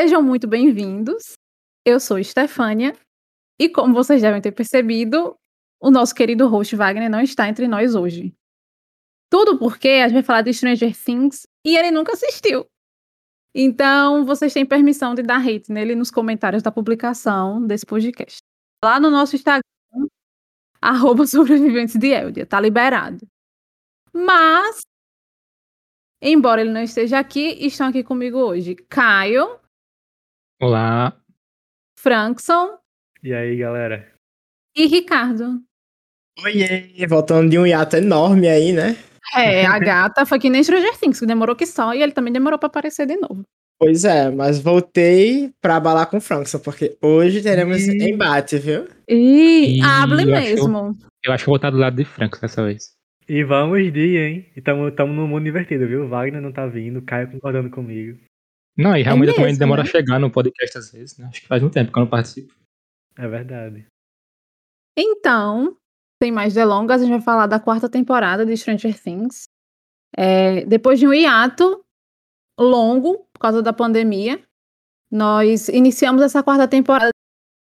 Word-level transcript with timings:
Sejam 0.00 0.22
muito 0.22 0.48
bem-vindos. 0.48 1.34
Eu 1.84 2.00
sou 2.00 2.18
Estefânia 2.18 2.96
e 3.60 3.68
como 3.68 3.92
vocês 3.92 4.22
devem 4.22 4.40
ter 4.40 4.50
percebido, 4.50 5.36
o 5.78 5.90
nosso 5.90 6.14
querido 6.14 6.48
host 6.48 6.74
Wagner 6.74 7.10
não 7.10 7.20
está 7.20 7.46
entre 7.50 7.68
nós 7.68 7.94
hoje. 7.94 8.34
Tudo 9.30 9.58
porque 9.58 9.88
a 9.88 10.08
gente 10.08 10.14
vai 10.14 10.22
falar 10.22 10.40
de 10.40 10.54
Stranger 10.54 10.96
Things 10.96 11.46
e 11.66 11.76
ele 11.76 11.90
nunca 11.90 12.12
assistiu. 12.12 12.64
Então, 13.54 14.24
vocês 14.24 14.54
têm 14.54 14.64
permissão 14.64 15.14
de 15.14 15.22
dar 15.22 15.46
hate 15.46 15.70
nele 15.70 15.94
nos 15.94 16.10
comentários 16.10 16.62
da 16.62 16.72
publicação 16.72 17.66
desse 17.66 17.84
podcast. 17.84 18.38
Lá 18.82 18.98
no 18.98 19.10
nosso 19.10 19.36
Instagram, 19.36 19.60
arroba 20.80 21.26
sobreviventes 21.26 21.96
de 21.96 22.06
Eldia, 22.06 22.46
tá 22.46 22.58
liberado. 22.58 23.28
Mas, 24.14 24.80
embora 26.22 26.62
ele 26.62 26.72
não 26.72 26.82
esteja 26.82 27.18
aqui, 27.18 27.66
estão 27.66 27.88
aqui 27.88 28.02
comigo 28.02 28.38
hoje 28.38 28.74
Caio. 28.88 29.60
Olá. 30.62 31.16
Frankson. 31.98 32.76
E 33.22 33.32
aí, 33.32 33.56
galera? 33.56 34.06
E 34.76 34.84
Ricardo. 34.86 35.62
Oiê, 36.44 37.06
voltando 37.08 37.48
de 37.48 37.58
um 37.58 37.66
hiato 37.66 37.96
enorme 37.96 38.46
aí, 38.46 38.70
né? 38.70 38.94
É, 39.34 39.64
a 39.64 39.78
gata 39.78 40.26
foi 40.26 40.38
que 40.38 40.50
nem 40.50 40.62
Stranger 40.62 40.98
Things, 40.98 41.18
que 41.18 41.24
demorou 41.24 41.56
que 41.56 41.64
só, 41.64 41.94
e 41.94 42.02
ele 42.02 42.12
também 42.12 42.30
demorou 42.30 42.58
para 42.58 42.66
aparecer 42.66 43.06
de 43.06 43.16
novo. 43.16 43.42
Pois 43.78 44.04
é, 44.04 44.30
mas 44.30 44.60
voltei 44.60 45.50
pra 45.62 45.76
abalar 45.76 46.10
com 46.10 46.18
o 46.18 46.20
Frankson, 46.20 46.58
porque 46.58 46.94
hoje 47.00 47.42
teremos 47.42 47.78
e... 47.88 48.10
embate, 48.10 48.58
viu? 48.58 48.86
E, 49.08 49.78
e 49.78 49.82
hable 49.82 50.26
mesmo. 50.26 50.94
eu 51.24 51.32
acho 51.32 51.44
que 51.44 51.48
vou 51.50 51.56
estar 51.56 51.70
do 51.70 51.78
lado 51.78 51.96
de 51.96 52.04
Frankson 52.04 52.40
dessa 52.42 52.62
vez. 52.62 52.92
E 53.26 53.42
vamos 53.44 53.90
de, 53.90 54.18
hein? 54.18 54.46
Estamos 54.54 54.94
no 55.16 55.26
mundo 55.26 55.48
invertido, 55.48 55.88
viu? 55.88 56.06
Wagner 56.06 56.42
não 56.42 56.52
tá 56.52 56.66
vindo, 56.66 57.00
Caio 57.00 57.30
concordando 57.30 57.70
comigo. 57.70 58.18
Não, 58.76 58.96
e 58.96 59.02
realmente 59.02 59.28
é 59.28 59.32
mesmo, 59.32 59.42
também 59.42 59.58
demora 59.58 59.82
né? 59.82 59.88
a 59.88 59.90
chegar 59.90 60.18
no 60.18 60.30
podcast 60.30 60.78
às 60.78 60.92
vezes, 60.92 61.18
né? 61.18 61.26
Acho 61.26 61.40
que 61.40 61.46
faz 61.46 61.62
um 61.62 61.68
tempo 61.68 61.92
que 61.92 61.98
eu 61.98 62.02
não 62.02 62.10
participo. 62.10 62.54
É 63.18 63.28
verdade. 63.28 63.86
Então, 64.96 65.76
sem 66.22 66.30
mais 66.30 66.54
delongas, 66.54 67.00
a 67.00 67.04
gente 67.04 67.12
vai 67.12 67.22
falar 67.22 67.46
da 67.46 67.60
quarta 67.60 67.88
temporada 67.88 68.44
de 68.44 68.56
Stranger 68.56 69.00
Things. 69.00 69.44
É, 70.16 70.64
depois 70.66 70.98
de 70.98 71.06
um 71.06 71.12
hiato 71.12 71.84
longo, 72.58 73.26
por 73.32 73.40
causa 73.40 73.62
da 73.62 73.72
pandemia, 73.72 74.42
nós 75.10 75.68
iniciamos 75.68 76.22
essa 76.22 76.42
quarta 76.42 76.68
temporada 76.68 77.10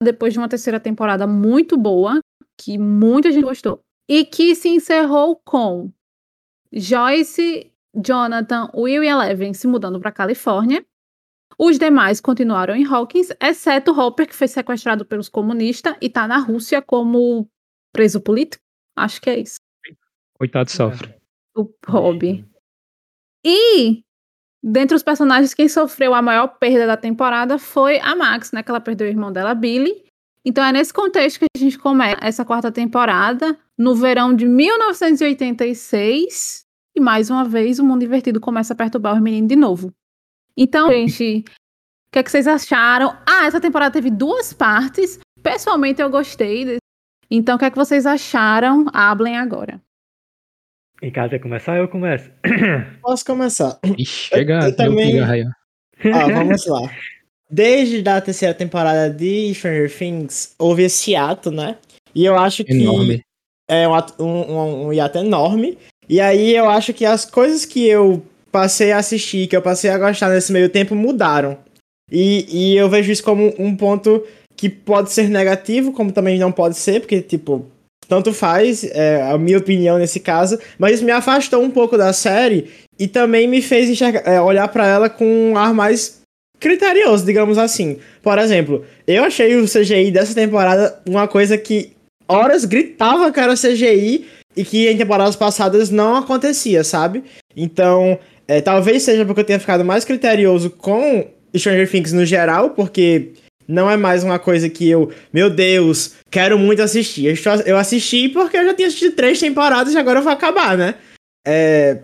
depois 0.03 0.33
de 0.33 0.39
uma 0.39 0.48
terceira 0.48 0.80
temporada 0.80 1.27
muito 1.27 1.77
boa, 1.77 2.20
que 2.61 2.77
muita 2.77 3.30
gente 3.30 3.45
gostou, 3.45 3.80
e 4.08 4.25
que 4.25 4.55
se 4.55 4.69
encerrou 4.69 5.41
com 5.45 5.91
Joyce, 6.73 7.73
Jonathan, 7.95 8.70
Will 8.75 9.05
e 9.05 9.08
Eleven 9.08 9.55
se 9.55 9.67
mudando 9.67 10.00
para 10.00 10.12
Califórnia. 10.12 10.84
Os 11.58 11.78
demais 11.78 12.20
continuaram 12.20 12.75
em 12.75 12.84
Hawkins, 12.84 13.28
exceto 13.41 13.98
Hopper, 13.98 14.27
que 14.27 14.34
foi 14.34 14.48
sequestrado 14.48 15.05
pelos 15.05 15.28
comunistas 15.28 15.95
e 16.00 16.06
está 16.06 16.27
na 16.27 16.39
Rússia 16.39 16.83
como 16.83 17.48
preso 17.92 18.20
político? 18.20 18.62
Acho 18.97 19.20
que 19.20 19.31
é 19.31 19.41
isso. 19.41 19.56
Coitado 20.34 20.70
sofre. 20.70 21.14
O 21.56 21.69
Hobby. 21.86 22.45
E 23.45 24.03
dentre 24.62 24.97
os 24.97 25.03
personagens, 25.03 25.55
quem 25.55 25.69
sofreu 25.69 26.14
a 26.14 26.23
maior 26.23 26.47
perda 26.58 26.86
da 26.86 26.97
temporada 26.97 27.58
foi 27.58 28.00
a 28.00 28.17
Max, 28.17 28.53
né? 28.53 28.62
Que 28.62 28.70
ela 28.70 28.80
perdeu 28.80 29.06
o 29.06 29.11
irmão 29.11 29.30
dela, 29.33 29.55
Billy. 29.55 30.05
Então 30.45 30.64
é 30.64 30.73
nesse 30.73 30.92
contexto 30.92 31.39
que 31.39 31.47
a 31.56 31.58
gente 31.58 31.78
começa 31.78 32.19
essa 32.20 32.45
quarta 32.45 32.73
temporada, 32.73 33.56
no 33.78 33.95
verão 33.95 34.34
de 34.34 34.45
1986. 34.47 36.64
E 36.96 37.01
mais 37.01 37.30
uma 37.30 37.45
vez 37.45 37.79
o 37.79 37.85
mundo 37.85 38.05
invertido 38.05 38.41
começa 38.41 38.74
a 38.74 38.77
perturbar 38.77 39.14
os 39.14 39.20
meninos 39.20 39.48
de 39.48 39.57
novo. 39.57 39.95
Então, 40.57 40.89
gente, 40.90 41.39
o 41.39 42.13
que, 42.13 42.18
é 42.18 42.23
que 42.23 42.30
vocês 42.30 42.46
acharam? 42.46 43.17
Ah, 43.27 43.46
essa 43.46 43.61
temporada 43.61 43.92
teve 43.92 44.11
duas 44.11 44.52
partes. 44.52 45.18
Pessoalmente, 45.42 46.01
eu 46.01 46.11
gostei 46.11 46.79
então, 47.35 47.57
o 47.57 47.58
que 47.58 47.64
é 47.64 47.70
que 47.70 47.79
vocês 47.79 48.05
acharam? 48.05 48.85
Hablem 48.92 49.39
agora. 49.39 49.80
Ricardo, 51.02 51.30
quer 51.30 51.39
começar? 51.39 51.79
Eu 51.79 51.89
começo. 51.89 52.30
Posso 53.01 53.24
começar. 53.24 53.79
Ixi, 53.98 54.29
chega, 54.29 54.58
eu, 54.58 54.68
eu 54.68 54.77
também... 54.77 55.18
ah, 55.18 56.29
vamos 56.30 56.67
lá. 56.67 56.91
Desde 57.51 58.07
a 58.07 58.20
terceira 58.20 58.52
temporada 58.52 59.08
de 59.08 59.55
Stranger 59.55 59.91
Things, 59.91 60.55
houve 60.58 60.83
esse 60.83 61.17
ato, 61.17 61.51
né? 61.51 61.79
E 62.14 62.23
eu 62.23 62.36
acho 62.36 62.64
que 62.64 62.74
enorme. 62.74 63.24
é 63.67 63.89
um, 63.89 63.95
ato, 63.95 64.23
um, 64.23 64.29
um, 64.29 64.86
um 64.89 64.92
hiato 64.92 65.17
enorme. 65.17 65.79
E 66.07 66.20
aí 66.20 66.55
eu 66.55 66.68
acho 66.68 66.92
que 66.92 67.07
as 67.07 67.24
coisas 67.24 67.64
que 67.64 67.86
eu 67.86 68.23
passei 68.52 68.92
a 68.92 68.98
assistir, 68.98 69.48
que 69.48 69.57
eu 69.57 69.63
passei 69.63 69.90
a 69.90 69.98
gostar 69.98 70.29
nesse 70.29 70.52
meio 70.52 70.68
tempo, 70.68 70.95
mudaram. 70.95 71.58
E, 72.11 72.46
e 72.48 72.77
eu 72.77 72.89
vejo 72.90 73.11
isso 73.11 73.24
como 73.24 73.55
um 73.58 73.74
ponto 73.74 74.23
que 74.55 74.68
pode 74.68 75.11
ser 75.11 75.29
negativo, 75.29 75.92
como 75.92 76.13
também 76.13 76.39
não 76.39 76.52
pode 76.52 76.77
ser, 76.77 77.01
porque, 77.01 77.23
tipo, 77.23 77.67
tanto 78.07 78.35
faz, 78.35 78.85
é, 78.85 79.23
a 79.23 79.39
minha 79.39 79.57
opinião 79.57 79.98
nesse 79.98 80.20
caso, 80.20 80.58
mas 80.79 81.01
me 81.01 81.11
afastou 81.11 81.62
um 81.62 81.70
pouco 81.70 81.96
da 81.96 82.12
série 82.12 82.70
e 82.98 83.08
também 83.08 83.48
me 83.48 83.62
fez 83.62 83.89
enxergar, 83.89 84.23
é, 84.30 84.39
olhar 84.39 84.68
para 84.68 84.86
ela 84.86 85.08
com 85.08 85.24
um 85.24 85.57
ar 85.57 85.73
mais 85.73 86.20
criterioso, 86.61 87.24
digamos 87.24 87.57
assim. 87.57 87.98
Por 88.23 88.39
exemplo, 88.39 88.85
eu 89.07 89.24
achei 89.24 89.57
o 89.57 89.67
CGI 89.67 90.11
dessa 90.11 90.35
temporada 90.35 91.01
uma 91.08 91.27
coisa 91.27 91.57
que 91.57 91.92
horas 92.29 92.64
gritava 92.64 93.33
que 93.33 93.41
era 93.41 93.55
CGI 93.55 94.27
e 94.57 94.64
que 94.64 94.89
em 94.89 94.96
temporadas 94.96 95.35
passadas 95.35 95.91
não 95.91 96.17
acontecia, 96.17 96.85
sabe? 96.85 97.24
Então, 97.57 98.18
é, 98.47 98.61
talvez 98.61 99.03
seja 99.03 99.25
porque 99.25 99.41
eu 99.41 99.45
tenha 99.45 99.61
ficado 99.61 99.85
mais 99.85 100.05
criterioso 100.05 100.70
com 100.70 101.29
Stranger 101.57 101.91
Things 101.91 102.13
no 102.13 102.25
geral, 102.25 102.70
porque 102.70 103.33
não 103.67 103.91
é 103.91 103.97
mais 103.97 104.25
uma 104.25 104.39
coisa 104.39 104.69
que 104.69 104.89
eu, 104.89 105.11
meu 105.33 105.48
Deus, 105.48 106.14
quero 106.30 106.58
muito 106.58 106.83
assistir. 106.83 107.35
Eu 107.64 107.79
assisti 107.79 108.29
porque 108.29 108.57
eu 108.57 108.64
já 108.64 108.75
tinha 108.75 108.89
assistido 108.89 109.14
três 109.14 109.39
temporadas 109.39 109.95
e 109.95 109.98
agora 109.98 110.20
vou 110.20 110.33
acabar, 110.33 110.77
né? 110.77 110.95
É, 111.47 111.98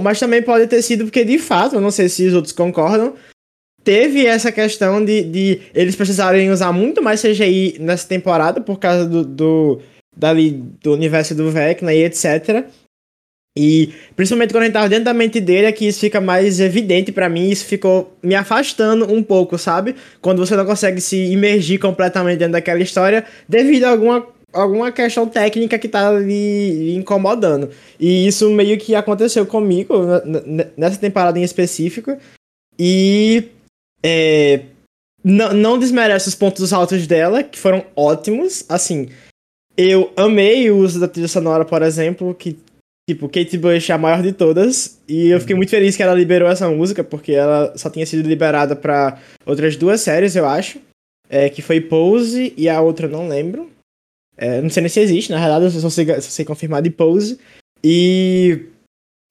mas 0.00 0.18
também 0.18 0.42
pode 0.42 0.66
ter 0.66 0.82
sido 0.82 1.04
porque, 1.04 1.24
de 1.24 1.38
fato, 1.38 1.76
eu 1.76 1.80
não 1.80 1.90
sei 1.90 2.08
se 2.08 2.26
os 2.26 2.34
outros 2.34 2.52
concordam, 2.52 3.14
teve 3.84 4.26
essa 4.26 4.52
questão 4.52 5.04
de, 5.04 5.22
de 5.22 5.60
eles 5.74 5.96
precisarem 5.96 6.50
usar 6.50 6.72
muito 6.72 7.02
mais 7.02 7.22
CGI 7.22 7.78
nessa 7.80 8.06
temporada 8.06 8.60
por 8.60 8.78
causa 8.78 9.06
do, 9.06 9.24
do, 9.24 9.80
dali, 10.16 10.50
do 10.82 10.92
universo 10.92 11.34
do 11.34 11.50
Vecna 11.50 11.94
e 11.94 12.04
etc. 12.04 12.66
E 13.58 13.92
principalmente 14.14 14.52
quando 14.52 14.62
a 14.62 14.66
gente 14.66 14.74
tava 14.74 14.88
dentro 14.88 15.06
da 15.06 15.12
mente 15.12 15.40
dele, 15.40 15.66
é 15.66 15.72
que 15.72 15.84
isso 15.84 15.98
fica 15.98 16.20
mais 16.20 16.60
evidente 16.60 17.10
para 17.10 17.28
mim, 17.28 17.50
isso 17.50 17.64
ficou 17.64 18.16
me 18.22 18.36
afastando 18.36 19.12
um 19.12 19.20
pouco, 19.20 19.58
sabe? 19.58 19.96
Quando 20.20 20.38
você 20.38 20.54
não 20.54 20.64
consegue 20.64 21.00
se 21.00 21.16
imergir 21.16 21.80
completamente 21.80 22.38
dentro 22.38 22.52
daquela 22.52 22.80
história 22.80 23.24
devido 23.48 23.84
a 23.84 23.90
alguma, 23.90 24.24
alguma 24.52 24.92
questão 24.92 25.26
técnica 25.26 25.76
que 25.76 25.88
tá 25.88 26.12
lhe 26.12 26.94
incomodando. 26.94 27.68
E 27.98 28.28
isso 28.28 28.48
meio 28.48 28.78
que 28.78 28.94
aconteceu 28.94 29.44
comigo 29.44 29.92
nessa 30.76 31.00
temporada 31.00 31.36
em 31.36 31.42
específico. 31.42 32.16
E 32.78 33.48
é, 34.04 34.60
não, 35.24 35.52
não 35.52 35.78
desmerece 35.80 36.28
os 36.28 36.36
pontos 36.36 36.72
altos 36.72 37.08
dela, 37.08 37.42
que 37.42 37.58
foram 37.58 37.84
ótimos. 37.96 38.64
Assim, 38.68 39.08
eu 39.76 40.12
amei 40.16 40.70
o 40.70 40.76
uso 40.76 41.00
da 41.00 41.08
trilha 41.08 41.26
sonora, 41.26 41.64
por 41.64 41.82
exemplo, 41.82 42.32
que 42.34 42.56
Tipo, 43.08 43.26
Kate 43.26 43.56
Bush 43.56 43.88
é 43.88 43.94
a 43.94 43.98
maior 43.98 44.22
de 44.22 44.32
todas. 44.32 45.00
E 45.08 45.28
eu 45.28 45.40
fiquei 45.40 45.56
muito 45.56 45.70
feliz 45.70 45.96
que 45.96 46.02
ela 46.02 46.12
liberou 46.12 46.46
essa 46.46 46.68
música, 46.68 47.02
porque 47.02 47.32
ela 47.32 47.72
só 47.74 47.88
tinha 47.88 48.04
sido 48.04 48.28
liberada 48.28 48.76
para 48.76 49.18
outras 49.46 49.76
duas 49.76 50.02
séries, 50.02 50.36
eu 50.36 50.44
acho. 50.44 50.78
É, 51.26 51.48
que 51.48 51.62
foi 51.62 51.80
Pose 51.80 52.52
e 52.54 52.68
a 52.68 52.78
outra 52.82 53.08
não 53.08 53.26
lembro. 53.26 53.70
É, 54.36 54.60
não 54.60 54.68
sei 54.68 54.82
nem 54.82 54.90
se 54.90 55.00
existe, 55.00 55.32
na 55.32 55.38
realidade, 55.38 55.74
eu 55.74 55.80
só 55.80 55.88
sei, 55.88 56.04
só 56.20 56.20
sei 56.20 56.44
confirmar 56.44 56.82
de 56.82 56.90
Pose. 56.90 57.38
E 57.82 58.66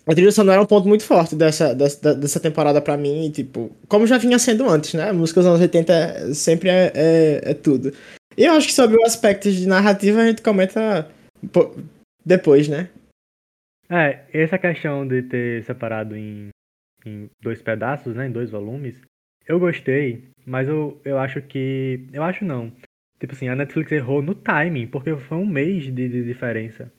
a 0.07 0.15
trilha 0.15 0.31
sonora 0.31 0.59
é 0.59 0.63
um 0.63 0.65
ponto 0.65 0.87
muito 0.87 1.03
forte 1.03 1.35
dessa, 1.35 1.75
dessa, 1.75 2.15
dessa 2.15 2.39
temporada 2.39 2.81
para 2.81 2.97
mim. 2.97 3.27
E, 3.27 3.29
tipo, 3.29 3.69
como 3.87 4.07
já 4.07 4.17
vinha 4.17 4.39
sendo 4.39 4.67
antes, 4.67 4.95
né? 4.95 5.11
A 5.11 5.13
música 5.13 5.39
dos 5.39 5.49
anos 5.49 5.61
80 5.61 6.33
sempre 6.33 6.69
é, 6.69 6.91
é, 6.95 7.41
é 7.51 7.53
tudo. 7.53 7.93
E 8.35 8.43
eu 8.43 8.53
acho 8.53 8.65
que 8.65 8.73
sobre 8.73 8.97
o 8.97 9.05
aspecto 9.05 9.51
de 9.51 9.67
narrativa 9.67 10.19
a 10.19 10.25
gente 10.25 10.41
comenta 10.41 11.07
depois, 12.25 12.67
né? 12.67 12.89
É, 13.89 14.25
essa 14.33 14.57
questão 14.57 15.07
de 15.07 15.23
ter 15.23 15.63
separado 15.63 16.15
em, 16.15 16.49
em 17.05 17.29
dois 17.41 17.61
pedaços, 17.61 18.15
né, 18.15 18.27
em 18.27 18.31
dois 18.31 18.49
volumes, 18.49 19.01
eu 19.47 19.59
gostei, 19.59 20.29
mas 20.45 20.67
eu, 20.67 20.99
eu 21.05 21.17
acho 21.17 21.41
que. 21.41 22.07
Eu 22.11 22.23
acho 22.23 22.43
não. 22.43 22.71
Tipo 23.19 23.33
assim, 23.33 23.47
a 23.47 23.55
Netflix 23.55 23.91
errou 23.91 24.21
no 24.21 24.35
timing, 24.35 24.87
porque 24.87 25.15
foi 25.15 25.37
um 25.37 25.45
mês 25.45 25.85
de, 25.85 25.91
de 25.91 26.23
diferença. 26.23 26.91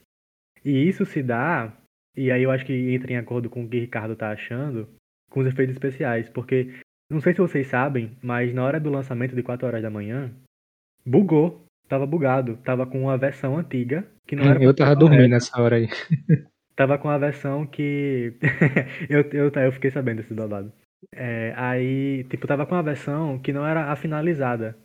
E 0.64 0.88
isso 0.88 1.05
se 1.05 1.23
dá, 1.23 1.73
e 2.17 2.31
aí 2.32 2.43
eu 2.43 2.50
acho 2.50 2.64
que 2.64 2.73
entra 2.73 3.12
em 3.12 3.17
acordo 3.17 3.49
com 3.49 3.64
o 3.64 3.69
que 3.69 3.76
o 3.76 3.81
Ricardo 3.81 4.17
tá 4.17 4.31
achando, 4.31 4.88
com 5.31 5.40
os 5.40 5.46
efeitos 5.46 5.76
especiais, 5.76 6.29
porque 6.29 6.75
não 7.11 7.20
sei 7.20 7.32
se 7.35 7.40
vocês 7.40 7.67
sabem, 7.69 8.17
mas 8.23 8.52
na 8.52 8.64
hora 8.64 8.81
do 8.81 8.90
lançamento 8.90 9.37
de 9.37 9.43
4 9.43 9.67
horas 9.67 9.82
da 9.82 9.90
manhã, 9.90 10.31
bugou, 11.06 11.64
tava 11.88 12.06
bugado, 12.06 12.56
tava 12.58 12.87
com 12.87 13.02
uma 13.02 13.17
versão 13.17 13.56
antiga 13.56 14.06
que 14.26 14.35
não 14.35 14.44
era 14.44 14.62
Eu 14.62 14.75
tava 14.75 14.96
dormindo 14.96 15.29
nessa 15.29 15.61
hora 15.61 15.76
aí. 15.76 15.88
tava 16.79 16.97
com 16.97 17.11
a 17.11 17.19
versão 17.19 17.67
que. 17.67 18.35
eu, 19.11 19.23
eu, 19.33 19.51
eu 19.51 19.73
fiquei 19.73 19.91
sabendo 19.91 20.19
desse 20.19 20.33
babado. 20.33 20.73
É, 21.13 21.53
aí, 21.57 22.23
tipo, 22.31 22.47
tava 22.47 22.65
com 22.65 22.77
uma 22.77 22.83
versão 22.85 23.37
que 23.41 23.53
não 23.53 23.67
era 23.67 23.91
a 23.91 23.97
finalizada. 23.97 24.79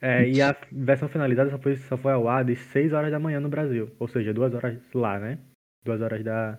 É, 0.00 0.28
e 0.28 0.42
a 0.42 0.56
versão 0.72 1.08
finalizada 1.08 1.48
só 1.48 1.58
foi, 1.60 1.76
só 1.76 1.96
foi 1.96 2.10
ao 2.10 2.28
ar 2.28 2.44
de 2.44 2.56
6 2.56 2.92
horas 2.92 3.12
da 3.12 3.20
manhã 3.20 3.38
no 3.38 3.48
Brasil. 3.48 3.88
Ou 4.00 4.08
seja, 4.08 4.34
2 4.34 4.52
horas 4.52 4.80
lá, 4.92 5.20
né? 5.20 5.38
2 5.84 6.02
horas 6.02 6.24
da, 6.24 6.58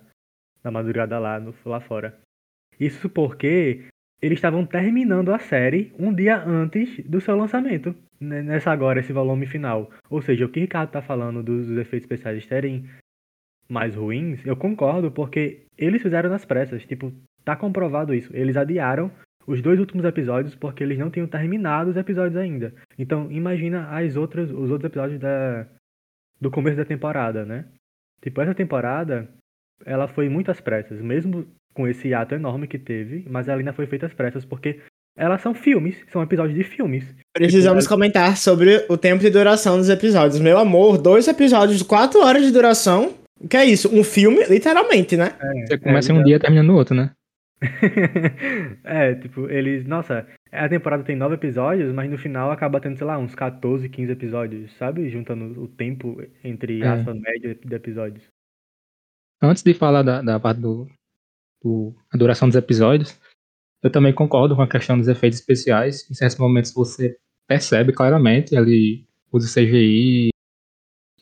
da 0.62 0.70
madrugada 0.70 1.18
lá, 1.18 1.38
no, 1.38 1.54
lá 1.66 1.78
fora. 1.80 2.18
Isso 2.80 3.10
porque 3.10 3.84
eles 4.22 4.38
estavam 4.38 4.64
terminando 4.64 5.30
a 5.30 5.38
série 5.38 5.92
um 5.98 6.12
dia 6.12 6.42
antes 6.42 7.04
do 7.04 7.20
seu 7.20 7.36
lançamento. 7.36 7.94
Nessa 8.18 8.72
agora, 8.72 9.00
esse 9.00 9.12
volume 9.12 9.46
final. 9.46 9.90
Ou 10.08 10.22
seja, 10.22 10.46
o 10.46 10.48
que 10.48 10.60
o 10.60 10.62
Ricardo 10.62 10.90
tá 10.90 11.02
falando 11.02 11.42
dos, 11.42 11.66
dos 11.66 11.76
efeitos 11.76 12.04
especiais 12.10 12.46
terem 12.46 12.88
mais 13.68 13.94
ruins, 13.94 14.44
eu 14.44 14.56
concordo, 14.56 15.10
porque 15.10 15.62
eles 15.76 16.02
fizeram 16.02 16.30
nas 16.30 16.44
pressas. 16.44 16.84
Tipo, 16.84 17.12
tá 17.44 17.56
comprovado 17.56 18.14
isso. 18.14 18.34
Eles 18.34 18.56
adiaram 18.56 19.10
os 19.46 19.60
dois 19.60 19.78
últimos 19.78 20.04
episódios 20.04 20.54
porque 20.54 20.82
eles 20.82 20.98
não 20.98 21.10
tinham 21.10 21.26
terminado 21.26 21.90
os 21.90 21.96
episódios 21.96 22.36
ainda. 22.36 22.74
Então, 22.98 23.30
imagina 23.30 23.88
as 23.90 24.16
outras, 24.16 24.50
os 24.50 24.70
outros 24.70 24.84
episódios 24.84 25.20
da, 25.20 25.66
do 26.40 26.50
começo 26.50 26.76
da 26.76 26.84
temporada, 26.84 27.44
né? 27.44 27.66
Tipo, 28.22 28.40
essa 28.40 28.54
temporada, 28.54 29.28
ela 29.84 30.08
foi 30.08 30.28
muito 30.28 30.50
às 30.50 30.60
pressas, 30.60 31.00
mesmo 31.00 31.46
com 31.74 31.86
esse 31.88 32.14
ato 32.14 32.34
enorme 32.34 32.68
que 32.68 32.78
teve, 32.78 33.24
mas 33.28 33.48
ela 33.48 33.58
ainda 33.58 33.72
foi 33.72 33.86
feita 33.86 34.06
às 34.06 34.14
pressas 34.14 34.44
porque 34.44 34.80
elas 35.16 35.40
são 35.42 35.54
filmes, 35.54 35.96
são 36.10 36.22
episódios 36.22 36.56
de 36.56 36.64
filmes. 36.64 37.04
Precisamos 37.32 37.84
tipo, 37.84 37.94
comentar 37.94 38.36
sobre 38.36 38.84
o 38.88 38.96
tempo 38.96 39.20
de 39.20 39.30
duração 39.30 39.76
dos 39.76 39.88
episódios. 39.88 40.40
Meu 40.40 40.58
amor, 40.58 40.98
dois 40.98 41.28
episódios 41.28 41.78
de 41.78 41.84
quatro 41.84 42.20
horas 42.20 42.44
de 42.44 42.50
duração. 42.50 43.14
O 43.40 43.48
que 43.48 43.56
é 43.56 43.64
isso? 43.64 43.94
Um 43.94 44.04
filme, 44.04 44.44
literalmente, 44.44 45.16
né? 45.16 45.36
É, 45.40 45.66
Você 45.66 45.78
começa 45.78 46.12
é, 46.12 46.14
em 46.14 46.18
um 46.18 46.22
dia 46.22 46.36
e 46.36 46.38
termina 46.38 46.62
no 46.62 46.74
outro, 46.74 46.94
né? 46.94 47.12
é, 48.84 49.14
tipo, 49.14 49.48
eles. 49.48 49.86
Nossa, 49.86 50.26
a 50.52 50.68
temporada 50.68 51.02
tem 51.02 51.16
nove 51.16 51.34
episódios, 51.34 51.92
mas 51.92 52.10
no 52.10 52.18
final 52.18 52.50
acaba 52.50 52.80
tendo, 52.80 52.96
sei 52.96 53.06
lá, 53.06 53.18
uns 53.18 53.34
14, 53.34 53.88
15 53.88 54.12
episódios, 54.12 54.72
sabe? 54.76 55.08
Juntando 55.08 55.62
o 55.62 55.68
tempo 55.68 56.22
entre 56.42 56.82
é. 56.82 56.86
aspas 56.86 57.18
média 57.18 57.54
de 57.54 57.74
episódios. 57.74 58.24
Antes 59.42 59.62
de 59.62 59.74
falar 59.74 60.02
da, 60.02 60.22
da 60.22 60.40
parte 60.40 60.60
do, 60.60 60.86
do. 61.62 61.94
a 62.12 62.16
duração 62.16 62.48
dos 62.48 62.56
episódios, 62.56 63.18
eu 63.82 63.90
também 63.90 64.12
concordo 64.12 64.56
com 64.56 64.62
a 64.62 64.68
questão 64.68 64.96
dos 64.96 65.08
efeitos 65.08 65.38
especiais. 65.38 66.08
Em 66.10 66.14
certos 66.14 66.38
momentos 66.38 66.72
você 66.72 67.16
percebe 67.46 67.92
claramente 67.92 68.56
ali 68.56 69.06
usa 69.32 69.48
CGI. 69.48 70.30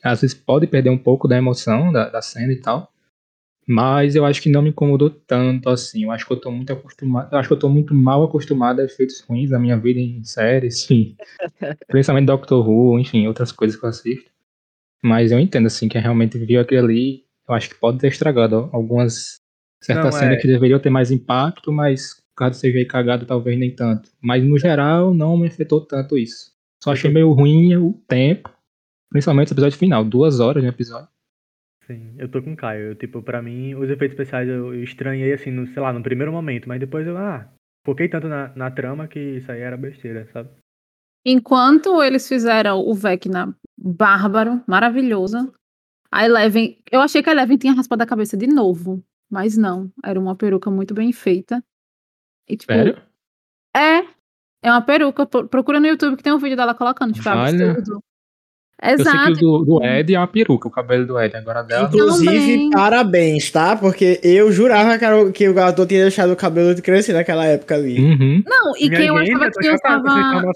Às 0.03 0.21
vezes 0.21 0.35
pode 0.35 0.67
perder 0.67 0.89
um 0.89 0.97
pouco 0.97 1.27
da 1.27 1.37
emoção 1.37 1.91
da, 1.91 2.09
da 2.09 2.21
cena 2.21 2.51
e 2.51 2.59
tal. 2.59 2.91
Mas 3.65 4.15
eu 4.15 4.25
acho 4.25 4.41
que 4.41 4.49
não 4.49 4.61
me 4.61 4.69
incomodou 4.69 5.09
tanto 5.09 5.69
assim. 5.69 6.03
Eu 6.03 6.11
acho 6.11 6.25
que 6.25 6.33
eu 6.33 6.39
tô 6.39 6.51
muito 6.51 6.73
acostumado. 6.73 7.31
Eu 7.31 7.39
acho 7.39 7.47
que 7.47 7.53
eu 7.53 7.59
tô 7.59 7.69
muito 7.69 7.93
mal 7.93 8.23
acostumado 8.23 8.81
a 8.81 8.83
efeitos 8.83 9.21
ruins 9.21 9.51
na 9.51 9.59
minha 9.59 9.77
vida 9.77 9.99
em 9.99 10.23
séries, 10.23 10.83
enfim. 10.83 11.15
Principalmente 11.87 12.25
Doctor 12.25 12.67
Who, 12.67 12.99
enfim, 12.99 13.25
outras 13.27 13.51
coisas 13.51 13.79
que 13.79 13.85
eu 13.85 13.89
assisto. 13.89 14.29
Mas 15.01 15.31
eu 15.31 15.39
entendo, 15.39 15.67
assim, 15.67 15.87
que 15.87 15.97
realmente 15.97 16.37
viu 16.37 16.59
aquilo 16.59 16.85
ali. 16.85 17.23
Eu 17.47 17.55
acho 17.55 17.69
que 17.69 17.75
pode 17.75 17.99
ter 17.99 18.07
estragado 18.07 18.69
algumas 18.71 19.37
certas 19.81 20.15
cenas 20.15 20.37
é... 20.37 20.41
que 20.41 20.47
deveriam 20.47 20.79
ter 20.79 20.89
mais 20.89 21.11
impacto, 21.11 21.71
mas 21.71 22.21
caso 22.35 22.59
seja 22.59 22.77
aí 22.77 22.85
cagado, 22.85 23.25
talvez 23.25 23.57
nem 23.57 23.73
tanto. 23.73 24.09
Mas 24.21 24.43
no 24.43 24.57
geral, 24.57 25.13
não 25.13 25.37
me 25.37 25.47
afetou 25.47 25.81
tanto 25.81 26.17
isso. 26.17 26.51
Só 26.81 26.91
achei 26.91 27.11
meio 27.11 27.31
ruim 27.31 27.75
o 27.75 27.93
tempo, 28.07 28.49
principalmente 29.13 29.51
o 29.51 29.53
episódio 29.53 29.77
final, 29.77 30.03
duas 30.03 30.39
horas 30.39 30.63
de 30.63 30.67
episódio. 30.67 31.07
Sim, 31.85 32.15
eu 32.17 32.27
tô 32.27 32.41
com 32.41 32.53
o 32.53 32.57
Caio. 32.57 32.87
Eu, 32.87 32.95
tipo, 32.95 33.21
pra 33.21 33.43
mim, 33.43 33.75
os 33.75 33.87
efeitos 33.87 34.17
especiais 34.17 34.49
eu 34.49 34.73
estranhei, 34.83 35.31
assim, 35.31 35.51
no, 35.51 35.67
sei 35.67 35.81
lá, 35.81 35.93
no 35.93 36.01
primeiro 36.01 36.31
momento, 36.31 36.67
mas 36.67 36.79
depois 36.79 37.05
eu, 37.05 37.15
ah, 37.15 37.47
foquei 37.85 38.09
tanto 38.09 38.27
na, 38.27 38.51
na 38.55 38.71
trama 38.71 39.07
que 39.07 39.19
isso 39.19 39.51
aí 39.51 39.61
era 39.61 39.77
besteira, 39.77 40.27
sabe? 40.33 40.49
Enquanto 41.23 42.01
eles 42.01 42.27
fizeram 42.27 42.79
o 42.79 42.95
Vecna 42.95 43.55
bárbaro, 43.77 44.63
maravilhoso, 44.67 45.53
a 46.11 46.25
Eleven, 46.25 46.81
eu 46.91 46.99
achei 46.99 47.21
que 47.21 47.29
a 47.29 47.33
Eleven 47.33 47.57
tinha 47.57 47.73
raspado 47.73 48.01
a 48.01 48.07
cabeça 48.07 48.35
de 48.35 48.47
novo, 48.47 49.03
mas 49.29 49.55
não, 49.55 49.91
era 50.03 50.19
uma 50.19 50.35
peruca 50.35 50.71
muito 50.71 50.93
bem 50.95 51.13
feita. 51.13 51.63
E, 52.49 52.57
tipo, 52.57 52.73
Sério? 52.73 52.99
É, 53.75 53.99
é 54.63 54.71
uma 54.71 54.81
peruca, 54.81 55.25
procura 55.25 55.79
no 55.79 55.87
YouTube 55.87 56.17
que 56.17 56.23
tem 56.23 56.33
um 56.33 56.39
vídeo 56.39 56.57
dela 56.57 56.73
colocando, 56.73 57.13
tipo, 57.13 57.29
é 57.29 57.31
absurdo. 57.31 58.03
Exato. 58.83 59.17
Eu 59.17 59.25
sei 59.25 59.35
que 59.35 59.45
o 59.45 59.59
do, 59.59 59.65
do 59.65 59.83
Ed 59.83 60.13
é 60.13 60.19
uma 60.19 60.27
peruca, 60.27 60.67
o 60.67 60.71
cabelo 60.71 61.07
do 61.07 61.19
Ed. 61.19 61.35
Agora 61.37 61.63
dela. 61.63 61.87
Inclusive, 61.87 62.53
Também. 62.53 62.69
parabéns, 62.71 63.49
tá? 63.49 63.77
Porque 63.77 64.19
eu 64.21 64.51
jurava 64.51 64.97
que, 64.97 65.05
era, 65.05 65.31
que 65.31 65.47
o 65.47 65.53
gato 65.53 65.85
tinha 65.85 66.01
deixado 66.01 66.33
o 66.33 66.35
cabelo 66.35 66.75
de 66.75 66.81
crescer 66.81 67.13
naquela 67.13 67.45
época 67.45 67.75
ali. 67.75 67.97
Uhum. 67.99 68.43
Não, 68.45 68.75
e 68.77 68.89
quem 68.89 69.07
eu 69.07 69.17
achava 69.17 69.51
que 69.51 69.69
usava. 69.69 70.51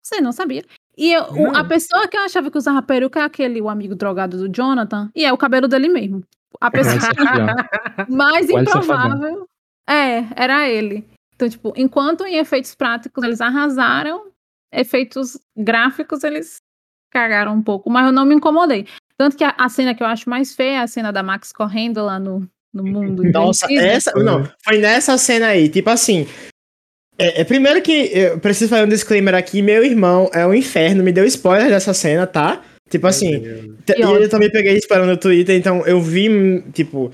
Você 0.00 0.20
não 0.20 0.32
sabia. 0.32 0.64
E 0.96 1.12
eu, 1.12 1.22
o, 1.32 1.56
a 1.56 1.64
pessoa 1.64 2.08
que 2.08 2.16
eu 2.16 2.22
achava 2.22 2.50
que 2.50 2.58
usava 2.58 2.80
peruca 2.80 3.20
é 3.20 3.24
aquele, 3.24 3.60
o 3.60 3.68
amigo 3.68 3.94
drogado 3.94 4.36
do 4.36 4.48
Jonathan, 4.48 5.10
e 5.14 5.24
é 5.24 5.32
o 5.32 5.36
cabelo 5.36 5.68
dele 5.68 5.88
mesmo. 5.88 6.22
A 6.60 6.70
pessoa 6.70 6.96
mais 8.08 8.48
improvável. 8.48 9.46
É, 9.88 10.24
era 10.36 10.68
ele. 10.68 11.04
Então, 11.34 11.48
tipo, 11.48 11.72
enquanto 11.76 12.26
em 12.26 12.36
efeitos 12.36 12.74
práticos 12.74 13.22
eles 13.22 13.40
arrasaram, 13.40 14.24
efeitos 14.72 15.38
gráficos 15.56 16.24
eles 16.24 16.60
cagaram 17.10 17.54
um 17.54 17.62
pouco, 17.62 17.90
mas 17.90 18.06
eu 18.06 18.12
não 18.12 18.24
me 18.24 18.34
incomodei. 18.34 18.86
Tanto 19.16 19.36
que 19.36 19.44
a, 19.44 19.54
a 19.58 19.68
cena 19.68 19.94
que 19.94 20.02
eu 20.02 20.06
acho 20.06 20.30
mais 20.30 20.54
feia 20.54 20.76
é 20.76 20.78
a 20.78 20.86
cena 20.86 21.12
da 21.12 21.22
Max 21.22 21.52
correndo 21.52 22.04
lá 22.04 22.18
no, 22.20 22.48
no 22.72 22.84
mundo. 22.84 23.24
Nossa, 23.32 23.66
essa. 23.72 24.12
Não, 24.12 24.48
foi 24.62 24.78
nessa 24.78 25.18
cena 25.18 25.48
aí. 25.48 25.68
Tipo 25.68 25.90
assim. 25.90 26.26
É, 27.18 27.40
é, 27.40 27.44
primeiro 27.44 27.82
que 27.82 28.10
eu 28.12 28.38
preciso 28.38 28.70
fazer 28.70 28.84
um 28.84 28.88
disclaimer 28.88 29.34
aqui. 29.34 29.60
Meu 29.60 29.84
irmão 29.84 30.30
é 30.32 30.46
um 30.46 30.54
inferno, 30.54 31.02
me 31.02 31.10
deu 31.10 31.24
spoiler 31.24 31.68
dessa 31.68 31.92
cena, 31.92 32.26
tá? 32.28 32.62
Tipo 32.88 33.08
assim. 33.08 33.42
E 33.96 34.00
eu 34.00 34.28
também 34.28 34.50
peguei 34.50 34.76
spoiler 34.76 35.06
no 35.06 35.16
Twitter, 35.16 35.56
então 35.56 35.84
eu 35.84 36.00
vi, 36.00 36.62
tipo. 36.72 37.10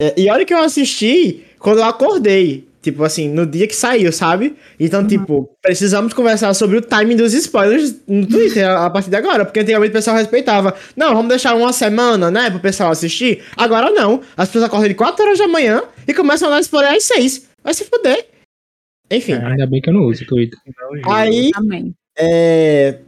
É, 0.00 0.14
e 0.16 0.30
olha 0.30 0.44
que 0.44 0.54
eu 0.54 0.62
assisti 0.62 1.44
quando 1.58 1.78
eu 1.78 1.84
acordei. 1.84 2.67
Tipo 2.88 3.04
assim, 3.04 3.28
no 3.28 3.44
dia 3.44 3.66
que 3.66 3.76
saiu, 3.76 4.10
sabe? 4.10 4.56
Então, 4.80 5.02
uhum. 5.02 5.06
tipo, 5.06 5.50
precisamos 5.60 6.14
conversar 6.14 6.54
sobre 6.54 6.78
o 6.78 6.80
timing 6.80 7.16
dos 7.16 7.34
spoilers 7.34 7.94
no 8.06 8.26
Twitter 8.26 8.66
a 8.66 8.88
partir 8.88 9.10
de 9.10 9.16
agora. 9.16 9.44
Porque 9.44 9.60
antigamente 9.60 9.90
o 9.90 9.92
pessoal 9.92 10.16
respeitava. 10.16 10.74
Não, 10.96 11.14
vamos 11.14 11.28
deixar 11.28 11.54
uma 11.54 11.70
semana, 11.70 12.30
né, 12.30 12.50
pro 12.50 12.60
pessoal 12.60 12.90
assistir. 12.90 13.44
Agora 13.58 13.90
não. 13.90 14.22
As 14.34 14.48
pessoas 14.48 14.64
acordam 14.64 14.88
de 14.88 14.94
4 14.94 15.22
horas 15.22 15.38
da 15.38 15.46
manhã 15.46 15.82
e 16.06 16.14
começam 16.14 16.48
a 16.48 16.52
dar 16.52 16.60
spoiler 16.60 16.94
às 16.94 17.04
6. 17.04 17.46
Vai 17.62 17.74
se 17.74 17.84
fuder. 17.84 18.26
Enfim. 19.10 19.32
É, 19.32 19.44
ainda 19.44 19.66
bem 19.66 19.82
que 19.82 19.90
eu 19.90 19.94
não 19.94 20.06
uso 20.06 20.24
o 20.24 20.26
Twitter. 20.26 20.58
Aí. 21.06 21.50
Amém. 21.54 21.94
É. 22.18 23.00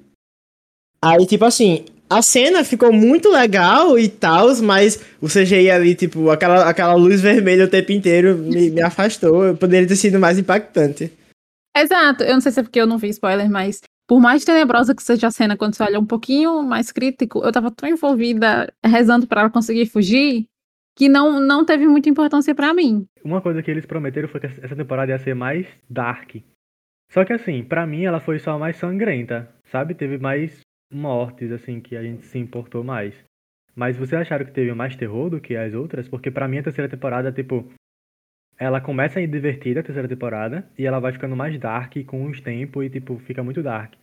Aí, 1.00 1.24
tipo 1.24 1.46
assim, 1.46 1.86
a 2.10 2.22
cena 2.22 2.64
ficou 2.64 2.92
muito 2.92 3.30
legal 3.30 3.96
e 3.96 4.08
tal, 4.08 4.48
mas 4.56 5.00
o 5.22 5.28
CGI 5.28 5.70
ali, 5.70 5.94
tipo, 5.94 6.28
aquela, 6.28 6.68
aquela 6.68 6.94
luz 6.94 7.20
vermelha 7.20 7.66
o 7.66 7.70
tempo 7.70 7.92
inteiro 7.92 8.36
me, 8.36 8.68
me 8.68 8.82
afastou. 8.82 9.56
Poderia 9.56 9.86
ter 9.86 9.94
sido 9.94 10.18
mais 10.18 10.36
impactante. 10.36 11.12
Exato. 11.76 12.24
Eu 12.24 12.34
não 12.34 12.40
sei 12.40 12.50
se 12.50 12.58
é 12.58 12.62
porque 12.64 12.80
eu 12.80 12.86
não 12.86 12.98
vi 12.98 13.10
spoiler, 13.10 13.48
mas 13.48 13.80
por 14.08 14.20
mais 14.20 14.44
tenebrosa 14.44 14.92
que 14.92 15.04
seja 15.04 15.28
a 15.28 15.30
cena, 15.30 15.56
quando 15.56 15.74
você 15.76 15.84
olha 15.84 16.00
um 16.00 16.04
pouquinho 16.04 16.64
mais 16.64 16.90
crítico, 16.90 17.44
eu 17.44 17.52
tava 17.52 17.70
tão 17.70 17.88
envolvida 17.88 18.72
rezando 18.84 19.28
para 19.28 19.42
ela 19.42 19.50
conseguir 19.50 19.86
fugir 19.86 20.46
que 20.96 21.08
não, 21.08 21.40
não 21.40 21.64
teve 21.64 21.86
muita 21.86 22.08
importância 22.08 22.52
para 22.56 22.74
mim. 22.74 23.06
Uma 23.24 23.40
coisa 23.40 23.62
que 23.62 23.70
eles 23.70 23.86
prometeram 23.86 24.28
foi 24.28 24.40
que 24.40 24.46
essa 24.46 24.74
temporada 24.74 25.12
ia 25.12 25.18
ser 25.20 25.36
mais 25.36 25.64
dark. 25.88 26.34
Só 27.12 27.24
que 27.24 27.32
assim, 27.32 27.62
para 27.62 27.86
mim 27.86 28.04
ela 28.04 28.18
foi 28.18 28.40
só 28.40 28.58
mais 28.58 28.76
sangrenta, 28.76 29.48
sabe? 29.70 29.94
Teve 29.94 30.18
mais 30.18 30.60
mortes, 30.92 31.50
assim, 31.52 31.80
que 31.80 31.96
a 31.96 32.02
gente 32.02 32.26
se 32.26 32.38
importou 32.38 32.82
mais. 32.82 33.14
Mas 33.74 33.96
vocês 33.96 34.20
acharam 34.20 34.44
que 34.44 34.52
teve 34.52 34.72
mais 34.74 34.96
terror 34.96 35.30
do 35.30 35.40
que 35.40 35.56
as 35.56 35.72
outras? 35.74 36.08
Porque 36.08 36.30
para 36.30 36.48
mim 36.48 36.58
a 36.58 36.62
terceira 36.62 36.90
temporada, 36.90 37.32
tipo, 37.32 37.72
ela 38.58 38.80
começa 38.80 39.18
a 39.18 39.22
ir 39.22 39.26
divertida 39.26 39.80
a 39.80 39.82
terceira 39.82 40.08
temporada 40.08 40.68
e 40.76 40.84
ela 40.84 41.00
vai 41.00 41.12
ficando 41.12 41.34
mais 41.34 41.58
dark 41.58 41.94
com 42.06 42.26
os 42.26 42.40
tempos 42.40 42.84
e, 42.84 42.90
tipo, 42.90 43.18
fica 43.20 43.42
muito 43.42 43.62
dark. 43.62 43.94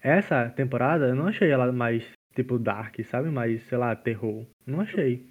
Essa 0.00 0.48
temporada 0.50 1.08
eu 1.08 1.14
não 1.14 1.26
achei 1.26 1.50
ela 1.50 1.70
mais, 1.72 2.04
tipo, 2.34 2.58
dark, 2.58 2.94
sabe? 3.10 3.28
Mais, 3.28 3.62
sei 3.64 3.76
lá, 3.76 3.94
terror. 3.94 4.46
Não 4.66 4.80
achei. 4.80 5.28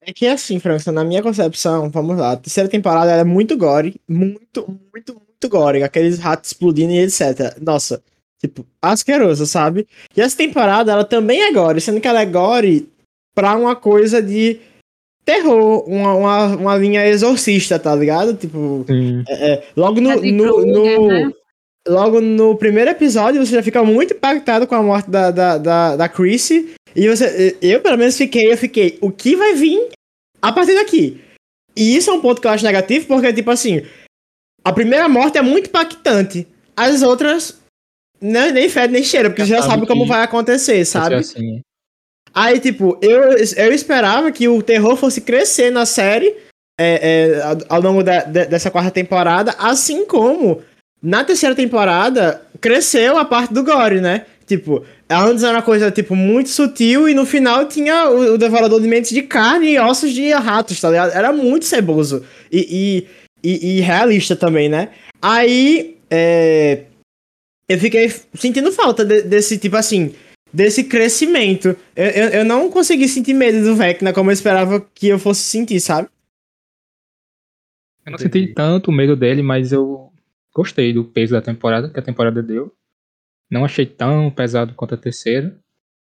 É 0.00 0.12
que 0.12 0.26
é 0.26 0.32
assim, 0.32 0.60
França, 0.60 0.92
na 0.92 1.04
minha 1.04 1.22
concepção, 1.22 1.90
vamos 1.90 2.16
lá, 2.16 2.32
a 2.32 2.36
terceira 2.36 2.68
temporada 2.68 3.12
é 3.12 3.24
muito 3.24 3.56
gore, 3.56 4.00
muito, 4.08 4.66
muito, 4.92 5.14
muito 5.14 5.48
gore, 5.48 5.82
aqueles 5.82 6.18
ratos 6.18 6.50
explodindo 6.50 6.92
e 6.92 6.98
etc. 6.98 7.60
Nossa, 7.60 8.02
Tipo, 8.40 8.64
asqueroso, 8.80 9.46
sabe? 9.46 9.86
E 10.16 10.20
essa 10.20 10.36
temporada, 10.36 10.92
ela 10.92 11.04
também 11.04 11.42
é 11.42 11.52
gore, 11.52 11.80
sendo 11.80 12.00
que 12.00 12.06
ela 12.06 12.22
é 12.22 12.26
gore 12.26 12.88
pra 13.34 13.56
uma 13.56 13.74
coisa 13.74 14.22
de 14.22 14.60
terror, 15.24 15.84
uma, 15.88 16.14
uma, 16.14 16.46
uma 16.56 16.76
linha 16.76 17.06
exorcista, 17.06 17.78
tá 17.78 17.94
ligado? 17.94 18.34
Tipo, 18.34 18.84
é, 19.28 19.52
é, 19.52 19.64
logo 19.76 20.00
no, 20.00 20.16
no, 20.20 20.66
no 20.66 21.08
né? 21.08 21.30
logo 21.86 22.20
no 22.20 22.56
primeiro 22.56 22.90
episódio 22.90 23.44
você 23.44 23.54
já 23.54 23.62
fica 23.62 23.82
muito 23.84 24.14
impactado 24.14 24.66
com 24.66 24.74
a 24.74 24.82
morte 24.82 25.10
da, 25.10 25.30
da, 25.30 25.58
da, 25.58 25.96
da 25.96 26.08
Chrissy. 26.08 26.74
E 26.96 27.08
você, 27.08 27.56
eu 27.60 27.80
pelo 27.80 27.98
menos 27.98 28.16
fiquei, 28.16 28.50
eu 28.50 28.56
fiquei, 28.56 28.98
o 29.00 29.10
que 29.10 29.36
vai 29.36 29.54
vir 29.54 29.88
a 30.40 30.52
partir 30.52 30.74
daqui? 30.74 31.20
E 31.76 31.96
isso 31.96 32.10
é 32.10 32.12
um 32.12 32.20
ponto 32.20 32.40
que 32.40 32.46
eu 32.46 32.50
acho 32.50 32.64
negativo, 32.64 33.06
porque, 33.06 33.32
tipo 33.32 33.50
assim, 33.50 33.82
A 34.64 34.72
primeira 34.72 35.08
morte 35.08 35.38
é 35.38 35.42
muito 35.42 35.68
impactante. 35.68 36.46
As 36.76 37.02
outras, 37.02 37.58
né, 38.20 38.50
nem 38.52 38.68
fede 38.68 38.92
nem 38.92 39.02
cheira, 39.04 39.28
porque 39.30 39.42
Já 39.42 39.46
você 39.46 39.52
já 39.54 39.62
sabe 39.62 39.74
sabe 39.74 39.86
como 39.86 40.06
vai 40.06 40.22
acontecer, 40.22 40.84
sabe? 40.84 41.14
assim. 41.16 41.60
Aí, 42.34 42.60
tipo, 42.60 42.98
eu, 43.00 43.22
eu 43.56 43.72
esperava 43.72 44.30
que 44.30 44.46
o 44.48 44.62
terror 44.62 44.96
fosse 44.96 45.20
crescer 45.20 45.70
na 45.70 45.86
série 45.86 46.34
é, 46.78 47.32
é, 47.38 47.42
ao, 47.42 47.56
ao 47.76 47.80
longo 47.82 48.02
da- 48.04 48.22
de- 48.22 48.46
dessa 48.46 48.70
quarta 48.70 48.90
temporada, 48.90 49.54
assim 49.58 50.04
como 50.04 50.62
na 51.02 51.24
terceira 51.24 51.54
temporada 51.54 52.40
cresceu 52.60 53.16
a 53.18 53.24
parte 53.24 53.52
do 53.54 53.64
gore, 53.64 54.00
né? 54.00 54.26
Tipo, 54.46 54.84
antes 55.10 55.42
era 55.42 55.54
uma 55.56 55.62
coisa, 55.62 55.90
tipo, 55.90 56.14
muito 56.14 56.48
sutil 56.50 57.08
e 57.08 57.14
no 57.14 57.26
final 57.26 57.66
tinha 57.66 58.08
o, 58.08 58.34
o 58.34 58.38
devorador 58.38 58.80
de 58.80 58.86
mentes 58.88 59.10
de 59.10 59.22
carne 59.22 59.72
e 59.72 59.78
ossos 59.78 60.12
de 60.12 60.30
ratos, 60.32 60.80
tá 60.80 60.88
ligado? 60.90 61.12
Era 61.12 61.32
muito 61.32 61.64
ceboso 61.64 62.24
e, 62.52 63.06
e, 63.42 63.48
e- 63.50 63.78
e 63.78 63.80
realista 63.80 64.34
também, 64.36 64.68
né? 64.68 64.88
Aí, 65.20 65.96
é, 66.10 66.82
eu 67.68 67.78
fiquei 67.78 68.08
sentindo 68.34 68.72
falta 68.72 69.04
de- 69.04 69.22
desse, 69.22 69.58
tipo 69.58 69.76
assim, 69.76 70.14
desse 70.52 70.84
crescimento. 70.84 71.76
Eu, 71.94 72.06
eu, 72.06 72.28
eu 72.30 72.44
não 72.44 72.70
consegui 72.70 73.08
sentir 73.08 73.34
medo 73.34 73.62
do 73.62 73.76
Vecna 73.76 74.12
como 74.12 74.30
eu 74.30 74.34
esperava 74.34 74.80
que 74.80 75.08
eu 75.08 75.18
fosse 75.18 75.42
sentir, 75.42 75.80
sabe? 75.80 76.08
Eu 78.06 78.12
não 78.12 78.18
senti 78.18 78.54
tanto 78.54 78.90
medo 78.90 79.14
dele, 79.14 79.42
mas 79.42 79.70
eu 79.72 80.10
gostei 80.54 80.92
do 80.92 81.04
peso 81.04 81.32
da 81.32 81.42
temporada, 81.42 81.90
que 81.90 81.98
a 82.00 82.02
temporada 82.02 82.42
deu. 82.42 82.74
Não 83.50 83.64
achei 83.64 83.84
tão 83.86 84.30
pesado 84.30 84.74
quanto 84.74 84.94
a 84.94 84.98
terceira. 84.98 85.58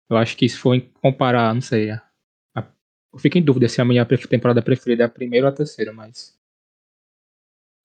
Eu 0.10 0.16
acho 0.18 0.38
que 0.38 0.48
se 0.48 0.58
for 0.58 0.76
em 0.76 0.90
comparar, 1.02 1.54
não 1.54 1.62
sei. 1.62 1.90
a- 1.90 2.02
a- 2.56 2.66
eu 3.14 3.20
fico 3.20 3.38
em 3.38 3.42
dúvida 3.44 3.68
se 3.68 3.82
a 3.82 3.86
minha 3.86 4.06
temporada 4.06 4.62
preferida 4.62 5.04
é 5.04 5.06
a 5.06 5.10
primeira 5.10 5.48
ou 5.48 5.52
a 5.52 5.56
terceira, 5.56 5.92
mas. 5.92 6.37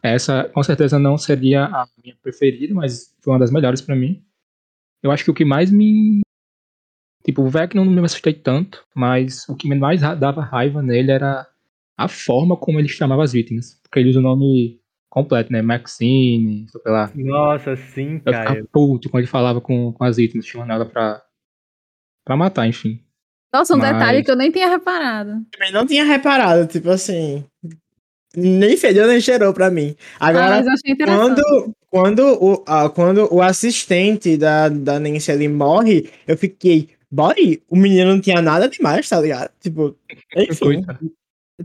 Essa 0.02 0.44
com 0.52 0.62
certeza 0.62 0.98
não 0.98 1.16
seria 1.16 1.64
a 1.66 1.86
minha 2.02 2.16
preferida, 2.20 2.74
mas 2.74 3.14
foi 3.22 3.32
uma 3.32 3.38
das 3.38 3.50
melhores 3.52 3.80
pra 3.80 3.94
mim. 3.94 4.22
Eu 5.02 5.10
acho 5.10 5.24
que 5.24 5.30
o 5.30 5.34
que 5.34 5.44
mais 5.44 5.70
me. 5.70 6.20
Tipo, 7.24 7.42
o 7.42 7.48
Vecna 7.48 7.84
não 7.84 7.92
me 7.92 8.00
assustei 8.04 8.32
tanto, 8.34 8.84
mas 8.96 9.48
o 9.48 9.54
que 9.54 9.72
mais 9.74 10.00
dava 10.00 10.42
raiva 10.42 10.82
nele 10.82 11.12
era 11.12 11.46
a 11.96 12.08
forma 12.08 12.56
como 12.56 12.80
ele 12.80 12.88
chamava 12.88 13.22
as 13.22 13.32
vítimas. 13.32 13.80
Porque 13.82 14.00
ele 14.00 14.10
usa 14.10 14.18
o 14.18 14.22
nome 14.22 14.80
completo, 15.08 15.52
né? 15.52 15.62
Maxine, 15.62 16.66
sei 16.68 16.80
lá. 16.92 17.10
Nossa, 17.14 17.76
sim, 17.76 18.20
Eu 18.24 18.32
cara. 18.32 18.48
ficava 18.50 18.68
puto 18.72 19.08
quando 19.08 19.20
ele 19.22 19.30
falava 19.30 19.60
com, 19.60 19.92
com 19.92 20.02
as 20.04 20.16
vítimas, 20.16 20.46
chamando 20.46 20.72
ela 20.72 20.84
pra, 20.86 21.22
pra 22.24 22.36
matar, 22.36 22.66
enfim. 22.66 23.00
Nossa, 23.54 23.74
um 23.74 23.78
Mas- 23.78 23.92
detalhe 23.92 24.24
que 24.24 24.30
eu 24.30 24.36
nem 24.36 24.50
tinha 24.50 24.68
reparado. 24.68 25.44
Também 25.52 25.70
não 25.70 25.86
tinha 25.86 26.04
reparado, 26.04 26.66
tipo 26.66 26.88
assim. 26.90 27.44
Nem 28.36 28.76
fedeu 28.76 29.06
nem 29.06 29.20
cheirou 29.20 29.52
pra 29.52 29.70
mim. 29.70 29.94
ah, 30.18 30.28
Agora, 30.28 30.48
mas 30.50 30.66
eu 30.66 30.72
achei 30.72 30.92
interessante. 30.92 31.42
quando, 31.42 31.74
quando, 31.90 32.42
o, 32.42 32.62
ah, 32.66 32.88
quando 32.88 33.28
o 33.32 33.42
assistente 33.42 34.36
da, 34.36 34.68
da 34.68 34.98
Nancy 34.98 35.30
ali 35.30 35.48
morre, 35.48 36.08
eu 36.26 36.36
fiquei. 36.36 36.88
Boy, 37.10 37.60
o 37.68 37.76
menino 37.76 38.10
não 38.10 38.20
tinha 38.22 38.40
nada 38.40 38.68
demais, 38.68 39.06
tá 39.06 39.20
ligado? 39.20 39.50
Tipo, 39.60 39.94
enfim. 40.34 40.82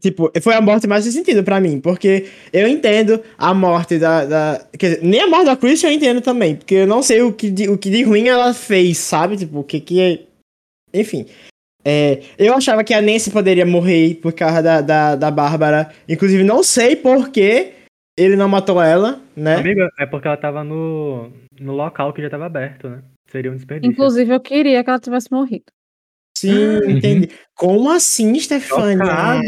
Tipo, 0.01 0.29
foi 0.41 0.53
a 0.53 0.61
morte 0.61 0.85
mais 0.85 1.05
sem 1.05 1.13
sentido 1.13 1.43
pra 1.43 1.61
mim, 1.61 1.79
porque 1.79 2.27
eu 2.51 2.67
entendo 2.67 3.21
a 3.37 3.53
morte 3.53 3.97
da, 3.97 4.25
da. 4.25 4.67
Quer 4.77 4.95
dizer, 4.95 5.03
nem 5.03 5.21
a 5.21 5.27
morte 5.27 5.45
da 5.45 5.55
Chris 5.55 5.81
eu 5.83 5.91
entendo 5.91 6.19
também, 6.21 6.57
porque 6.57 6.75
eu 6.75 6.87
não 6.87 7.01
sei 7.01 7.21
o 7.21 7.31
que 7.31 7.49
de, 7.49 7.69
o 7.69 7.77
que 7.77 7.89
de 7.89 8.03
ruim 8.03 8.27
ela 8.27 8.53
fez, 8.53 8.97
sabe? 8.97 9.37
Tipo, 9.37 9.59
o 9.59 9.63
que 9.63 9.79
que 9.79 10.01
é. 10.01 10.19
Enfim. 10.93 11.25
É, 11.89 12.19
eu 12.37 12.53
achava 12.53 12.83
que 12.83 12.93
a 12.93 13.01
Nancy 13.01 13.31
poderia 13.31 13.65
morrer 13.65 14.15
por 14.15 14.33
causa 14.33 14.61
da, 14.61 14.81
da, 14.81 15.15
da 15.15 15.31
Bárbara. 15.31 15.89
Inclusive, 16.09 16.43
não 16.43 16.61
sei 16.61 16.97
por 16.97 17.29
que 17.29 17.71
ele 18.17 18.35
não 18.35 18.49
matou 18.49 18.81
ela, 18.81 19.21
né? 19.33 19.55
Amiga, 19.55 19.89
é 19.97 20.05
porque 20.05 20.27
ela 20.27 20.35
tava 20.35 20.65
no, 20.65 21.31
no 21.57 21.73
local 21.73 22.11
que 22.11 22.21
já 22.21 22.29
tava 22.29 22.45
aberto, 22.45 22.89
né? 22.89 23.01
Seria 23.31 23.49
um 23.49 23.55
desperdício. 23.55 23.89
Inclusive, 23.89 24.33
eu 24.33 24.39
queria 24.41 24.83
que 24.83 24.89
ela 24.89 24.99
tivesse 24.99 25.31
morrido. 25.31 25.65
Sim, 26.39 26.51
Uhum. 26.77 26.89
entendi. 26.91 27.29
Como 27.55 27.89
assim, 27.89 28.39
Stefania? 28.39 29.03
Ai, 29.03 29.41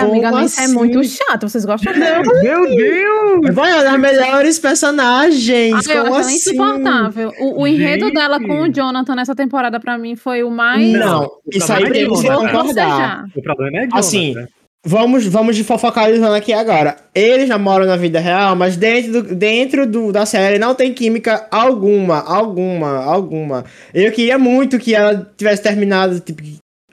Como 0.00 0.12
amiga, 0.12 0.30
Nancy 0.30 0.60
é 0.60 0.64
assim? 0.64 0.74
muito 0.74 1.02
chato. 1.02 1.48
Vocês 1.48 1.64
gostam 1.64 1.94
dela? 1.94 2.22
Meu 2.42 2.66
Deus! 2.66 3.54
Vai 3.54 3.72
olhar 3.78 3.98
melhores 3.98 4.58
personagens. 4.58 5.88
Ai, 5.88 5.96
eu 5.96 6.02
como 6.02 6.14
acho 6.14 6.20
ela 6.20 6.20
assim? 6.20 6.34
insuportável. 6.36 7.32
O, 7.40 7.62
o 7.62 7.66
enredo 7.66 8.10
dela 8.12 8.38
com 8.38 8.62
o 8.62 8.68
Jonathan 8.68 9.14
nessa 9.14 9.34
temporada, 9.34 9.80
pra 9.80 9.96
mim, 9.96 10.14
foi 10.14 10.42
o 10.42 10.50
mais. 10.50 10.92
Não, 10.92 11.30
isso 11.50 11.72
aí 11.72 11.84
problema 11.84 11.96
é 11.96 12.00
temos 12.00 12.20
que 12.20 12.28
concordar. 12.28 13.24
O 13.34 13.42
problema 13.42 13.76
é 13.78 13.80
Jonathan. 13.82 13.98
Assim, 13.98 14.34
Vamos, 14.86 15.26
vamos 15.26 15.56
de 15.56 15.64
fofocalizando 15.64 16.34
aqui 16.34 16.52
agora. 16.52 16.96
Eles 17.14 17.48
namoram 17.48 17.84
na 17.84 17.96
vida 17.96 18.20
real, 18.20 18.54
mas 18.54 18.76
dentro, 18.76 19.22
do, 19.22 19.34
dentro 19.34 19.86
do, 19.86 20.12
da 20.12 20.24
série 20.24 20.58
não 20.58 20.74
tem 20.74 20.94
química 20.94 21.46
alguma, 21.50 22.20
alguma, 22.20 23.02
alguma. 23.04 23.64
Eu 23.92 24.12
queria 24.12 24.38
muito 24.38 24.78
que 24.78 24.94
ela 24.94 25.30
tivesse 25.36 25.62
terminado, 25.62 26.20
tipo, 26.20 26.42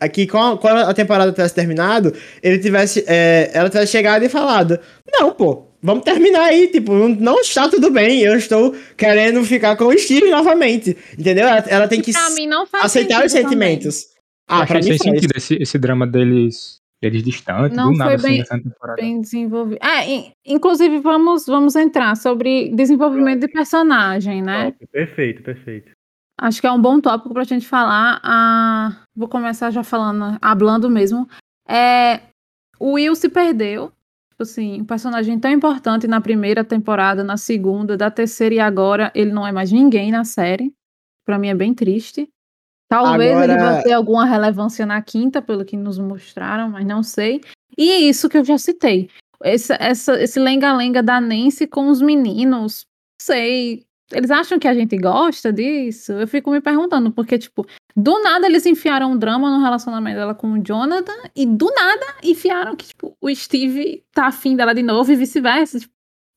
aqui, 0.02 0.26
quando 0.26 0.60
a 0.66 0.94
temporada 0.96 1.32
tivesse 1.32 1.54
terminado, 1.54 2.12
ele 2.42 2.58
tivesse, 2.58 3.06
é, 3.08 3.52
ela 3.54 3.70
tivesse 3.70 3.92
chegado 3.92 4.26
e 4.26 4.30
falado, 4.30 4.80
não, 5.14 5.32
pô, 5.32 5.68
vamos 5.82 6.04
terminar 6.04 6.42
aí, 6.46 6.68
tipo, 6.68 6.92
não- 6.92 7.10
não 7.10 7.40
está 7.40 7.70
tudo 7.70 7.92
bem, 7.92 8.20
eu 8.22 8.36
estou 8.36 8.76
querendo 8.98 9.44
ficar 9.46 9.78
com 9.78 9.86
o 9.86 9.98
Steve 9.98 10.32
novamente, 10.32 10.98
entendeu? 11.18 11.48
Ela, 11.48 11.64
ela 11.68 11.88
tem 11.88 12.02
que 12.02 12.12
aceitar 12.12 13.24
os 13.24 13.32
sentido 13.32 13.50
também. 13.52 13.78
sentimentos. 13.78 14.02
Eu 14.50 14.56
Ah, 14.58 14.66
pra 14.66 14.80
mim 14.80 14.88
faz. 14.98 15.02
sentido 15.02 15.34
esse, 15.38 15.56
esse 15.62 15.78
drama 15.78 16.06
deles, 16.08 16.80
deles 17.10 17.24
distantes, 17.24 17.76
Não 17.78 17.92
do 17.92 17.98
nada 17.98 18.18
foi 18.20 18.40
assim, 18.40 18.44
bem- 18.50 18.64
temporada. 18.64 19.02
bem 19.02 19.22
desenvolvido. 19.22 19.80
É, 19.84 20.10
in- 20.10 20.32
inclusive, 20.46 21.00
vamos, 21.00 21.46
vamos 21.46 21.76
entrar 21.76 22.16
sobre 22.18 22.70
desenvolvimento 22.76 23.42
de 23.42 23.48
personagem, 23.48 24.42
né? 24.42 24.74
Perfeito, 24.92 25.42
perfeito. 25.44 25.92
Acho 26.40 26.60
que 26.60 26.68
é 26.68 26.72
um 26.72 26.82
bom 26.82 27.00
tópico 27.00 27.34
pra 27.34 27.44
gente 27.46 27.68
falar. 27.68 28.20
Ah, 28.24 29.04
vou 29.16 29.28
começar 29.30 29.72
já 29.72 29.84
falando, 29.84 30.38
hablando 30.42 30.90
mesmo. 30.90 31.28
É, 31.68 32.20
o 32.80 32.94
Will 32.94 33.16
se 33.16 33.30
perdeu. 33.30 33.92
Tipo 34.32 34.44
assim, 34.44 34.82
um 34.82 34.86
personagem 34.86 35.40
tão 35.40 35.50
importante 35.50 36.08
na 36.08 36.20
primeira 36.20 36.62
temporada, 36.62 37.24
na 37.24 37.38
segunda, 37.38 37.96
da 37.96 38.12
terceira 38.12 38.56
e 38.56 38.60
agora 38.60 39.10
ele 39.16 39.32
não 39.32 39.48
é 39.48 39.52
mais 39.54 39.72
ninguém 39.72 40.12
na 40.12 40.26
série. 40.26 40.74
Pra 41.26 41.40
mim 41.40 41.48
é 41.48 41.56
bem 41.56 41.74
triste. 41.74 42.28
Talvez 42.88 43.32
ele 43.32 43.54
Agora- 43.54 43.78
vá 43.78 43.82
ter 43.84 43.94
alguma 43.94 44.26
relevância 44.26 44.86
na 44.86 45.02
quinta, 45.02 45.42
pelo 45.42 45.66
que 45.66 45.76
nos 45.76 45.98
mostraram, 45.98 46.70
mas 46.70 46.86
não 46.86 47.02
sei. 47.02 47.42
E 47.78 47.90
é 47.92 47.98
isso 47.98 48.30
que 48.30 48.38
eu 48.38 48.44
já 48.46 48.58
citei. 48.58 49.10
Esse, 49.44 49.74
essa- 49.80 50.22
esse 50.22 50.40
lenga-lenga 50.40 51.04
da 51.04 51.20
Nancy 51.20 51.68
com 51.68 51.88
os 51.90 52.02
meninos, 52.02 52.86
sei. 53.22 53.84
Eles 54.12 54.30
acham 54.30 54.60
que 54.60 54.68
a 54.68 54.74
gente 54.74 54.96
gosta 54.98 55.52
disso? 55.52 56.12
Eu 56.14 56.28
fico 56.28 56.52
me 56.52 56.62
perguntando, 56.62 57.12
porque, 57.12 57.40
tipo, 57.40 57.66
do 57.96 58.22
nada 58.22 58.46
eles 58.46 58.66
enfiaram 58.68 59.12
um 59.14 59.18
drama 59.18 59.50
no 59.50 59.64
relacionamento 59.64 60.18
dela 60.18 60.36
com 60.36 60.54
o 60.54 60.64
Jonathan, 60.64 61.12
e 61.36 61.44
do 61.46 61.66
nada 61.76 62.06
enfiaram 62.24 62.76
que, 62.76 62.86
tipo, 62.86 63.18
o 63.20 63.34
Steve 63.34 64.04
tá 64.14 64.28
afim 64.28 64.56
dela 64.56 64.76
de 64.76 64.84
novo 64.84 65.12
e 65.12 65.16
vice-versa. 65.16 65.80
Tipo, 65.80 65.94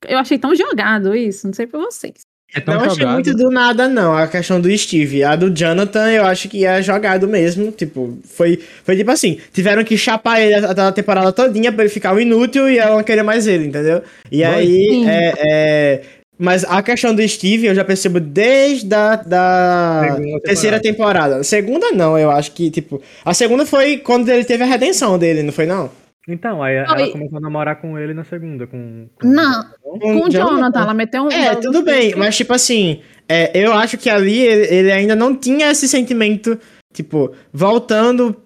eu 0.06 0.18
achei 0.18 0.38
tão 0.38 0.54
jogado 0.54 1.14
isso, 1.14 1.46
não 1.46 1.52
sei 1.52 1.66
pra 1.66 1.78
vocês. 1.78 2.26
É 2.54 2.60
tão 2.60 2.76
Não 2.76 2.84
achei 2.84 3.06
jogado. 3.06 3.12
muito 3.12 3.34
do 3.36 3.50
nada, 3.50 3.86
não, 3.88 4.16
a 4.16 4.26
questão 4.26 4.58
do 4.58 4.74
Steve. 4.76 5.22
A 5.22 5.36
do 5.36 5.50
Jonathan, 5.50 6.10
eu 6.10 6.24
acho 6.24 6.48
que 6.48 6.64
é 6.64 6.80
jogado 6.82 7.28
mesmo. 7.28 7.70
Tipo, 7.70 8.18
foi, 8.24 8.58
foi 8.84 8.96
tipo 8.96 9.10
assim: 9.10 9.38
tiveram 9.52 9.84
que 9.84 9.98
chapar 9.98 10.40
ele 10.40 10.54
a, 10.54 10.70
a 10.88 10.92
temporada 10.92 11.30
todinha 11.30 11.70
pra 11.70 11.84
ele 11.84 11.92
ficar 11.92 12.14
um 12.14 12.18
inútil 12.20 12.68
e 12.70 12.78
ela 12.78 12.96
não 12.96 13.02
queria 13.04 13.22
mais 13.22 13.46
ele, 13.46 13.66
entendeu? 13.66 14.02
E 14.32 14.42
Foi. 14.42 14.46
aí, 14.46 15.04
é, 15.06 15.34
é, 15.38 16.02
Mas 16.38 16.64
a 16.64 16.82
questão 16.82 17.14
do 17.14 17.26
Steve 17.28 17.66
eu 17.66 17.74
já 17.74 17.84
percebo 17.84 18.18
desde 18.18 18.94
a 18.94 19.16
da 19.16 20.06
Segunda 20.16 20.40
terceira 20.40 20.80
temporada. 20.80 21.42
Segunda, 21.44 21.90
não, 21.92 22.18
eu 22.18 22.30
acho 22.30 22.52
que, 22.52 22.70
tipo. 22.70 23.02
A 23.24 23.34
segunda 23.34 23.66
foi 23.66 23.98
quando 23.98 24.28
ele 24.30 24.44
teve 24.44 24.62
a 24.62 24.66
redenção 24.66 25.18
dele, 25.18 25.42
não 25.42 25.52
foi, 25.52 25.66
não? 25.66 25.90
Então, 26.28 26.62
aí 26.62 26.76
Oi. 26.76 26.84
ela 26.84 27.08
começou 27.10 27.38
a 27.38 27.40
namorar 27.40 27.80
com 27.80 27.98
ele 27.98 28.12
na 28.12 28.22
segunda. 28.22 28.66
Com, 28.66 29.08
com 29.20 29.26
Não. 29.26 29.64
com- 29.82 29.98
Com 29.98 30.24
o 30.26 30.30
Jonathan, 30.30 30.80
ela 30.82 30.92
meteu 30.94 31.22
um. 31.24 31.30
É, 31.32 31.54
tudo 31.56 31.82
bem, 31.82 32.14
mas 32.14 32.36
tipo 32.36 32.52
assim, 32.52 33.00
é, 33.28 33.50
eu 33.58 33.72
acho 33.72 33.96
que 33.96 34.10
ali 34.10 34.38
ele, 34.38 34.74
ele 34.74 34.92
ainda 34.92 35.16
não 35.16 35.34
tinha 35.34 35.70
esse 35.70 35.88
sentimento, 35.88 36.58
tipo, 36.92 37.32
voltando. 37.52 38.36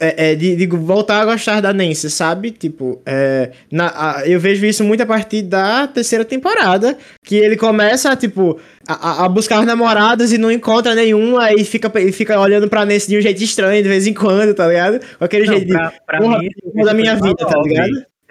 É, 0.00 0.32
é, 0.32 0.34
de, 0.34 0.56
de 0.56 0.66
voltar 0.66 1.20
a 1.20 1.24
gostar 1.24 1.60
da 1.60 1.72
Nancy, 1.72 2.10
sabe? 2.10 2.50
Tipo, 2.50 3.00
é, 3.06 3.52
na, 3.70 3.86
a- 4.18 4.26
eu 4.28 4.40
vejo 4.40 4.64
isso 4.66 4.82
muito 4.82 5.02
a 5.02 5.06
partir 5.06 5.42
da 5.42 5.86
terceira 5.86 6.24
temporada, 6.24 6.98
que 7.24 7.36
ele 7.36 7.56
começa, 7.56 8.14
tipo, 8.16 8.58
a, 8.88 9.24
a- 9.24 9.28
buscar 9.28 9.64
namoradas 9.64 10.32
e 10.32 10.38
não 10.38 10.50
encontra 10.50 10.94
nenhuma, 10.94 11.44
aí 11.44 11.62
fica, 11.64 11.90
ele 12.00 12.10
fica 12.12 12.40
olhando 12.40 12.68
pra 12.68 12.84
Nancy 12.84 13.08
de 13.08 13.18
um 13.18 13.20
jeito 13.20 13.42
estranho 13.42 13.82
de 13.82 13.88
vez 13.88 14.06
em 14.06 14.14
quando, 14.14 14.54
tá 14.54 14.66
ligado? 14.66 14.98
Com 15.18 15.24
aquele 15.24 15.46
Não, 15.46 15.52
jeito 15.54 15.66
de, 15.68 15.72
pra, 15.72 15.92
pra 16.06 16.18
porra, 16.20 16.38
mim, 16.40 16.48
porra 16.72 16.84
da 16.86 16.94
minha 16.94 17.16
foi 17.18 17.28
vida, 17.28 17.46
tá 17.46 17.62
ligado? 17.62 17.90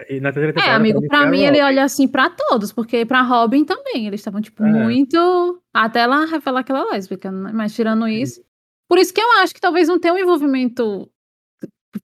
E 0.10 0.20
na 0.20 0.34
terceira 0.34 0.60
É, 0.68 0.72
amigo, 0.74 1.00
pra 1.08 1.28
mim 1.28 1.42
ele 1.44 1.60
Robin. 1.60 1.62
olha 1.62 1.84
assim 1.84 2.08
pra 2.08 2.28
todos, 2.32 2.74
porque 2.74 3.06
pra 3.06 3.22
Robin 3.22 3.64
também, 3.64 4.08
eles 4.08 4.20
estavam, 4.20 4.42
tipo, 4.42 4.64
É. 4.66 4.68
muito. 4.68 5.62
Até 5.72 6.00
ela 6.02 6.26
revelar 6.26 6.64
que 6.64 6.72
ela 6.72 6.82
é 6.90 6.94
lésbica, 6.96 7.32
né? 7.32 7.52
mas 7.54 7.74
tirando 7.76 8.08
isso. 8.08 8.42
Por 8.90 8.98
isso 8.98 9.14
que 9.14 9.22
eu 9.22 9.32
acho 9.44 9.54
que 9.54 9.62
talvez 9.62 9.88
não 9.88 10.00
tenha 10.00 10.14
um 10.16 10.18
envolvimento 10.18 11.08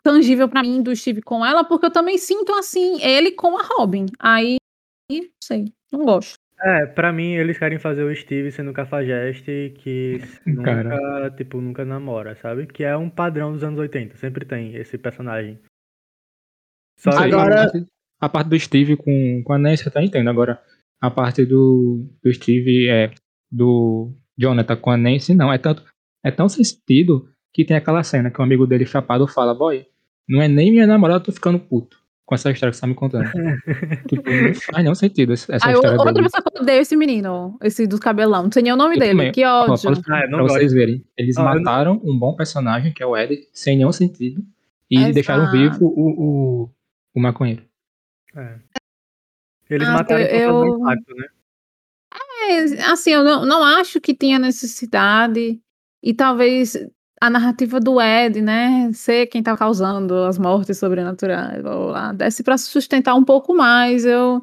tangível 0.04 0.50
pra 0.50 0.62
mim 0.62 0.82
do 0.82 0.96
Steve 0.96 1.22
com 1.22 1.46
ela, 1.46 1.64
porque 1.64 1.86
eu 1.86 1.92
também 1.92 2.18
sinto 2.18 2.54
assim, 2.54 3.02
ele 3.02 3.32
com 3.32 3.58
a 3.58 3.64
Robin. 3.64 4.06
Aí, 4.20 4.58
não 5.12 5.22
sei. 5.44 5.66
Não 5.92 6.04
gosto. 6.06 6.36
É, 6.60 6.88
pra 6.88 7.14
mim 7.14 7.34
eles 7.36 7.58
querem 7.60 7.78
fazer 7.78 8.04
o 8.04 8.16
Steve 8.16 8.52
sendo 8.52 8.74
cafajeste 8.74 9.74
que 9.78 10.18
Cara. 10.66 10.84
nunca, 10.84 11.32
tipo, 11.38 11.62
nunca 11.62 11.86
namora, 11.86 12.36
sabe? 12.36 12.66
Que 12.66 12.84
é 12.84 12.98
um 12.98 13.10
padrão 13.10 13.54
dos 13.54 13.64
anos 13.64 13.80
80, 13.80 14.18
sempre 14.18 14.44
tem 14.46 14.76
esse 14.76 14.98
personagem. 14.98 15.60
Só 17.00 17.12
Agora- 17.12 17.62
a 17.62 17.66
parte- 17.72 17.86
A 18.20 18.28
parte 18.30 18.50
do 18.50 18.60
Steve 18.60 18.98
com, 18.98 19.44
com 19.44 19.54
a 19.54 19.58
Nancy 19.60 19.86
eu 19.86 19.90
até 19.90 20.04
entendo. 20.04 20.30
Agora, 20.32 20.60
a 21.00 21.12
parte 21.12 21.46
do, 21.46 22.10
do 22.24 22.34
Steve 22.34 22.90
é 22.90 23.12
do 23.52 24.12
Jonathan 24.36 24.76
com 24.78 24.90
a 24.90 24.98
Nancy, 24.98 25.36
não. 25.36 25.54
É, 25.54 25.60
tanto, 25.60 25.86
é 26.26 26.32
tão 26.32 26.50
sem 26.50 26.64
sentido 26.64 27.32
que 27.58 27.66
tem 27.66 27.76
aquela 27.76 28.04
cena 28.04 28.30
que 28.30 28.40
um 28.40 28.44
amigo 28.44 28.68
dele 28.68 28.86
chapado 28.86 29.28
fala, 29.28 29.52
boy, 29.56 29.84
não 30.30 30.40
é 30.40 30.48
nem 30.48 30.70
minha 30.70 30.86
namorada, 30.86 31.20
eu 31.22 31.24
tô 31.24 31.32
ficando 31.32 31.58
puto 31.58 31.98
com 32.24 32.36
essa 32.36 32.52
história 32.52 32.70
que 32.70 32.76
você 32.78 32.82
tá 32.82 32.86
me 32.88 32.94
contando. 32.94 33.24
tipo, 34.08 34.30
não 34.30 34.54
faz 34.54 34.84
nenhum 34.84 34.94
sentido 34.94 35.34
essa 35.34 35.56
essa 35.56 35.66
Aí, 35.68 35.74
história 35.74 35.98
outra 35.98 36.14
dele. 36.14 36.26
pessoa 36.26 36.44
que 36.44 36.56
eu 36.58 36.62
odeio 36.62 36.82
esse 36.82 36.96
menino, 36.96 37.58
esse 37.64 37.88
dos 37.88 38.00
cabelão. 38.00 38.44
Não 38.44 38.52
sei 38.52 38.62
nem 38.62 38.74
o 38.74 38.76
nome 38.76 38.96
Eu 38.96 39.00
dele. 39.00 39.12
também. 39.14 39.32
Que 39.32 39.44
Ó, 39.44 39.62
ódio. 39.62 39.68
posso- 39.70 39.88
Ah, 40.12 40.22
eu 40.26 40.30
não 40.30 40.46
pra 40.46 40.48
vocês 40.54 40.72
verem, 40.72 41.04
eles 41.18 41.36
Ah, 41.36 41.42
eu 41.42 41.46
não- 41.46 41.56
mataram 41.56 42.02
um 42.04 42.20
bom 42.20 42.36
personagem, 42.36 42.94
que 42.94 43.02
é 43.02 43.06
o 43.08 43.18
Ed, 43.18 43.40
sem 43.52 43.76
nenhum 43.76 43.92
sentido, 43.92 44.44
e 44.92 44.98
Exato. 45.00 45.14
deixaram 45.16 45.52
vivo 45.52 45.78
o, 45.86 46.12
o, 46.66 46.70
o 47.16 47.20
maconheiro. 47.20 47.64
É. 48.36 48.56
Eles 49.70 49.88
Ah, 49.88 49.94
mataram 49.94 50.22
eu- 50.22 50.66
eu- 50.66 50.78
impacto, 50.80 51.16
né? 51.16 51.26
É, 52.50 52.60
assim, 52.92 53.12
eu 53.12 53.24
não, 53.24 53.46
não 53.46 53.64
acho 53.64 54.00
que 54.00 54.14
tinha 54.14 54.38
necessidade. 54.38 55.60
E 56.04 56.14
talvez 56.14 56.78
a 57.22 57.30
narrativa 57.30 57.80
do 57.80 58.00
Ed, 58.02 58.42
né? 58.42 58.90
Ser 58.94 59.28
quem 59.28 59.42
tá 59.44 59.56
causando 59.58 60.14
as 60.24 60.38
mortes 60.38 60.78
sobrenaturais. 60.78 61.62
Blá, 61.62 61.76
blá, 61.76 61.88
blá, 61.88 62.14
desce 62.14 62.44
pra 62.44 62.58
sustentar 62.58 63.16
um 63.16 63.24
pouco 63.24 63.54
mais. 63.56 64.06
Eu. 64.06 64.42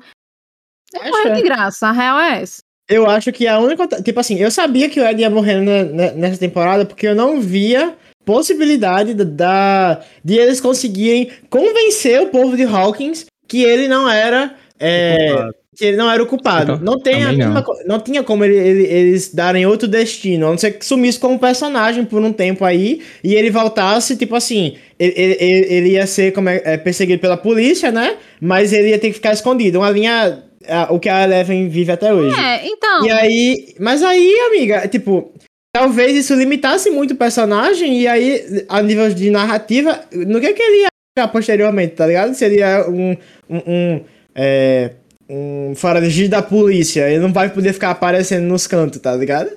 É. 0.95 1.31
de 1.35 1.43
graça. 1.43 1.88
A 1.88 1.93
real 1.93 2.19
é 2.21 2.43
essa. 2.43 2.62
Eu 2.88 3.09
acho 3.09 3.33
que 3.33 3.47
a 3.47 3.59
única. 3.59 3.87
Tipo 4.02 4.21
assim, 4.21 4.37
eu 4.37 4.50
sabia 4.50 4.88
que 4.90 5.00
o 5.00 5.04
Ed 5.07 5.21
ia 5.21 5.31
morrer 5.31 5.61
ne- 5.61 5.85
ne- 5.85 6.12
nessa 6.12 6.38
temporada 6.38 6.85
porque 6.85 7.07
eu 7.07 7.14
não 7.14 7.40
via 7.40 7.97
possibilidade 8.25 9.14
da, 9.14 9.25
da- 9.25 10.02
de 10.25 10.35
eles 10.38 10.61
conseguirem 10.61 11.31
convencer 11.50 12.21
o 12.23 12.28
povo 12.28 12.57
de 12.57 12.64
Hawkins 12.64 13.26
que 13.49 13.62
ele 13.62 13.88
não 13.88 14.09
era. 14.09 14.54
é. 14.78 15.49
Que 15.76 15.85
ele 15.85 15.97
não 15.97 16.11
era 16.11 16.23
o 16.23 16.26
culpado. 16.26 16.75
Então, 16.75 16.85
não, 16.85 16.99
tem 16.99 17.23
não. 17.37 17.62
co- 17.62 17.76
não 17.87 18.00
tinha 18.00 18.23
como 18.23 18.45
ele- 18.45 18.57
ele- 18.57 18.85
eles 18.87 19.35
darem 19.35 19.66
outro 19.66 19.88
destino, 19.88 20.47
a 20.47 20.50
não 20.50 20.59
ser 20.59 20.73
que 20.73 20.85
sumisse 20.85 21.19
como 21.19 21.38
personagem 21.38 22.04
por 22.04 22.23
um 22.23 22.33
tempo 22.33 22.64
aí 22.64 23.00
e 23.23 23.35
ele 23.35 23.50
voltasse, 23.50 24.16
tipo 24.16 24.35
assim, 24.37 24.76
ele, 24.99 25.14
ele- 25.16 25.37
ele- 25.40 25.66
ele 25.75 25.88
ia 25.90 26.07
ser 26.07 26.33
como 26.33 26.49
é, 26.49 26.62
é, 26.64 26.76
perseguido 26.76 27.21
pela 27.21 27.37
polícia, 27.37 27.90
né? 27.90 28.16
Mas 28.40 28.73
ele 28.73 28.90
ia 28.90 28.99
ter 28.99 29.09
que 29.09 29.14
ficar 29.14 29.33
escondido. 29.33 29.78
Uma 29.78 29.90
linha. 29.90 30.43
a- 30.66 30.90
o 30.95 30.99
que 30.99 31.11
a 31.11 31.25
Eleven 31.25 31.69
vive 31.69 31.93
até 31.93 32.11
hoje. 32.11 32.35
É, 32.40 32.66
então. 32.66 33.04
E 33.04 33.11
aí, 33.11 33.75
mas 33.78 34.02
aí, 34.02 34.35
amiga, 34.49 34.88
tipo, 34.88 35.31
talvez 35.76 36.16
isso 36.16 36.35
limitasse 36.35 36.88
muito 36.88 37.11
o 37.11 37.16
personagem 37.16 38.00
e 38.00 38.09
aí, 38.09 38.64
a 38.66 38.81
nível 38.81 39.12
de 39.12 39.28
narrativa, 39.28 40.00
no 40.11 40.40
que 40.40 40.54
que 40.54 40.62
ele 40.62 40.83
ia 40.85 40.88
ficar 41.14 41.28
posteriormente, 41.31 41.95
tá 41.97 42.07
ligado? 42.07 42.33
Seria 42.33 42.87
um, 42.88 43.14
um, 43.50 43.57
um, 43.66 44.00
é, 44.35 44.93
um 45.28 45.75
foragido 45.75 46.31
da 46.31 46.43
polícia, 46.43 47.09
ele 47.09 47.21
não 47.23 47.33
vai 47.33 47.49
poder 47.52 47.73
ficar 47.73 47.90
aparecendo 47.90 48.45
nos 48.45 48.66
cantos, 48.66 49.00
tá 49.00 49.14
ligado? 49.14 49.50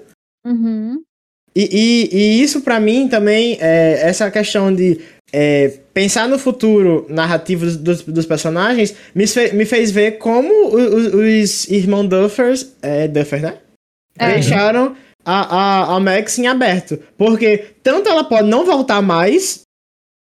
Uhum. 0.46 1.02
E, 1.56 1.70
e, 2.12 2.16
e 2.18 2.42
isso 2.44 2.62
pra 2.62 2.80
mim 2.80 3.08
também, 3.08 3.58
é, 3.60 4.00
essa 4.04 4.30
questão 4.30 4.74
de 4.74 5.00
é, 5.34 5.74
pensar 5.94 6.28
no 6.28 6.38
futuro 6.38 7.06
narrativo 7.10 7.65
dos, 7.65 8.02
dos, 8.04 8.26
personagens, 8.26 8.96
me, 9.13 9.26
fe- 9.28 9.52
me 9.54 9.65
fez 9.65 9.91
ver 9.91 10.20
como 10.20 10.54
o- 10.54 10.76
o- 10.78 11.41
os 11.41 11.68
irmãos 11.68 12.08
Duffers, 12.08 12.74
é 12.82 13.08
Duffer, 13.08 13.41
né? 13.41 13.58
É. 14.20 14.34
Deixaram 14.36 14.96
a, 15.26 15.56
a, 15.58 15.96
a 15.96 16.00
Max 16.00 16.38
em 16.39 16.48
aberto. 16.48 17.00
Porque 17.18 17.65
tanto 17.84 18.08
ela 18.08 18.24
pode 18.24 18.48
não 18.48 18.63
voltar 18.65 19.02
mais, 19.02 19.62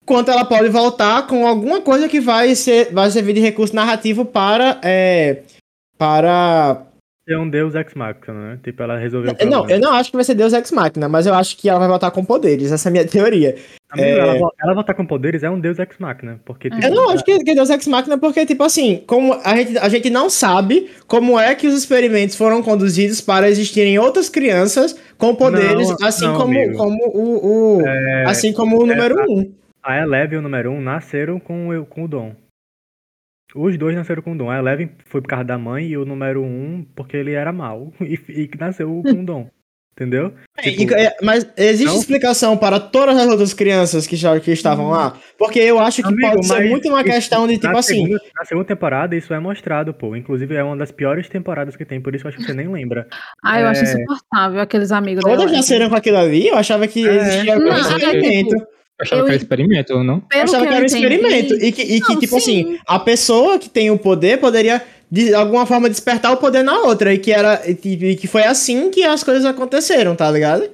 quanto 0.07 0.31
ela 0.31 0.45
pode 0.45 0.69
voltar 0.69 1.27
com 1.27 1.45
alguma 1.45 1.81
coisa 1.81 2.07
que 2.07 2.19
vai, 2.19 2.55
ser, 2.55 2.91
vai 2.93 3.11
servir 3.11 3.33
de 3.33 3.41
recurso 3.41 3.75
narrativo 3.75 4.25
para. 4.25 4.79
É, 4.81 5.41
para. 5.97 6.83
Ser 7.27 7.37
um 7.37 7.49
deus 7.49 7.75
ex-machina, 7.75 8.33
né? 8.53 8.59
Tipo, 8.63 8.83
ela 8.83 8.97
resolveu 8.97 9.31
o 9.33 9.35
Não, 9.45 9.57
problema. 9.59 9.71
eu 9.71 9.79
não 9.81 9.91
acho 9.93 10.09
que 10.09 10.15
vai 10.15 10.23
ser 10.23 10.33
Deus 10.33 10.53
Ex 10.53 10.71
Machina, 10.71 11.09
mas 11.09 11.25
eu 11.27 11.33
acho 11.33 11.57
que 11.57 11.67
ela 11.67 11.77
vai 11.77 11.89
voltar 11.89 12.09
com 12.09 12.23
poderes. 12.23 12.71
Essa 12.71 12.87
é 12.87 12.89
a 12.89 12.91
minha 12.93 13.05
teoria. 13.05 13.53
Amigo, 13.91 14.07
é- 14.07 14.17
ela, 14.17 14.49
ela 14.63 14.73
voltar 14.73 14.93
com 14.93 15.05
poderes 15.05 15.43
é 15.43 15.49
um 15.49 15.59
deus 15.59 15.77
ex-machina. 15.77 16.39
Porque, 16.45 16.69
tipo, 16.69 16.81
Eu 16.85 16.95
não 16.95 17.09
acho 17.09 17.25
que, 17.25 17.37
que 17.39 17.51
é 17.51 17.55
Deus 17.55 17.69
Ex 17.69 17.85
Machina 17.85 18.17
porque, 18.17 18.45
tipo 18.45 18.63
assim, 18.63 19.03
como 19.05 19.33
a 19.43 19.57
gente, 19.57 19.77
a 19.77 19.89
gente 19.89 20.09
não 20.09 20.29
sabe 20.29 20.89
como 21.05 21.37
é 21.37 21.53
que 21.53 21.67
os 21.67 21.73
experimentos 21.77 22.37
foram 22.37 22.63
conduzidos 22.63 23.19
para 23.19 23.49
existirem 23.49 23.99
outras 23.99 24.29
crianças 24.29 24.97
com 25.17 25.35
poderes, 25.35 25.89
Não, 25.89 26.07
assim 26.07 26.25
não, 26.27 26.37
como, 26.37 26.57
amigo. 26.57 26.77
como 26.77 26.97
o, 27.13 27.79
o- 27.81 27.83
assim 28.25 28.53
como 28.53 28.81
o 28.81 28.85
número 28.85 29.17
um. 29.29 29.51
A 29.87 29.97
Eleven 30.01 30.35
e 30.35 30.39
o 30.39 30.41
número 30.41 30.71
1 30.71 30.81
nasceram 30.81 31.39
com, 31.39 31.69
o- 31.69 31.85
com 31.85 32.03
o 32.03 32.07
Dom. 32.07 32.35
Os 33.55 33.77
dois 33.77 33.95
nasceram 33.95 34.21
com 34.21 34.33
o 34.33 34.37
Dom. 34.37 34.49
A 34.51 34.57
Eleven 34.57 34.91
foi 35.05 35.21
por 35.21 35.27
causa 35.29 35.45
da 35.45 35.57
mãe 35.57 35.85
e 35.87 35.97
o 35.97 36.05
número 36.05 36.43
1 36.43 36.85
porque 36.95 37.15
ele 37.17 37.33
era 37.33 37.51
mau 37.53 37.93
e, 38.01 38.19
e 38.29 38.47
que 38.47 38.57
nasceu 38.59 39.01
com 39.03 39.21
o 39.21 39.25
Dom. 39.25 39.49
Entendeu? 39.93 40.31
E- 40.63 40.71
Tipo, 40.75 40.93
é, 40.93 41.15
mas 41.23 41.49
existe 41.57 41.87
não? 41.91 41.97
explicação 41.99 42.55
para 42.55 42.79
todas 42.79 43.17
as 43.17 43.27
outras 43.27 43.51
crianças 43.51 44.05
que, 44.05 44.15
já, 44.15 44.39
que 44.39 44.51
estavam 44.51 44.91
lá? 44.91 45.17
Porque 45.39 45.57
eu 45.57 45.79
acho 45.79 46.03
que 46.03 46.07
Amigo, 46.07 46.21
pode 46.35 46.45
ser 46.45 46.69
muito 46.69 46.87
uma 46.87 47.01
isso- 47.01 47.09
questão 47.09 47.47
de, 47.47 47.55
tipo 47.55 47.73
na 47.73 47.79
assim, 47.79 48.03
Segunda, 48.03 48.21
na 48.37 48.45
segunda 48.45 48.67
temporada, 48.67 49.15
isso 49.15 49.33
é 49.33 49.39
mostrado, 49.39 49.95
pô. 49.95 50.15
Inclusive, 50.15 50.53
é 50.53 50.63
uma 50.63 50.77
das 50.77 50.91
piores 50.91 51.27
temporadas 51.27 51.75
que 51.75 51.83
tem, 51.83 51.99
por 51.99 52.13
isso 52.13 52.27
eu 52.27 52.29
acho 52.29 52.37
que 52.37 52.43
você 52.43 52.53
nem 52.53 52.71
lembra. 52.71 53.07
Ah, 53.43 53.59
eu 53.59 53.65
acho 53.67 53.81
É. 53.81 53.83
insuportável 53.85 54.61
aqueles 54.61 54.91
amigos 54.91 55.23
todas 55.23 55.39
dela. 55.45 55.51
nasceram 55.51 55.89
com 55.89 55.95
aquilo 55.95 56.17
ali, 56.17 56.47
eu 56.47 56.57
achava 56.57 56.87
que 56.87 57.07
É. 57.07 57.15
existia 57.15 57.53
algum 57.55 57.65
Não, 57.65 57.73
é 57.73 58.43
tipo, 58.43 58.67
achava 58.99 59.21
Eu- 59.21 59.25
que 59.25 59.31
era 59.31 59.37
experimento, 59.41 59.93
ou 59.93 60.03
não? 60.03 60.15
Eu 60.15 60.21
Pelo 60.21 60.43
achava 60.43 60.63
que, 60.65 60.69
eu 60.71 60.75
era 60.75 60.83
um 60.83 60.85
entendi- 60.87 61.03
experimento. 61.05 61.53
E 61.55 61.71
que, 61.71 61.81
e 61.81 62.01
que 62.01 62.13
Não, 62.13 62.19
tipo 62.19 62.39
sim. 62.39 62.61
assim, 62.73 62.79
a 62.87 62.99
pessoa 62.99 63.59
que 63.59 63.69
tem 63.69 63.91
o 63.91 63.97
poder 63.99 64.39
poderia, 64.39 64.83
de 65.11 65.33
alguma 65.33 65.65
forma, 65.65 65.89
despertar 65.89 66.31
o 66.31 66.37
poder 66.37 66.63
na 66.63 66.79
outra. 66.81 67.13
E 67.13 67.17
que, 67.19 67.31
era, 67.31 67.61
e 67.69 67.75
que 67.75 68.15
que 68.15 68.27
foi 68.27 68.43
assim 68.43 68.89
que 68.91 69.03
as 69.03 69.23
coisas 69.23 69.45
aconteceram, 69.45 70.15
tá 70.15 70.29
ligado? 70.31 70.69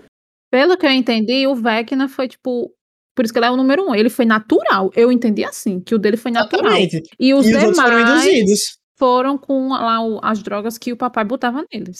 Pelo 0.51 0.77
que 0.77 0.85
eu 0.85 0.91
entendi, 0.91 1.47
o 1.47 1.55
Vecna 1.55 2.07
foi 2.07 2.27
tipo. 2.27 2.71
Por 3.15 3.23
isso 3.25 3.31
que 3.33 3.37
ele 3.37 3.45
é 3.45 3.51
o 3.51 3.57
número 3.57 3.87
um. 3.87 3.93
Ele 3.93 4.09
foi 4.09 4.25
natural. 4.25 4.89
Eu 4.95 5.11
entendi 5.11 5.43
assim, 5.43 5.79
que 5.79 5.93
o 5.93 5.99
dele 5.99 6.17
foi 6.17 6.31
natural. 6.31 6.65
Exatamente. 6.75 7.03
E 7.19 7.33
os 7.33 7.45
e 7.47 7.49
os 7.55 7.61
outros 7.63 7.75
foram 7.79 7.97
demais 8.03 8.25
induzidos. 8.25 8.77
foram 8.97 9.37
com 9.37 9.69
lá 9.69 10.03
o- 10.03 10.19
as 10.23 10.41
drogas 10.41 10.77
que 10.79 10.91
o 10.91 10.97
papai 10.97 11.23
botava 11.23 11.63
neles. 11.71 11.97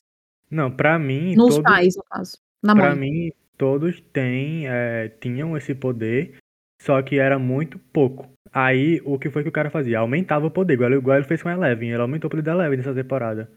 Não, 0.49 0.71
pra 0.71 0.97
mim, 0.97 1.36
Nos 1.36 1.55
todos, 1.55 1.63
pais, 1.71 1.95
no 1.95 2.03
caso. 2.09 2.38
Na 2.63 2.73
pra 2.75 2.95
mãe. 2.95 2.99
mim, 2.99 3.31
todos 3.63 4.02
têm, 4.12 4.67
é, 4.67 5.08
tinham 5.21 5.56
esse 5.56 5.73
poder, 5.73 6.36
só 6.82 7.02
que 7.02 7.17
era 7.17 7.39
muito 7.39 7.80
pouco. 7.80 8.30
Aí, 8.52 9.02
o 9.06 9.17
que 9.17 9.30
foi 9.30 9.41
que 9.41 9.47
o 9.47 9.54
cara 9.54 9.69
fazia? 9.69 9.99
Aumentava 9.99 10.45
o 10.47 10.52
poder, 10.52 10.73
igual, 10.73 10.91
igual 10.91 11.17
ele 11.17 11.26
fez 11.26 11.41
com 11.41 11.47
a 11.47 11.54
Eleven. 11.54 11.91
Ele 11.91 12.02
aumentou 12.02 12.28
o 12.28 12.30
poder 12.30 12.43
da 12.43 12.52
Eleven 12.52 12.78
nessa 12.78 12.93
temporada. 12.93 13.49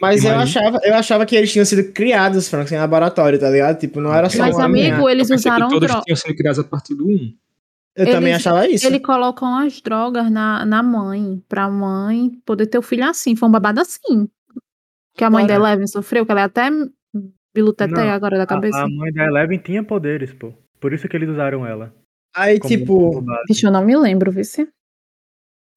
Mas 0.00 0.24
eu 0.24 0.36
achava, 0.36 0.78
eu 0.84 0.94
achava 0.94 1.26
que 1.26 1.34
eles 1.34 1.52
tinham 1.52 1.64
sido 1.64 1.92
criados, 1.92 2.48
Frank, 2.48 2.72
em 2.72 2.78
laboratório, 2.78 3.38
tá 3.40 3.50
ligado? 3.50 3.80
Tipo, 3.80 4.00
não 4.00 4.14
era 4.14 4.30
só 4.30 4.38
Mas, 4.42 4.54
uma 4.54 4.64
amigo, 4.66 4.96
linha. 4.98 5.10
eles 5.10 5.26
que 5.28 5.34
usaram 5.34 5.68
todos 5.68 5.88
droga. 5.88 6.04
tinham 6.04 6.16
sido 6.16 6.36
criados 6.36 6.60
a 6.60 6.64
partir 6.64 6.94
do 6.94 7.06
1. 7.08 7.34
Eu 7.96 8.06
também 8.06 8.30
eles- 8.32 8.46
achava 8.46 8.68
isso. 8.68 8.86
Ele 8.86 9.00
colocam 9.00 9.58
as 9.58 9.80
drogas 9.82 10.30
na, 10.30 10.64
na 10.64 10.82
mãe, 10.84 11.42
pra 11.48 11.68
mãe 11.68 12.30
poder 12.46 12.66
ter 12.68 12.78
o 12.78 12.82
filho 12.82 13.04
assim. 13.04 13.34
Foi 13.34 13.48
um 13.48 13.52
babado 13.52 13.80
assim. 13.80 14.28
Que 15.16 15.24
a 15.24 15.28
mãe 15.30 15.44
da 15.46 15.54
Eleven 15.54 15.88
sofreu, 15.88 16.24
que 16.24 16.30
ela 16.30 16.42
é 16.42 16.44
Não, 17.54 18.08
agora 18.10 18.36
da 18.36 18.44
A, 18.44 18.46
cabeça. 18.46 18.78
a 18.82 18.88
mãe 18.88 19.12
da 19.12 19.24
Eleven 19.26 19.58
tinha 19.58 19.82
poderes, 19.82 20.32
pô. 20.32 20.52
Por 20.80 20.92
isso 20.92 21.08
que 21.08 21.16
eles 21.16 21.28
usaram 21.28 21.66
ela. 21.66 21.92
Aí, 22.34 22.58
como- 22.60 22.68
tipo. 22.68 23.24
Vixe, 23.48 23.66
eu 23.66 23.72
não 23.72 23.84
me 23.84 23.96
lembro, 23.96 24.30
vice. 24.30 24.68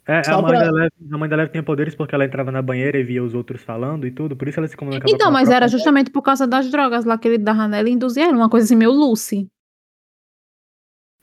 É, 0.07 0.21
a 0.29 0.41
mãe, 0.41 0.51
pra- 0.51 0.59
da 0.59 0.65
Eleven, 0.67 0.89
a 1.11 1.17
mãe 1.17 1.29
da 1.29 1.35
Eleven 1.35 1.51
tinha 1.51 1.63
poderes 1.63 1.95
porque 1.95 2.13
ela 2.13 2.25
entrava 2.25 2.51
na 2.51 2.61
banheira 2.61 2.99
e 2.99 3.03
via 3.03 3.23
os 3.23 3.33
outros 3.33 3.63
falando 3.63 4.05
e 4.05 4.11
tudo, 4.11 4.35
por 4.35 4.47
isso 4.47 4.59
ela 4.59 4.67
se 4.67 4.75
comunicava 4.75 5.09
Então, 5.09 5.27
com 5.31 5.37
a 5.37 5.39
mas 5.39 5.49
era 5.49 5.67
justamente 5.67 6.11
por 6.11 6.21
causa 6.21 6.45
das 6.45 6.69
drogas 6.69 7.05
lá 7.05 7.17
que 7.17 7.27
ele 7.27 7.37
dava 7.37 7.67
nela 7.67 7.87
e 7.89 7.93
induzia 7.93 8.25
ela. 8.25 8.33
Uma 8.35 8.49
coisa 8.49 8.65
assim, 8.65 8.75
meio 8.75 8.91
Lucy. 8.91 9.47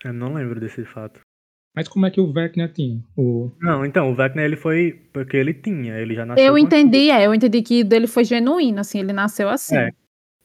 Eu 0.05 0.13
não 0.15 0.33
lembro 0.35 0.59
desse 0.59 0.85
fato. 0.85 1.21
Mas 1.77 1.87
como 1.89 2.07
é 2.07 2.11
que 2.11 2.21
o 2.21 2.33
Vecna 2.33 2.69
tinha? 2.69 3.01
O... 3.17 3.53
Não, 3.61 3.85
então, 3.85 4.11
o 4.11 4.15
Vecna 4.17 4.43
ele 4.43 4.57
foi 4.57 4.93
porque 5.13 5.37
ele 5.37 5.55
tinha, 5.55 5.97
ele 5.99 6.15
já 6.15 6.27
nasceu 6.27 6.45
Eu 6.45 6.59
entendi, 6.59 7.11
é. 7.11 7.27
Eu 7.27 7.35
entendi 7.35 7.63
que 7.63 7.83
o 7.83 7.85
dele 7.85 8.07
foi 8.09 8.25
genuíno, 8.25 8.81
assim. 8.81 8.99
Ele 8.99 9.13
nasceu 9.13 9.49
assim. 9.49 9.77
É. 9.77 9.91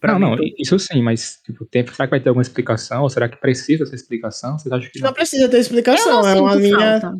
Pra 0.06 0.20
não, 0.20 0.32
mim, 0.32 0.36
não, 0.38 0.46
isso 0.60 0.78
sim, 0.80 1.02
mas 1.02 1.40
tipo, 1.46 1.66
tem, 1.66 1.86
será 1.86 2.06
que 2.08 2.12
vai 2.12 2.20
ter 2.20 2.30
alguma 2.30 2.42
explicação? 2.42 3.04
Ou 3.04 3.10
será 3.10 3.28
que 3.30 3.38
precisa 3.38 3.84
essa 3.84 3.96
explicação? 3.96 4.58
Vocês 4.58 4.72
acham 4.72 4.90
que 4.92 5.00
não 5.00 5.08
não? 5.08 5.14
precisa 5.14 5.48
ter 5.50 5.58
Eu 5.58 5.62
explicação. 5.62 6.22
não 6.22 6.28
É 6.28 6.40
uma 6.42 6.56
linha. 6.56 7.00
falta. 7.02 7.18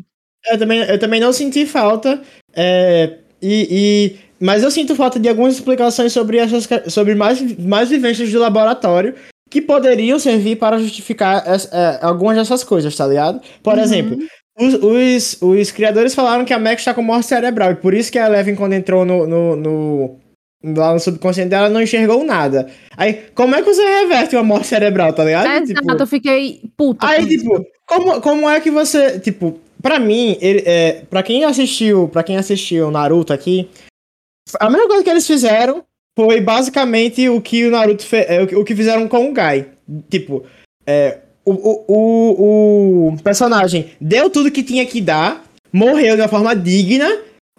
Eu 0.50 0.58
também, 0.58 0.78
eu 0.80 0.98
também 0.98 1.20
não 1.20 1.32
senti 1.32 1.66
falta. 1.66 2.20
é, 2.54 3.18
e, 3.42 3.68
e- 4.22 4.26
mas 4.38 4.62
eu 4.62 4.70
sinto 4.70 4.94
falta 4.94 5.18
de 5.18 5.28
algumas 5.28 5.54
explicações 5.54 6.12
sobre, 6.12 6.36
essas, 6.38 6.68
sobre 6.92 7.14
mais, 7.14 7.40
mais 7.58 7.88
vivências 7.88 8.30
do 8.30 8.38
laboratório 8.38 9.14
que 9.50 9.62
poderiam 9.62 10.18
servir 10.18 10.56
para 10.56 10.78
justificar 10.78 11.42
é, 11.46 11.98
algumas 12.02 12.36
dessas 12.36 12.62
coisas, 12.64 12.94
tá 12.94 13.06
ligado? 13.06 13.40
Por 13.62 13.74
Uhum. 13.74 13.80
exemplo, 13.82 14.18
os, 14.58 14.74
os, 14.74 15.38
os 15.42 15.70
criadores 15.70 16.14
falaram 16.14 16.44
que 16.44 16.52
a 16.52 16.58
Max 16.58 16.84
tá 16.84 16.92
com 16.92 17.02
morte 17.02 17.26
cerebral, 17.26 17.70
e 17.72 17.76
por 17.76 17.94
isso 17.94 18.10
que 18.12 18.18
a 18.18 18.26
Eleven, 18.26 18.54
quando 18.56 18.72
entrou 18.74 19.04
no, 19.04 19.26
no, 19.26 19.56
no, 19.56 20.20
lá 20.74 20.92
no 20.94 20.98
subconsciente 21.00 21.50
dela, 21.50 21.68
não 21.68 21.82
enxergou 21.82 22.24
nada. 22.24 22.68
Aí, 22.96 23.24
como 23.34 23.54
é 23.54 23.62
que 23.62 23.72
você 23.72 23.82
reverte 23.82 24.34
uma 24.34 24.42
morte 24.44 24.66
cerebral, 24.66 25.12
tá 25.12 25.24
ligado? 25.24 25.46
É, 25.46 25.60
Tipo, 25.60 25.80
exato, 25.82 26.02
eu 26.02 26.06
fiquei 26.06 26.62
puta. 26.76 27.06
Aí, 27.06 27.22
com 27.24 27.28
isso. 27.28 27.38
tipo, 27.44 27.66
como, 27.86 28.20
como 28.20 28.48
é 28.50 28.60
que 28.60 28.70
você. 28.70 29.18
Tipo, 29.20 29.58
pra 29.82 29.98
mim, 29.98 30.36
ele, 30.40 30.62
é, 30.66 31.02
pra 31.10 31.22
quem 31.22 31.44
assistiu. 31.44 32.08
para 32.08 32.22
quem 32.22 32.36
assistiu 32.36 32.90
Naruto 32.90 33.32
aqui, 33.32 33.68
a 34.60 34.70
mesma 34.70 34.88
coisa 34.88 35.04
que 35.04 35.10
eles 35.10 35.26
fizeram 35.26 35.84
foi 36.18 36.40
basicamente 36.40 37.28
o 37.28 37.40
que 37.40 37.66
o 37.66 37.70
Naruto 37.70 38.04
fez. 38.06 38.26
o, 38.42 38.46
que- 38.46 38.56
o 38.56 38.64
que 38.64 38.74
fizeram 38.74 39.06
com 39.08 39.28
o 39.28 39.32
Gai. 39.32 39.68
Tipo, 40.10 40.44
é, 40.86 41.18
o, 41.44 41.52
o, 41.52 41.84
o, 41.88 43.08
o 43.14 43.22
personagem 43.22 43.90
deu 44.00 44.28
tudo 44.30 44.50
que 44.50 44.62
tinha 44.62 44.84
que 44.86 45.00
dar, 45.00 45.44
morreu 45.72 46.16
de 46.16 46.22
uma 46.22 46.28
forma 46.28 46.56
digna, 46.56 47.06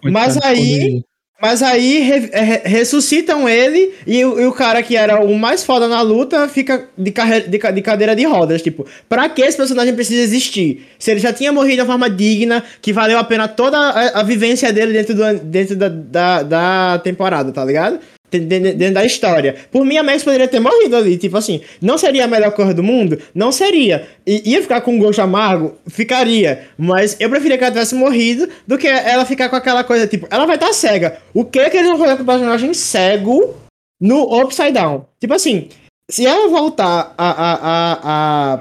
Muito 0.02 0.12
Mas 0.12 0.36
aí-. 0.42 1.02
Mas 1.40 1.62
aí 1.62 2.00
re- 2.00 2.30
re- 2.32 2.62
ressuscitam 2.64 3.48
ele 3.48 3.94
e, 4.06 4.18
e 4.20 4.24
o 4.24 4.52
cara 4.52 4.82
que 4.82 4.96
era 4.96 5.20
o 5.20 5.38
mais 5.38 5.62
foda 5.64 5.86
na 5.86 6.00
luta 6.02 6.48
fica 6.48 6.88
de, 6.98 7.10
carre- 7.12 7.42
de 7.42 7.58
de 7.58 7.82
cadeira 7.82 8.16
de 8.16 8.24
rodas. 8.24 8.60
Tipo, 8.60 8.86
pra 9.08 9.28
que 9.28 9.42
esse 9.42 9.56
personagem 9.56 9.94
precisa 9.94 10.20
existir? 10.22 10.86
Se 10.98 11.10
ele 11.12 11.20
já 11.20 11.32
tinha 11.32 11.52
morrido 11.52 11.76
de 11.76 11.80
uma 11.82 11.86
forma 11.86 12.10
digna, 12.10 12.64
que 12.82 12.92
valeu 12.92 13.18
a 13.18 13.24
pena 13.24 13.46
toda 13.46 13.78
a, 13.78 14.20
a 14.20 14.22
vivência 14.22 14.72
dele 14.72 14.92
dentro, 14.92 15.14
do, 15.14 15.38
dentro 15.44 15.76
da, 15.76 15.88
da, 15.88 16.42
da 16.42 16.98
temporada, 17.04 17.52
tá 17.52 17.64
ligado? 17.64 18.00
Dentro, 18.30 18.92
da 18.94 19.04
história. 19.04 19.56
Por 19.70 19.84
mim, 19.84 19.96
a 19.96 20.02
Max 20.02 20.22
poderia 20.22 20.46
ter 20.48 20.60
morrido 20.60 20.96
ali. 20.96 21.16
Tipo 21.16 21.36
assim, 21.38 21.60
não 21.80 21.96
seria 21.96 22.24
a 22.24 22.28
melhor 22.28 22.52
cor 22.52 22.74
do 22.74 22.82
mundo? 22.82 23.18
Não 23.34 23.50
seria. 23.50 24.06
I- 24.26 24.42
ia 24.52 24.62
ficar 24.62 24.80
com 24.82 24.92
um 24.92 24.98
gosto 24.98 25.20
amargo? 25.22 25.76
Ficaria. 25.86 26.68
Mas 26.76 27.16
eu 27.18 27.30
preferia 27.30 27.56
que 27.56 27.64
ela 27.64 27.72
tivesse 27.72 27.94
morrido 27.94 28.48
do 28.66 28.76
que 28.76 28.86
ela 28.86 29.24
ficar 29.24 29.48
com 29.48 29.56
aquela 29.56 29.82
coisa, 29.84 30.06
tipo, 30.06 30.26
ela 30.30 30.44
vai 30.46 30.56
estar 30.56 30.72
cega. 30.72 31.18
O 31.32 31.44
que 31.44 31.70
que 31.70 31.76
eles 31.76 31.88
vão 31.88 31.98
fazer 31.98 32.16
com 32.16 32.22
o 32.22 32.26
personagem 32.26 32.74
cego 32.74 33.56
no 34.00 34.42
Upside 34.42 34.72
Down? 34.72 35.06
Tipo 35.20 35.34
assim, 35.34 35.68
se 36.10 36.26
ela 36.26 36.48
voltar 36.48 37.14
a. 37.16 37.30
a, 37.30 37.54
a, 37.54 37.98
a, 38.02 38.60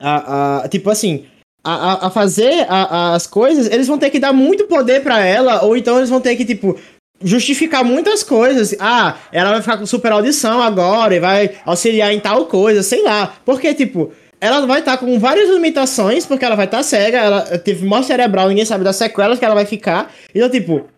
a, 0.00 0.64
a- 0.64 0.68
tipo 0.68 0.90
assim. 0.90 1.26
A, 1.62 1.74
a, 1.74 2.06
a 2.06 2.10
fazer 2.10 2.64
a- 2.70 3.14
as 3.14 3.26
coisas, 3.26 3.70
eles 3.70 3.86
vão 3.86 3.98
ter 3.98 4.08
que 4.08 4.18
dar 4.18 4.32
muito 4.32 4.64
poder 4.64 5.02
pra 5.02 5.22
ela, 5.22 5.62
ou 5.62 5.76
então 5.76 5.98
eles 5.98 6.08
vão 6.08 6.18
ter 6.18 6.34
que, 6.34 6.42
tipo, 6.46 6.78
justificar 7.22 7.84
muitas 7.84 8.22
coisas. 8.22 8.74
Ah, 8.78 9.18
ela 9.32 9.50
vai 9.50 9.60
ficar 9.60 9.78
com 9.78 9.86
super 9.86 10.12
audição 10.12 10.62
agora 10.62 11.14
e 11.14 11.20
vai 11.20 11.56
auxiliar 11.64 12.12
em 12.12 12.20
tal 12.20 12.46
coisa, 12.46 12.82
sei 12.82 13.02
lá. 13.02 13.36
Porque, 13.44 13.74
tipo, 13.74 14.12
ela 14.40 14.66
vai 14.66 14.80
estar 14.80 14.96
com 14.98 15.18
várias 15.18 15.50
limitações, 15.50 16.24
porque 16.24 16.44
ela 16.44 16.56
vai 16.56 16.64
estar 16.64 16.82
cega, 16.82 17.18
ela 17.18 17.58
teve 17.58 17.86
morte 17.86 18.06
cerebral, 18.06 18.48
ninguém 18.48 18.64
sabe 18.64 18.84
das 18.84 18.96
sequelas 18.96 19.38
que 19.38 19.44
ela 19.44 19.54
vai 19.54 19.66
ficar. 19.66 20.12
Então, 20.34 20.48
tipo, 20.48 20.88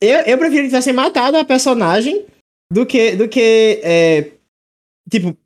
eu, 0.00 0.18
eu 0.20 0.38
prefiro 0.38 0.62
que 0.62 0.68
tivessem 0.68 0.92
matado 0.92 1.36
a 1.36 1.44
personagem 1.44 2.26
do 2.72 2.84
que, 2.84 3.12
do 3.16 3.28
que 3.28 3.80
é, 3.84 4.30
tipo, 5.10 5.36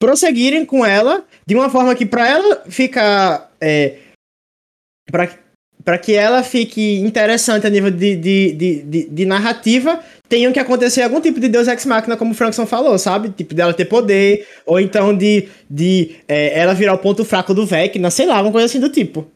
prosseguirem 0.00 0.64
com 0.64 0.84
ela 0.84 1.24
de 1.46 1.54
uma 1.54 1.68
forma 1.68 1.94
que 1.94 2.06
pra 2.06 2.28
ela 2.28 2.64
ficar. 2.70 3.50
É, 3.60 3.98
pra, 5.10 5.28
pra 5.84 5.98
que 5.98 6.14
ela 6.14 6.42
fique 6.42 7.00
interessante 7.00 7.66
a 7.66 7.70
nível 7.70 7.90
de, 7.90 8.16
de, 8.16 8.52
de, 8.52 8.82
de, 8.82 9.10
de 9.10 9.26
narrativa, 9.26 10.00
tenham 10.28 10.52
que 10.52 10.58
acontecer 10.58 11.02
algum 11.02 11.20
tipo 11.20 11.38
de 11.38 11.48
Deus 11.48 11.68
Ex 11.68 11.84
Machina, 11.84 12.16
como 12.16 12.32
o 12.32 12.34
Frankson 12.34 12.66
falou, 12.66 12.98
sabe? 12.98 13.30
Tipo, 13.30 13.54
dela 13.54 13.74
ter 13.74 13.84
poder, 13.84 14.46
ou 14.64 14.80
então 14.80 15.16
de, 15.16 15.48
de 15.68 16.16
é, 16.26 16.58
ela 16.58 16.74
virar 16.74 16.94
o 16.94 16.98
ponto 16.98 17.24
fraco 17.24 17.52
do 17.52 17.66
Vecna, 17.66 18.10
sei 18.10 18.26
lá, 18.26 18.36
alguma 18.36 18.52
coisa 18.52 18.66
assim 18.66 18.80
do 18.80 18.90
tipo. 18.90 19.30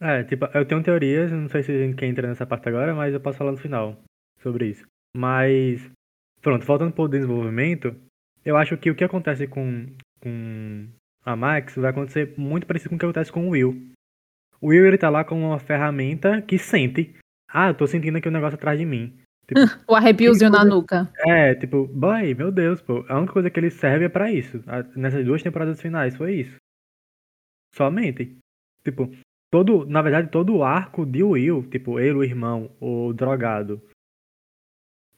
É, 0.00 0.24
tipo, 0.24 0.46
eu 0.54 0.64
tenho 0.64 0.82
teorias, 0.82 1.30
não 1.30 1.48
sei 1.48 1.62
se 1.62 1.72
a 1.72 1.78
gente 1.78 1.96
quer 1.96 2.06
entrar 2.06 2.28
nessa 2.28 2.46
parte 2.46 2.68
agora, 2.68 2.94
mas 2.94 3.12
eu 3.12 3.20
posso 3.20 3.38
falar 3.38 3.52
no 3.52 3.58
final 3.58 3.96
sobre 4.42 4.68
isso. 4.68 4.84
Mas, 5.16 5.80
pronto, 6.40 6.64
voltando 6.64 6.92
pro 6.92 7.08
desenvolvimento, 7.08 7.94
eu 8.44 8.56
acho 8.56 8.76
que 8.78 8.90
o 8.90 8.94
que 8.94 9.04
acontece 9.04 9.46
com, 9.46 9.86
com 10.20 10.86
a 11.24 11.36
Max 11.36 11.74
vai 11.76 11.90
acontecer 11.90 12.32
muito 12.36 12.66
parecido 12.66 12.90
com 12.90 12.96
o 12.96 12.98
que 12.98 13.04
acontece 13.04 13.32
com 13.32 13.46
o 13.46 13.50
Will. 13.50 13.89
O 14.60 14.68
Will, 14.68 14.86
ele 14.86 14.98
tá 14.98 15.08
lá 15.08 15.24
com 15.24 15.40
uma 15.40 15.58
ferramenta 15.58 16.42
que 16.42 16.58
sente. 16.58 17.14
Ah, 17.52 17.68
eu 17.68 17.74
tô 17.74 17.86
sentindo 17.86 18.18
aqui 18.18 18.28
um 18.28 18.32
negócio 18.32 18.56
atrás 18.56 18.78
de 18.78 18.84
mim. 18.84 19.16
Tipo, 19.46 19.60
O 19.88 19.94
arrepiozinho 19.94 20.50
na 20.50 20.64
nuca. 20.64 21.10
é, 21.26 21.54
tipo, 21.54 21.86
boy, 21.88 22.34
meu 22.34 22.52
Deus, 22.52 22.80
pô. 22.80 23.04
A 23.08 23.18
única 23.18 23.32
coisa 23.32 23.50
que 23.50 23.58
ele 23.58 23.70
serve 23.70 24.04
é 24.04 24.08
pra 24.08 24.30
isso. 24.30 24.62
Nessas 24.94 25.24
duas 25.24 25.42
temporadas 25.42 25.80
finais 25.80 26.16
foi 26.16 26.34
isso. 26.34 26.56
Somente. 27.74 28.36
Tipo, 28.84 29.10
todo, 29.50 29.86
na 29.86 30.02
verdade, 30.02 30.30
todo 30.30 30.54
o 30.56 30.62
arco 30.64 31.04
de 31.06 31.22
Will, 31.22 31.68
tipo, 31.70 31.98
ele, 31.98 32.14
o 32.14 32.24
irmão, 32.24 32.70
o 32.80 33.12
drogado 33.12 33.80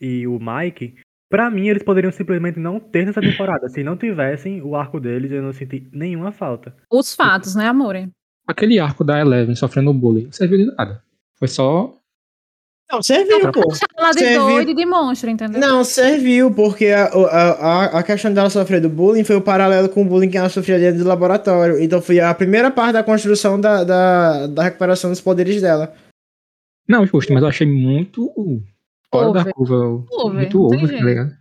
e 0.00 0.26
o 0.26 0.38
Mike, 0.40 0.98
pra 1.31 1.48
mim 1.50 1.68
eles 1.68 1.83
poderiam 1.83 2.11
simplesmente 2.11 2.59
não 2.59 2.81
ter 2.81 3.07
nessa 3.07 3.20
temporada. 3.20 3.68
Se 3.68 3.83
não 3.85 3.96
tivessem 3.96 4.61
o 4.62 4.74
arco 4.74 4.98
deles, 4.98 5.31
eu 5.31 5.42
não 5.42 5.52
senti 5.52 5.88
nenhuma 5.92 6.33
falta. 6.33 6.74
Os 6.90 7.14
fatos, 7.14 7.55
né, 7.55 7.66
amore? 7.66 8.11
Aquele 8.46 8.78
arco 8.78 9.05
da 9.05 9.20
Eleven 9.20 9.55
sofrendo 9.55 9.92
bullying 9.94 10.24
não 10.24 10.33
serviu 10.33 10.59
de 10.59 10.66
nada. 10.76 11.02
Foi 11.38 11.48
só. 11.48 11.96
Não, 12.90 13.02
serviu, 13.02 13.50
pô. 13.52 13.62
Ela 13.96 14.11
de 14.11 14.18
Serviu. 14.18 14.40
doido 14.48 14.70
e 14.72 14.74
de 14.74 14.85
monstro, 14.85 15.31
entendeu? 15.31 15.59
Não, 15.59 15.83
serviu, 15.83 16.52
porque 16.55 16.87
a, 16.88 17.05
a, 17.07 17.50
a- 17.87 17.98
a 18.00 18.02
questão 18.02 18.35
dela 18.35 18.50
sofrer 18.50 18.83
do 18.83 18.90
bullying 18.90 19.24
foi 19.24 19.37
o 19.37 19.40
paralelo 19.40 19.88
com 19.88 20.02
o 20.02 20.05
bullying 20.05 20.28
que 20.28 20.37
ela 20.37 20.50
sofria 20.50 20.78
dentro 20.78 21.02
do 21.02 21.09
laboratório. 21.09 21.78
Então 21.83 22.02
foi 22.02 22.20
a 22.20 22.35
primeira 22.35 22.70
parte 22.70 22.92
da 22.92 23.02
construção 23.02 23.59
da, 23.59 23.83
da, 23.83 24.46
da 24.48 24.62
recuperação 24.64 25.09
dos 25.09 25.22
poderes 25.22 25.62
dela. 25.62 25.94
Não, 26.87 27.07
justo, 27.07 27.33
mas 27.33 27.42
eu 27.42 27.48
achei 27.48 27.66
muito 27.66 28.31
fora 29.11 29.28
Over. 29.28 29.44
da 29.44 29.52
curva. 29.52 29.76
Over, 30.11 30.35
muito 30.40 30.62
over, 30.62 30.90
tá 30.98 31.05
ligado? 31.05 31.33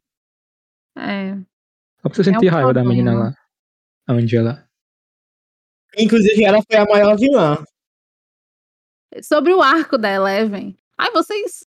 É. 0.97 1.35
Só 2.01 2.09
pra 2.09 2.13
você 2.15 2.23
sentir 2.23 2.47
um 2.47 2.51
raiva 2.51 2.73
da 2.73 2.83
menina 2.83 3.11
problema. 3.11 3.35
lá. 4.07 4.13
A 4.15 4.17
Angela. 4.17 4.63
Inclusive, 5.97 6.43
ela 6.43 6.59
foi 6.69 6.77
a 6.79 6.85
maior 6.85 7.17
vilã. 7.17 7.63
Sobre 9.21 9.53
o 9.53 9.61
arco 9.61 9.97
da 9.97 10.09
Eleven. 10.09 10.77
Ai, 10.97 11.11
vocês. 11.11 11.65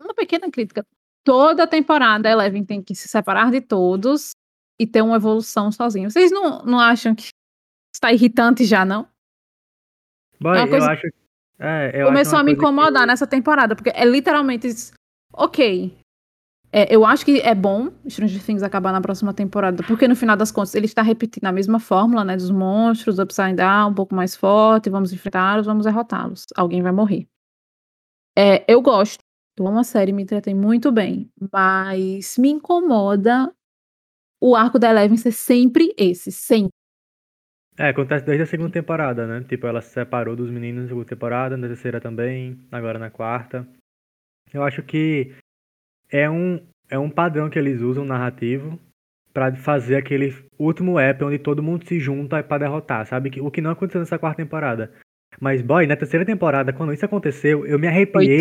Uma 0.00 0.14
pequena 0.14 0.50
crítica. 0.50 0.84
Toda 1.24 1.66
temporada 1.66 2.28
a 2.28 2.32
Eleven 2.32 2.64
tem 2.64 2.82
que 2.82 2.94
se 2.94 3.08
separar 3.08 3.50
de 3.50 3.60
todos 3.60 4.32
e 4.78 4.86
ter 4.86 5.02
uma 5.02 5.16
evolução 5.16 5.72
sozinha. 5.72 6.10
Vocês 6.10 6.30
não, 6.30 6.62
não 6.64 6.78
acham 6.78 7.14
que 7.14 7.28
está 7.94 8.12
irritante 8.12 8.64
já, 8.64 8.84
não? 8.84 9.08
Boy, 10.40 10.58
uma 10.58 10.68
coisa- 10.68 10.86
eu 10.86 10.92
acho. 10.92 11.06
É, 11.58 12.02
eu 12.02 12.06
Começou 12.06 12.32
acho 12.32 12.36
uma 12.36 12.40
a 12.40 12.44
me 12.44 12.52
incomodar 12.52 13.02
que- 13.02 13.06
nessa 13.06 13.26
temporada, 13.26 13.74
porque 13.74 13.90
é 13.94 14.04
literalmente. 14.04 14.68
Ok. 15.32 15.96
É, 16.76 16.92
eu 16.92 17.06
acho 17.06 17.24
que 17.24 17.38
é 17.38 17.54
bom 17.54 17.88
Stranger 18.08 18.44
Things 18.44 18.64
acabar 18.64 18.90
na 18.90 19.00
próxima 19.00 19.32
temporada, 19.32 19.80
porque 19.86 20.08
no 20.08 20.16
final 20.16 20.36
das 20.36 20.50
contas 20.50 20.74
ele 20.74 20.86
está 20.86 21.02
repetindo 21.02 21.44
a 21.44 21.52
mesma 21.52 21.78
fórmula, 21.78 22.24
né? 22.24 22.36
Dos 22.36 22.50
monstros, 22.50 23.20
Upside 23.20 23.54
Down, 23.54 23.92
um 23.92 23.94
pouco 23.94 24.12
mais 24.12 24.34
forte, 24.34 24.90
vamos 24.90 25.12
enfrentá-los, 25.12 25.66
vamos 25.66 25.84
derrotá-los. 25.84 26.46
Alguém 26.56 26.82
vai 26.82 26.90
morrer. 26.90 27.28
É, 28.36 28.64
eu 28.66 28.82
gosto. 28.82 29.22
Eu 29.56 29.68
amo 29.68 29.78
a 29.78 29.84
série, 29.84 30.12
me 30.12 30.24
entretém 30.24 30.52
muito 30.52 30.90
bem. 30.90 31.30
Mas 31.52 32.36
me 32.38 32.48
incomoda 32.48 33.54
o 34.40 34.56
arco 34.56 34.76
da 34.76 34.90
Eleven 34.90 35.16
ser 35.16 35.30
sempre 35.30 35.94
esse. 35.96 36.32
Sempre. 36.32 36.72
É, 37.78 37.90
acontece 37.90 38.26
desde 38.26 38.42
a 38.42 38.46
segunda 38.46 38.72
temporada, 38.72 39.28
né? 39.28 39.46
Tipo, 39.48 39.68
ela 39.68 39.80
se 39.80 39.90
separou 39.90 40.34
dos 40.34 40.50
meninos 40.50 40.82
na 40.82 40.88
segunda 40.88 41.06
temporada, 41.06 41.56
na 41.56 41.68
terceira 41.68 42.00
também, 42.00 42.58
agora 42.72 42.98
na 42.98 43.10
quarta. 43.10 43.64
Eu 44.52 44.64
acho 44.64 44.82
que 44.82 45.32
é 46.10 46.28
um, 46.30 46.60
é 46.90 46.98
um 46.98 47.10
padrão 47.10 47.48
que 47.50 47.58
eles 47.58 47.80
usam 47.80 48.04
narrativo 48.04 48.78
pra 49.32 49.54
fazer 49.56 49.96
aquele 49.96 50.34
último 50.58 50.98
app 50.98 51.24
onde 51.24 51.38
todo 51.38 51.62
mundo 51.62 51.86
se 51.86 51.98
junta 51.98 52.42
pra 52.42 52.58
derrotar, 52.58 53.04
sabe? 53.06 53.30
Que- 53.30 53.40
O 53.40 53.50
que 53.50 53.60
não 53.60 53.70
aconteceu 53.72 54.00
nessa 54.00 54.18
quarta 54.18 54.42
temporada. 54.42 54.92
Mas, 55.40 55.60
boy, 55.60 55.86
na 55.86 55.96
terceira 55.96 56.24
temporada, 56.24 56.72
quando 56.72 56.92
isso 56.92 57.04
aconteceu, 57.04 57.66
eu 57.66 57.78
me 57.78 57.88
arrepiei, 57.88 58.38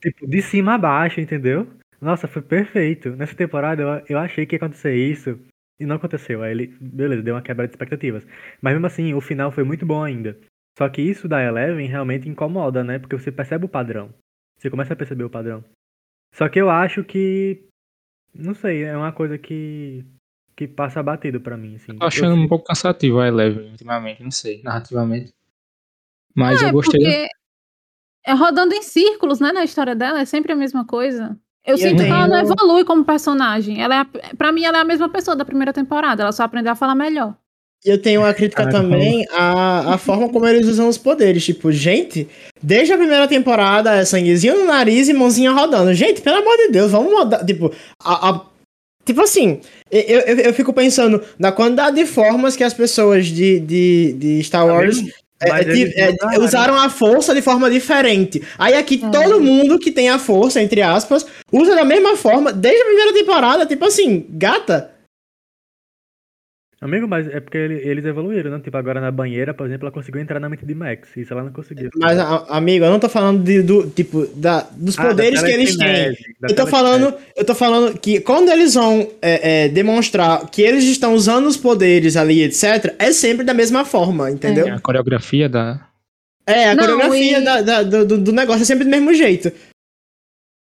tipo, 0.00 0.26
de 0.26 0.42
cima 0.42 0.74
a 0.74 0.78
baixo, 0.78 1.20
entendeu? 1.20 1.68
Nossa, 2.00 2.26
foi 2.26 2.42
perfeito. 2.42 3.10
Nessa 3.10 3.36
temporada 3.36 3.82
eu, 3.82 4.02
eu 4.08 4.18
achei 4.18 4.44
que 4.44 4.54
ia 4.54 4.58
acontecer 4.58 4.94
isso 4.96 5.38
e 5.78 5.86
não 5.86 5.94
aconteceu. 5.96 6.42
Aí 6.42 6.50
ele, 6.50 6.76
beleza, 6.80 7.22
deu 7.22 7.34
uma 7.36 7.42
quebra 7.42 7.66
de 7.68 7.72
expectativas. 7.72 8.26
Mas 8.60 8.72
mesmo 8.74 8.86
assim, 8.86 9.14
o 9.14 9.20
final 9.20 9.52
foi 9.52 9.62
muito 9.62 9.86
bom 9.86 10.02
ainda. 10.02 10.36
Só 10.76 10.88
que 10.88 11.00
isso 11.02 11.28
da 11.28 11.40
Eleven 11.42 11.86
realmente 11.86 12.28
incomoda, 12.28 12.82
né? 12.82 12.98
Porque 12.98 13.16
você 13.16 13.30
percebe 13.30 13.64
o 13.64 13.68
padrão. 13.68 14.10
Você 14.58 14.68
começa 14.70 14.92
a 14.94 14.96
perceber 14.96 15.22
o 15.24 15.30
padrão. 15.30 15.62
Só 16.32 16.48
que 16.48 16.60
eu 16.60 16.70
acho 16.70 17.02
que. 17.04 17.64
Não 18.34 18.54
sei, 18.54 18.84
é 18.84 18.96
uma 18.96 19.12
coisa 19.12 19.36
que. 19.38 20.04
que 20.56 20.66
passa 20.68 21.02
batido 21.02 21.40
pra 21.40 21.56
mim, 21.56 21.76
assim. 21.76 21.96
Tô 21.96 22.04
achando 22.06 22.36
Eu- 22.36 22.42
um 22.42 22.48
pouco 22.48 22.64
cansativo 22.66 23.20
a 23.20 23.28
Eleven 23.28 23.70
ultimamente, 23.70 24.22
não 24.22 24.30
sei, 24.30 24.60
narrativamente. 24.62 25.32
Mas 26.34 26.62
É, 26.62 26.66
eu 26.68 26.72
gostei. 26.72 27.00
da- 27.02 27.10
porque 27.10 27.28
é 28.26 28.32
rodando 28.34 28.74
em 28.74 28.82
círculos, 28.82 29.40
né, 29.40 29.52
na 29.52 29.64
história 29.64 29.94
dela, 29.94 30.20
é 30.20 30.24
sempre 30.24 30.52
a 30.52 30.56
mesma 30.56 30.84
coisa. 30.84 31.38
Eu 31.64 31.76
E 31.76 31.82
eu 31.82 31.88
sinto 31.90 32.02
que 32.02 32.08
ela 32.10 32.26
não 32.28 32.38
evolui 32.40 32.84
como 32.84 33.04
personagem. 33.04 33.82
Ela 33.82 33.94
é, 33.96 33.98
a- 34.00 34.36
pra 34.36 34.52
mim, 34.52 34.64
ela 34.64 34.78
é 34.78 34.80
a 34.80 34.84
mesma 34.84 35.08
pessoa 35.08 35.36
da 35.36 35.44
primeira 35.44 35.72
temporada, 35.72 36.22
ela 36.22 36.32
só 36.32 36.44
aprendeu 36.44 36.72
a 36.72 36.76
falar 36.76 36.94
melhor. 36.94 37.36
Eu 37.84 37.96
tenho 38.00 38.20
uma 38.22 38.34
crítica 38.34 38.64
Ah, 38.64 38.68
também 38.68 39.24
à, 39.32 39.94
à 39.94 39.98
forma 39.98 40.28
como 40.28 40.46
eles 40.46 40.66
usam 40.66 40.88
os 40.88 40.98
poderes. 40.98 41.44
Tipo, 41.44 41.70
gente, 41.70 42.28
desde 42.62 42.92
a 42.92 42.98
primeira 42.98 43.26
temporada 43.28 43.94
é 43.94 44.04
sanguezinho 44.04 44.58
no 44.58 44.66
nariz 44.66 45.08
e 45.08 45.12
mãozinha 45.14 45.52
rodando. 45.52 45.94
Gente, 45.94 46.20
pelo 46.20 46.38
amor 46.38 46.56
de 46.56 46.68
Deus, 46.68 46.90
vamos 46.90 47.12
mudar. 47.12 47.44
Tipo, 47.44 47.72
a, 48.02 48.30
a- 48.30 48.40
tipo 49.04 49.20
assim, 49.22 49.60
eu, 49.90 50.00
eu, 50.20 50.36
eu 50.40 50.54
fico 50.54 50.72
pensando 50.72 51.22
na 51.38 51.52
quantidade 51.52 51.96
de 51.96 52.04
formas 52.04 52.56
que 52.56 52.64
as 52.64 52.74
pessoas 52.74 53.26
de, 53.26 53.60
de, 53.60 54.12
de 54.18 54.42
Star 54.44 54.66
Wars 54.66 54.98
é, 55.40 55.48
é, 55.50 56.00
é, 56.00 56.10
mudaram. 56.10 56.44
usaram 56.44 56.74
a 56.74 56.90
força 56.90 57.32
de 57.32 57.40
forma 57.40 57.70
diferente. 57.70 58.42
Aí 58.58 58.74
aqui 58.74 58.98
todo 58.98 59.40
mundo 59.40 59.78
que 59.78 59.92
tem 59.92 60.08
a 60.10 60.18
força, 60.18 60.60
entre 60.60 60.82
aspas, 60.82 61.24
usa 61.52 61.76
da 61.76 61.84
mesma 61.84 62.16
forma 62.16 62.52
desde 62.52 62.82
a 62.82 62.86
primeira 62.86 63.12
temporada. 63.14 63.64
Tipo 63.64 63.84
assim, 63.84 64.26
gata. 64.30 64.90
Amigo, 66.80 67.08
mas 67.08 67.26
é 67.26 67.40
porque 67.40 67.58
ele- 67.58 67.88
eles 67.88 68.04
evoluíram, 68.04 68.52
né? 68.52 68.60
Tipo, 68.60 68.76
agora 68.76 69.00
na 69.00 69.10
banheira, 69.10 69.52
por 69.52 69.66
exemplo, 69.66 69.86
ela 69.86 69.92
conseguiu 69.92 70.20
entrar 70.20 70.38
na 70.38 70.48
mente 70.48 70.64
de 70.64 70.74
Max. 70.76 71.08
Isso 71.16 71.32
ela 71.32 71.42
não 71.42 71.52
conseguiu. 71.52 71.90
Mas, 71.96 72.16
a- 72.18 72.46
amigo, 72.50 72.84
eu 72.84 72.90
não 72.90 73.00
tô 73.00 73.08
falando 73.08 73.42
de- 73.42 73.62
do, 73.62 73.90
tipo, 73.90 74.26
da, 74.28 74.60
dos 74.72 74.96
Ah, 74.96 75.02
da 75.02 75.08
poderes 75.08 75.42
que 75.42 75.50
eles 75.50 75.76
têm. 75.76 76.16
Eu 76.48 76.54
tô 76.54 76.68
falando, 76.68 77.12
eu 77.34 77.44
tô 77.44 77.54
falando 77.54 77.98
que 77.98 78.20
quando 78.20 78.48
eles 78.50 78.74
vão 78.74 79.10
é, 79.20 79.64
é, 79.64 79.68
demonstrar 79.68 80.48
que 80.50 80.62
eles 80.62 80.84
estão 80.84 81.14
usando 81.14 81.46
os 81.46 81.56
poderes 81.56 82.16
ali, 82.16 82.42
etc., 82.42 82.94
é 82.98 83.10
sempre 83.12 83.44
da 83.44 83.52
mesma 83.54 83.84
forma, 83.84 84.30
entendeu? 84.30 84.72
A 84.72 84.78
coreografia 84.80 85.48
da. 85.48 85.84
É, 86.46 86.70
a 86.70 86.74
Não, 86.76 86.84
coreografia 86.84 87.38
e- 87.40 87.44
da- 87.44 87.60
da- 87.62 87.82
do, 87.82 88.18
do 88.18 88.32
negócio 88.32 88.62
é 88.62 88.64
sempre 88.64 88.84
do 88.84 88.90
mesmo 88.90 89.12
jeito. 89.12 89.50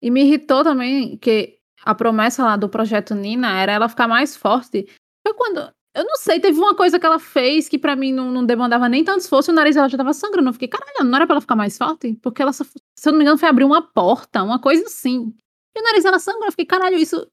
E 0.01 0.09
me 0.09 0.23
irritou 0.23 0.63
também 0.63 1.15
que 1.15 1.57
a 1.85 1.93
promessa 1.93 2.43
lá 2.43 2.57
do 2.57 2.67
projeto 2.67 3.13
Nina 3.13 3.61
era 3.61 3.71
ela 3.71 3.87
ficar 3.87 4.07
mais 4.07 4.35
forte. 4.35 4.87
Foi 5.25 5.33
quando. 5.35 5.76
Eu 5.97 6.03
não 6.05 6.15
sei, 6.17 6.39
teve 6.39 6.59
uma 6.59 6.75
coisa 6.75 6.99
que 6.99 7.05
ela 7.05 7.17
fez 7.17 7.67
que 7.67 7.79
pra 7.79 7.95
mim 7.95 8.13
não, 8.13 8.31
não 8.31 8.45
demandava 8.45 8.87
nem 8.87 9.03
tanto 9.03 9.21
esforço, 9.21 9.49
e 9.49 9.53
o 9.53 9.55
nariz 9.55 9.75
dela 9.75 9.89
já 9.89 9.97
tava 9.97 10.13
sangrando. 10.13 10.49
Eu 10.49 10.53
fiquei, 10.53 10.67
caralho, 10.67 11.03
não 11.09 11.15
era 11.15 11.25
pra 11.25 11.33
ela 11.33 11.41
ficar 11.41 11.55
mais 11.55 11.75
forte? 11.77 12.13
Porque 12.21 12.41
ela, 12.41 12.53
só- 12.53 12.63
se 12.63 12.79
eu 13.09 13.11
não 13.11 13.17
me 13.17 13.23
engano, 13.23 13.37
foi 13.37 13.49
abrir 13.49 13.63
uma 13.63 13.81
porta, 13.81 14.43
uma 14.43 14.59
coisa 14.59 14.85
assim. 14.85 15.33
E 15.75 15.79
o 15.79 15.83
nariz 15.83 16.03
dela 16.03 16.19
sangrou. 16.19 16.45
Eu 16.45 16.51
fiquei, 16.51 16.65
caralho, 16.65 16.97
isso. 16.97 17.27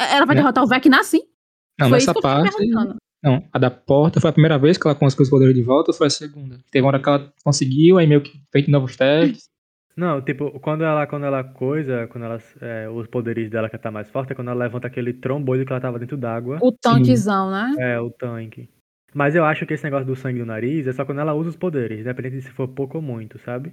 Ela 0.00 0.24
vai 0.24 0.34
Né? 0.36 0.40
derrotar 0.42 0.64
o 0.64 0.66
Vecna 0.66 1.00
assim? 1.00 1.20
Não, 1.78 1.88
foi 1.88 1.98
nessa 1.98 2.14
parte. 2.14 2.66
Não, 3.22 3.48
a 3.52 3.58
da 3.58 3.70
porta 3.70 4.20
foi 4.20 4.30
a 4.30 4.32
primeira 4.32 4.58
vez 4.58 4.76
que 4.76 4.86
ela 4.86 4.94
conseguiu 4.96 5.22
os 5.24 5.30
poderes 5.30 5.54
de 5.54 5.62
volta 5.62 5.90
ou 5.90 5.96
foi 5.96 6.08
a 6.08 6.10
segunda? 6.10 6.58
Teve 6.70 6.82
uma 6.84 6.88
hora 6.88 6.98
que 7.00 7.08
ela 7.08 7.32
conseguiu, 7.44 7.98
aí 7.98 8.06
meio 8.06 8.20
que 8.22 8.32
fez 8.50 8.66
novos 8.68 8.96
testes. 8.96 9.48
Não, 9.96 10.22
tipo, 10.22 10.58
quando 10.60 10.84
ela, 10.84 11.06
quando 11.06 11.26
ela 11.26 11.44
coisa, 11.44 12.06
quando 12.08 12.24
ela, 12.24 12.38
é, 12.60 12.88
os 12.88 13.06
poderes 13.06 13.50
dela 13.50 13.68
que 13.68 13.76
tá 13.76 13.90
mais 13.90 14.08
forte, 14.10 14.32
é 14.32 14.34
quando 14.34 14.48
ela 14.50 14.64
levanta 14.64 14.86
aquele 14.86 15.12
trombolho 15.12 15.66
que 15.66 15.72
ela 15.72 15.80
tava 15.80 15.98
dentro 15.98 16.16
d'água. 16.16 16.58
O 16.62 16.72
tanquezão, 16.72 17.50
né? 17.50 17.74
É, 17.78 18.00
o 18.00 18.10
tanque. 18.10 18.68
Mas 19.14 19.34
eu 19.34 19.44
acho 19.44 19.66
que 19.66 19.74
esse 19.74 19.84
negócio 19.84 20.06
do 20.06 20.16
sangue 20.16 20.38
no 20.38 20.46
nariz 20.46 20.86
é 20.86 20.92
só 20.92 21.04
quando 21.04 21.20
ela 21.20 21.34
usa 21.34 21.50
os 21.50 21.56
poderes, 21.56 22.00
independente 22.00 22.36
de 22.36 22.42
se 22.42 22.50
for 22.50 22.66
pouco 22.68 22.96
ou 22.96 23.02
muito, 23.02 23.38
sabe? 23.38 23.72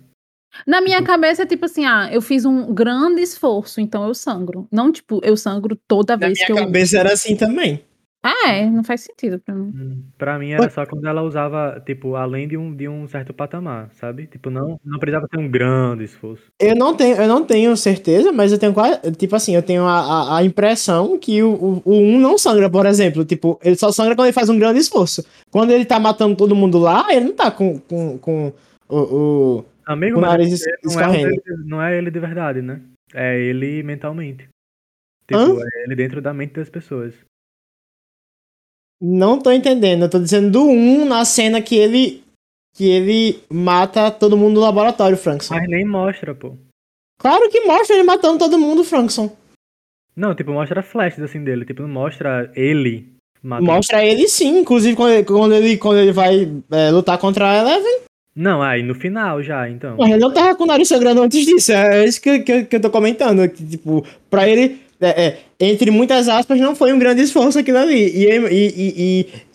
Na 0.67 0.81
minha 0.81 1.01
cabeça 1.03 1.43
é 1.43 1.45
tipo 1.45 1.65
assim, 1.65 1.85
ah, 1.85 2.09
eu 2.11 2.21
fiz 2.21 2.43
um 2.43 2.73
grande 2.73 3.21
esforço, 3.21 3.79
então 3.79 4.05
eu 4.05 4.13
sangro. 4.13 4.67
Não, 4.71 4.91
tipo, 4.91 5.21
eu 5.23 5.37
sangro 5.37 5.77
toda 5.87 6.17
Na 6.17 6.25
vez 6.25 6.33
minha 6.39 6.45
que 6.47 6.51
eu. 6.51 6.57
cabeça 6.57 6.99
era 6.99 7.13
assim 7.13 7.37
também. 7.37 7.81
É, 8.21 8.65
não 8.65 8.83
faz 8.83 9.01
sentido 9.01 9.39
pra 9.39 9.55
mim. 9.55 9.71
Hum, 9.73 10.03
Pra 10.17 10.37
mim 10.37 10.51
era 10.51 10.69
só 10.69 10.85
quando 10.85 11.07
ela 11.07 11.21
usava, 11.21 11.81
tipo, 11.85 12.15
além 12.15 12.49
de 12.49 12.57
um, 12.57 12.75
de 12.75 12.87
um 12.87 13.07
certo 13.07 13.33
patamar, 13.33 13.89
sabe? 13.93 14.27
Tipo, 14.27 14.49
não, 14.49 14.77
não 14.83 14.99
precisava 14.99 15.25
ter 15.29 15.39
um 15.39 15.49
grande 15.49 16.03
esforço. 16.03 16.43
Eu 16.59 16.75
não 16.75 16.95
tenho, 16.95 17.15
eu 17.15 17.27
não 17.29 17.45
tenho 17.45 17.75
certeza, 17.77 18.31
mas 18.33 18.51
eu 18.51 18.59
tenho 18.59 18.73
quase. 18.73 18.99
Tipo 19.13 19.37
assim, 19.37 19.55
eu 19.55 19.63
tenho 19.63 19.85
a, 19.85 19.99
a, 19.99 20.37
a 20.39 20.43
impressão 20.43 21.17
que 21.17 21.41
o, 21.41 21.53
o, 21.53 21.81
o 21.85 21.93
1 21.93 22.19
não 22.19 22.37
sangra, 22.37 22.69
por 22.69 22.85
exemplo. 22.85 23.23
Tipo, 23.23 23.57
ele 23.63 23.77
só 23.77 23.89
sangra 23.91 24.15
quando 24.15 24.25
ele 24.27 24.33
faz 24.33 24.49
um 24.49 24.59
grande 24.59 24.79
esforço. 24.79 25.25
Quando 25.49 25.71
ele 25.71 25.85
tá 25.85 25.97
matando 25.97 26.35
todo 26.35 26.55
mundo 26.55 26.77
lá, 26.77 27.05
ele 27.13 27.25
não 27.27 27.33
tá 27.35 27.49
com, 27.49 27.79
com, 27.79 28.17
com 28.17 28.53
o, 28.89 28.97
o, 28.97 29.65
Amigo, 29.85 30.17
o 30.17 30.21
mas 30.21 30.29
nariz 30.31 30.59
não 30.59 30.67
é, 30.67 30.75
o 30.83 30.87
escorrendo. 30.89 31.29
dele, 31.29 31.63
não 31.65 31.81
é 31.81 31.97
ele 31.97 32.11
de 32.11 32.19
verdade, 32.19 32.61
né? 32.61 32.81
É 33.13 33.39
ele 33.39 33.81
mentalmente. 33.81 34.49
Tipo, 35.25 35.39
Hã? 35.39 35.63
é 35.63 35.83
ele 35.85 35.95
dentro 35.95 36.21
da 36.21 36.33
mente 36.33 36.53
das 36.55 36.69
pessoas. 36.69 37.13
Não 39.01 39.39
tô 39.39 39.51
entendendo. 39.51 40.03
Eu 40.03 40.09
tô 40.09 40.19
dizendo 40.19 40.51
do 40.51 40.63
1 40.63 41.05
na 41.05 41.23
cena 41.25 41.61
que 41.61 41.75
ele. 41.75 42.23
Que 42.75 42.87
ele 42.87 43.39
mata 43.49 44.11
todo 44.11 44.37
mundo 44.37 44.55
no 44.55 44.61
laboratório, 44.61 45.17
Frankson. 45.17 45.53
Mas 45.53 45.67
nem 45.67 45.85
mostra, 45.85 46.33
pô. 46.35 46.55
Claro 47.19 47.49
que 47.49 47.61
mostra 47.61 47.95
ele 47.95 48.03
matando 48.03 48.39
todo 48.39 48.59
mundo, 48.59 48.83
Frankson. 48.83 49.35
Não, 50.15 50.33
tipo, 50.33 50.51
mostra 50.51 50.83
flashes 50.83 51.21
assim 51.21 51.43
dele. 51.43 51.65
Tipo, 51.65 51.81
não 51.81 51.89
mostra 51.89 52.51
ele 52.55 53.07
matando. 53.41 53.71
Mostra 53.71 54.05
ele 54.05 54.27
sim, 54.27 54.59
inclusive 54.59 54.95
quando 54.95 55.13
ele, 55.13 55.23
quando 55.23 55.53
ele, 55.53 55.77
quando 55.77 55.97
ele 55.99 56.11
vai 56.11 56.49
é, 56.71 56.91
lutar 56.91 57.17
contra 57.17 57.49
a 57.49 57.57
Eleven. 57.57 58.01
Não, 58.35 58.61
aí 58.61 58.83
no 58.83 58.95
final 58.95 59.43
já, 59.43 59.69
então. 59.69 59.97
Mas 59.97 60.11
ele 60.11 60.19
não 60.19 60.31
tava 60.31 60.55
com 60.55 60.63
o 60.63 60.67
nariz 60.67 60.87
sangrando 60.87 61.21
antes 61.21 61.45
disso. 61.45 61.71
É 61.71 62.05
isso 62.05 62.21
que, 62.21 62.39
que, 62.39 62.63
que 62.65 62.75
eu 62.75 62.81
tô 62.81 62.89
comentando. 62.89 63.47
Que, 63.49 63.65
tipo, 63.65 64.05
pra 64.29 64.47
ele, 64.47 64.81
é, 65.01 65.27
é, 65.27 65.43
entre 65.59 65.89
muitas 65.91 66.27
aspas, 66.27 66.59
não 66.59 66.75
foi 66.75 66.91
um 66.93 66.99
grande 66.99 67.21
esforço 67.21 67.57
aquilo 67.59 67.77
ali. 67.77 67.95
E, 68.09 68.25
e, 68.29 68.47
e, 68.47 68.93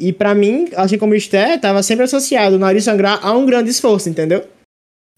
e, 0.00 0.08
e 0.08 0.12
pra 0.12 0.34
mim, 0.34 0.68
assim 0.76 0.96
como 0.98 1.12
o 1.12 1.16
Esté, 1.16 1.58
tava 1.58 1.82
sempre 1.82 2.04
associado 2.04 2.56
o 2.56 2.58
nariz 2.58 2.84
sangrar 2.84 3.24
a 3.24 3.32
um 3.32 3.44
grande 3.46 3.70
esforço, 3.70 4.08
entendeu? 4.08 4.46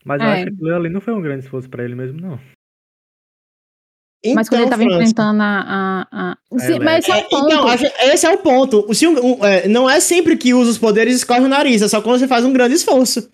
Mas 0.04 0.20
eu 0.20 0.26
É. 0.26 0.32
acho 0.32 0.42
que 0.46 0.52
aquilo 0.54 0.74
ali 0.74 0.88
não 0.88 1.00
foi 1.00 1.14
um 1.14 1.20
grande 1.22 1.44
esforço 1.44 1.68
pra 1.68 1.84
ele 1.84 1.94
mesmo, 1.94 2.20
não. 2.20 2.40
Mas 4.34 4.48
quando 4.48 4.62
ele 4.62 4.70
tava 4.70 4.82
França, 4.82 5.02
enfrentando 5.02 5.40
a. 5.42 5.60
a, 6.10 6.32
a... 6.32 6.58
Sim, 6.58 6.72
Ela- 6.76 6.84
mas 6.84 7.04
esse 7.04 7.12
é 7.12 7.20
É, 7.20 7.24
o 7.24 7.28
ponto. 7.28 7.46
então, 7.46 7.68
acho- 7.68 7.84
esse 7.84 8.26
é 8.26 8.30
o 8.30 8.38
ponto. 8.38 8.94
Se 8.94 9.06
um- 9.06 9.24
um, 9.38 9.44
é, 9.44 9.68
não 9.68 9.88
é 9.88 10.00
sempre 10.00 10.36
que 10.36 10.52
usa 10.52 10.70
os 10.72 10.78
poderes 10.78 11.14
e 11.14 11.16
escorre 11.18 11.44
o 11.44 11.48
nariz, 11.48 11.80
é 11.82 11.86
só 11.88 12.02
quando 12.02 12.18
você 12.18 12.26
faz 12.26 12.44
um 12.44 12.52
grande 12.52 12.74
esforço. 12.74 13.30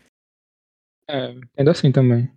É, 1.09 1.31
entendo 1.31 1.71
assim 1.71 1.91
também. 1.91 2.29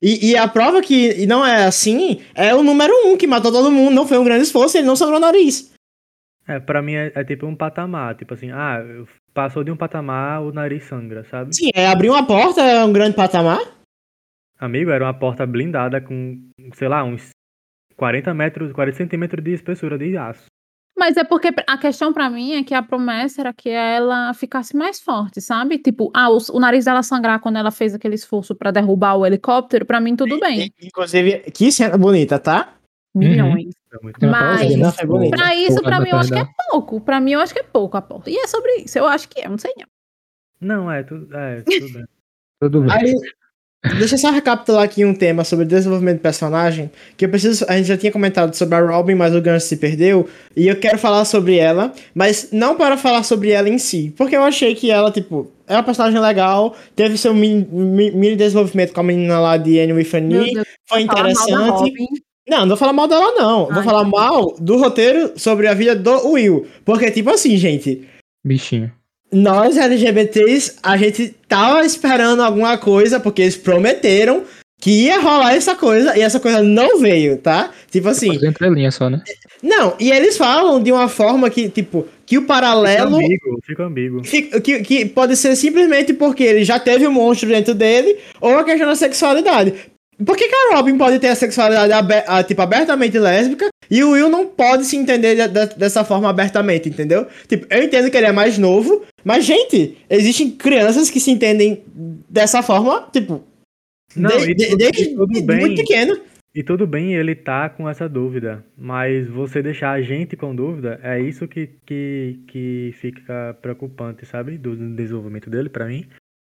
E, 0.00 0.30
e 0.30 0.36
a 0.36 0.46
prova 0.46 0.82
que 0.82 1.26
não 1.26 1.44
é 1.44 1.64
assim 1.64 2.20
é 2.34 2.54
o 2.54 2.62
número 2.62 2.92
um 3.06 3.16
que 3.16 3.26
matou 3.26 3.50
todo 3.50 3.70
mundo, 3.70 3.94
não 3.94 4.06
foi 4.06 4.18
um 4.18 4.24
grande 4.24 4.42
esforço, 4.42 4.76
ele 4.76 4.86
não 4.86 4.96
sangrou 4.96 5.18
o 5.18 5.20
nariz. 5.20 5.74
É, 6.48 6.60
pra 6.60 6.80
mim 6.80 6.94
é, 6.94 7.12
é 7.14 7.24
tipo 7.24 7.46
um 7.46 7.56
patamar. 7.56 8.14
Tipo 8.14 8.34
assim, 8.34 8.50
ah, 8.50 8.78
passou 9.34 9.64
de 9.64 9.70
um 9.70 9.76
patamar, 9.76 10.42
o 10.42 10.52
nariz 10.52 10.84
sangra, 10.84 11.24
sabe? 11.24 11.54
Sim, 11.54 11.70
é 11.74 11.86
abrir 11.88 12.08
uma 12.08 12.26
porta 12.26 12.60
é 12.62 12.84
um 12.84 12.92
grande 12.92 13.16
patamar. 13.16 13.60
Amigo, 14.58 14.90
era 14.90 15.04
uma 15.04 15.14
porta 15.14 15.44
blindada 15.46 16.00
com, 16.00 16.48
sei 16.74 16.88
lá, 16.88 17.04
uns 17.04 17.30
40 17.96 18.32
metros, 18.32 18.72
40 18.72 18.96
centímetros 18.96 19.44
de 19.44 19.52
espessura 19.52 19.98
de 19.98 20.16
aço. 20.16 20.46
Mas 20.98 21.16
é 21.18 21.24
porque 21.24 21.48
a 21.66 21.76
questão 21.76 22.10
pra 22.12 22.30
mim 22.30 22.54
é 22.54 22.64
que 22.64 22.72
a 22.72 22.82
promessa 22.82 23.42
era 23.42 23.52
que 23.52 23.68
ela 23.68 24.32
ficasse 24.32 24.74
mais 24.74 24.98
forte, 24.98 25.42
sabe? 25.42 25.78
Tipo, 25.78 26.10
ah, 26.14 26.30
o, 26.30 26.38
o 26.52 26.58
nariz 26.58 26.86
dela 26.86 27.02
sangrar 27.02 27.38
quando 27.38 27.56
ela 27.56 27.70
fez 27.70 27.94
aquele 27.94 28.14
esforço 28.14 28.54
pra 28.54 28.70
derrubar 28.70 29.14
o 29.14 29.26
helicóptero, 29.26 29.84
pra 29.84 30.00
mim 30.00 30.16
tudo 30.16 30.40
bem. 30.40 30.72
Inclusive, 30.82 31.40
que 31.52 31.70
cena 31.70 31.98
bonita, 31.98 32.38
tá? 32.38 32.72
Milhões. 33.14 33.74
Não, 34.20 34.30
Mas-. 34.30 34.96
Pra 35.30 35.54
isso, 35.54 35.82
pra 35.82 35.92
Porra, 35.92 36.00
mim, 36.00 36.08
eu 36.10 36.16
acho 36.18 36.32
que 36.32 36.38
é 36.38 36.48
pouco. 36.70 37.00
Pra 37.00 37.20
mim, 37.20 37.32
eu 37.32 37.40
acho 37.40 37.52
que 37.52 37.60
é 37.60 37.62
pouco 37.62 37.96
a 37.96 38.02
porta. 38.02 38.30
E 38.30 38.36
é 38.36 38.46
sobre 38.46 38.76
isso. 38.76 38.98
Eu 38.98 39.06
acho 39.06 39.28
que 39.28 39.40
é, 39.40 39.48
não 39.48 39.58
sei 39.58 39.72
não. 39.76 39.86
Não, 40.58 40.90
é 40.90 41.02
tudo, 41.02 41.34
é, 41.36 41.62
tudo 41.62 41.92
bem. 41.92 42.04
Tudo 42.60 42.80
bem. 42.82 42.92
Aí, 42.92 43.14
deixa 43.98 44.14
eu 44.14 44.18
só 44.18 44.30
recapitular 44.30 44.82
aqui 44.82 45.04
um 45.04 45.14
tema 45.14 45.44
sobre 45.44 45.64
desenvolvimento 45.64 46.16
de 46.16 46.22
personagem, 46.22 46.90
que 47.16 47.24
eu 47.24 47.28
preciso, 47.28 47.64
a 47.68 47.76
gente 47.76 47.86
já 47.86 47.96
tinha 47.96 48.12
comentado 48.12 48.54
sobre 48.54 48.74
a 48.74 48.80
Robin, 48.80 49.14
mas 49.14 49.34
o 49.34 49.40
Gans 49.40 49.64
se 49.64 49.76
perdeu, 49.76 50.28
e 50.56 50.68
eu 50.68 50.76
quero 50.76 50.98
falar 50.98 51.24
sobre 51.24 51.56
ela, 51.56 51.92
mas 52.14 52.48
não 52.52 52.76
para 52.76 52.96
falar 52.96 53.22
sobre 53.22 53.50
ela 53.50 53.68
em 53.68 53.78
si, 53.78 54.12
porque 54.16 54.36
eu 54.36 54.42
achei 54.42 54.74
que 54.74 54.90
ela, 54.90 55.10
tipo, 55.10 55.50
é 55.66 55.74
uma 55.74 55.82
personagem 55.82 56.20
legal, 56.20 56.74
teve 56.94 57.16
seu 57.18 57.34
mini, 57.34 57.66
mi- 57.70 58.10
mini 58.10 58.36
desenvolvimento 58.36 58.92
com 58.92 59.00
a 59.00 59.04
menina 59.04 59.38
lá 59.38 59.56
de 59.56 59.78
Annie 59.80 59.92
with 59.94 60.08
Annie, 60.14 60.54
Deus, 60.54 60.66
foi 60.88 61.04
falar 61.06 61.30
interessante. 61.30 61.92
Não, 62.48 62.60
não 62.60 62.68
vou 62.68 62.76
falar 62.76 62.92
mal 62.92 63.08
dela, 63.08 63.32
não. 63.32 63.64
Vou 63.64 63.78
Ai, 63.78 63.82
falar 63.82 64.04
que 64.04 64.10
mal 64.12 64.54
do 64.60 64.76
roteiro 64.76 65.32
sobre 65.34 65.66
a 65.66 65.74
vida 65.74 65.96
do 65.96 66.28
Will. 66.28 66.64
Porque, 66.84 67.10
tipo 67.10 67.28
assim, 67.28 67.56
gente, 67.56 68.06
Bichinho. 68.46 68.92
Nós 69.32 69.76
LGBTs, 69.76 70.76
a 70.82 70.96
gente 70.96 71.34
tava 71.48 71.84
esperando 71.84 72.42
alguma 72.42 72.78
coisa, 72.78 73.18
porque 73.20 73.42
eles 73.42 73.56
prometeram 73.56 74.44
que 74.80 74.90
ia 75.06 75.18
rolar 75.18 75.54
essa 75.54 75.74
coisa, 75.74 76.16
e 76.16 76.20
essa 76.20 76.38
coisa 76.38 76.62
não 76.62 76.98
veio, 77.00 77.38
tá? 77.38 77.70
Tipo 77.90 78.08
assim, 78.08 78.32
Fazer 78.34 78.48
entrelinha 78.48 78.90
só, 78.90 79.08
né? 79.08 79.22
não, 79.62 79.94
e 79.98 80.10
eles 80.12 80.36
falam 80.36 80.82
de 80.82 80.92
uma 80.92 81.08
forma 81.08 81.48
que, 81.48 81.68
tipo, 81.68 82.06
que 82.26 82.36
o 82.36 82.42
Fica 82.42 82.52
paralelo 82.54 83.16
ambíguo, 83.16 83.58
fica 83.64 83.84
ambíguo. 83.84 84.22
Fica- 84.24 84.60
Que, 84.60 84.80
que 84.80 85.06
pode 85.06 85.34
ser 85.34 85.56
simplesmente 85.56 86.12
porque 86.12 86.42
ele 86.42 86.62
já 86.62 86.78
teve 86.78 87.06
um 87.06 87.12
monstro 87.12 87.48
dentro 87.48 87.74
dele, 87.74 88.18
ou 88.40 88.58
a 88.58 88.64
questão 88.64 88.86
da 88.86 88.94
sexualidade. 88.94 89.72
Por 90.24 90.36
que, 90.36 90.48
que 90.48 90.54
a 90.54 90.76
Robin 90.76 90.96
pode 90.96 91.18
ter 91.18 91.28
a 91.28 91.34
sexualidade 91.34 91.92
abe- 91.92 92.24
ah, 92.26 92.42
tipo, 92.42 92.62
abertamente 92.62 93.18
lésbica 93.18 93.68
e 93.90 94.02
o 94.02 94.12
Will 94.12 94.30
não 94.30 94.46
pode 94.46 94.84
se 94.86 94.96
entender 94.96 95.34
de- 95.34 95.48
de- 95.48 95.74
dessa 95.76 96.04
forma 96.04 96.28
abertamente, 96.30 96.88
entendeu? 96.88 97.26
Tipo, 97.46 97.66
eu 97.68 97.82
entendo 97.82 98.10
que 98.10 98.16
ele 98.16 98.26
é 98.26 98.32
mais 98.32 98.56
novo, 98.56 99.04
mas, 99.24 99.44
gente, 99.44 99.98
existem 100.08 100.50
crianças 100.50 101.10
que 101.10 101.20
se 101.20 101.30
entendem 101.30 101.84
dessa 102.30 102.62
forma, 102.62 103.08
tipo, 103.12 103.44
Não, 104.16 104.30
de- 104.30 104.54
tudo- 104.54 104.76
desde 104.78 105.14
muito 105.14 105.74
pequeno. 105.76 106.18
E 106.54 106.62
tudo 106.62 106.86
bem 106.86 107.12
ele 107.14 107.34
tá 107.34 107.68
com 107.68 107.86
essa 107.86 108.08
dúvida, 108.08 108.64
mas 108.78 109.28
você 109.28 109.62
deixar 109.62 109.90
a 109.90 110.00
gente 110.00 110.34
com 110.36 110.54
dúvida, 110.56 110.98
é 111.02 111.20
isso 111.20 111.46
que, 111.46 111.68
que, 111.84 112.38
que 112.48 112.94
fica 112.98 113.54
preocupante, 113.60 114.24
sabe? 114.24 114.56
Do 114.56 114.74
desenvolvimento 114.94 115.50
dele 115.50 115.68
pra 115.68 115.84
mim. 115.84 116.06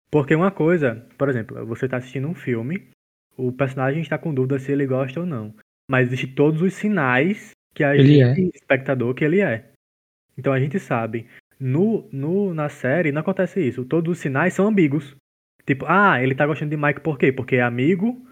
Porque 0.10 0.34
uma 0.34 0.50
coisa, 0.52 1.06
por 1.18 1.28
exemplo, 1.28 1.66
você 1.66 1.90
tá 1.90 1.98
assistindo 1.98 2.26
um 2.30 2.34
filme, 2.34 2.84
o 3.38 3.52
personagem 3.52 4.02
está 4.02 4.18
com 4.18 4.34
dúvida 4.34 4.60
se 4.60 4.72
ele 4.72 4.86
gosta 4.86 5.20
ou 5.20 5.26
não. 5.26 5.54
Mas 5.90 6.08
existem 6.08 6.34
todos 6.34 6.62
os 6.62 6.74
sinais 6.74 7.52
que 7.74 7.84
a 7.84 7.96
Ele 7.96 8.16
gente, 8.16 8.56
espectador, 8.56 9.14
que 9.14 9.24
ele 9.24 9.40
é. 9.40 9.70
Então 10.38 10.52
a 10.52 10.60
gente 10.60 10.80
sabe. 10.80 11.28
No, 11.60 12.08
no, 12.12 12.54
na 12.54 12.70
série 12.70 13.12
não 13.12 13.22
acontece 13.22 13.62
isso. 13.62 13.86
Todos 13.86 14.12
os 14.12 14.20
sinais 14.20 14.54
são 14.54 14.68
ambíguos. 14.68 15.16
Tipo, 15.66 15.86
ah, 15.88 16.22
ele 16.22 16.36
tá 16.36 16.46
gostando 16.46 16.72
de 16.72 16.78
Mike 16.78 17.02
por 17.02 17.18
quê? 17.18 17.32
Porque 17.32 17.58
é 17.58 17.62
amigo. 17.62 18.26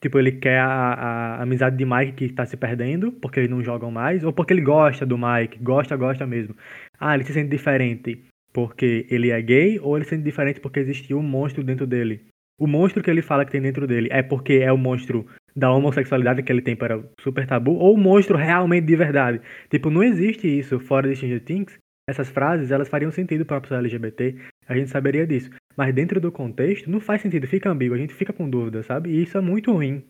Tipo, 0.00 0.18
ele 0.18 0.32
quer 0.32 0.60
a, 0.60 0.68
a 0.68 1.42
amizade 1.42 1.76
de 1.76 1.84
Mike 1.84 2.12
que 2.12 2.32
tá 2.32 2.46
se 2.46 2.56
perdendo, 2.56 3.10
porque 3.12 3.40
eles 3.40 3.50
não 3.50 3.64
jogam 3.64 3.90
mais, 3.90 4.22
ou 4.22 4.32
porque 4.32 4.52
ele 4.52 4.60
gosta 4.60 5.04
do 5.04 5.18
Mike, 5.18 5.58
gosta, 5.58 5.96
gosta 5.96 6.24
mesmo. 6.24 6.56
Ah, 7.00 7.14
ele 7.14 7.24
se 7.24 7.32
sente 7.32 7.50
diferente 7.50 8.24
porque 8.52 9.06
ele 9.10 9.30
é 9.30 9.42
gay, 9.42 9.78
ou 9.80 9.96
ele 9.96 10.04
se 10.04 10.10
sente 10.10 10.22
diferente 10.22 10.60
porque 10.60 10.80
existiu 10.80 11.18
um 11.18 11.22
monstro 11.22 11.64
dentro 11.64 11.86
dele. 11.86 12.26
O 12.58 12.66
monstro 12.66 13.02
que 13.02 13.10
ele 13.10 13.22
fala 13.22 13.44
que 13.44 13.52
tem 13.52 13.62
dentro 13.62 13.86
dele 13.86 14.08
é 14.10 14.22
porque 14.22 14.54
é 14.54 14.72
o 14.72 14.76
monstro 14.76 15.26
da 15.54 15.72
homossexualidade 15.72 16.42
que 16.42 16.52
ele 16.52 16.62
tem 16.62 16.76
para 16.76 17.02
super 17.20 17.46
tabu, 17.46 17.72
ou 17.72 17.94
o 17.94 17.98
monstro 17.98 18.36
realmente 18.36 18.86
de 18.86 18.96
verdade. 18.96 19.40
Tipo, 19.70 19.90
não 19.90 20.02
existe 20.02 20.46
isso 20.46 20.78
fora 20.78 21.08
de 21.08 21.16
Stranger 21.16 21.42
Things. 21.42 21.78
Essas 22.08 22.28
frases, 22.28 22.70
elas 22.70 22.88
fariam 22.88 23.10
sentido 23.10 23.44
para 23.44 23.58
a 23.58 23.60
pessoa 23.60 23.80
LGBT, 23.80 24.34
a 24.66 24.74
gente 24.74 24.88
saberia 24.88 25.26
disso. 25.26 25.50
Mas 25.76 25.94
dentro 25.94 26.20
do 26.20 26.32
contexto, 26.32 26.90
não 26.90 27.00
faz 27.00 27.20
sentido, 27.20 27.46
fica 27.46 27.70
ambíguo, 27.70 27.94
a 27.94 27.98
gente 27.98 28.14
fica 28.14 28.32
com 28.32 28.48
dúvida, 28.48 28.82
sabe? 28.82 29.10
E 29.10 29.22
isso 29.22 29.36
é 29.36 29.40
muito 29.40 29.72
ruim. 29.72 30.02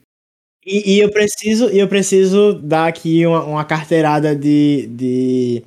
E, 0.65 0.97
e 0.97 1.01
eu 1.01 1.11
preciso, 1.11 1.67
eu 1.71 1.89
preciso 1.89 2.55
dar 2.55 2.87
aqui 2.87 3.27
uma, 3.27 3.45
uma 3.45 3.65
carteirada 3.65 4.37
de, 4.37 4.87
de. 4.89 5.63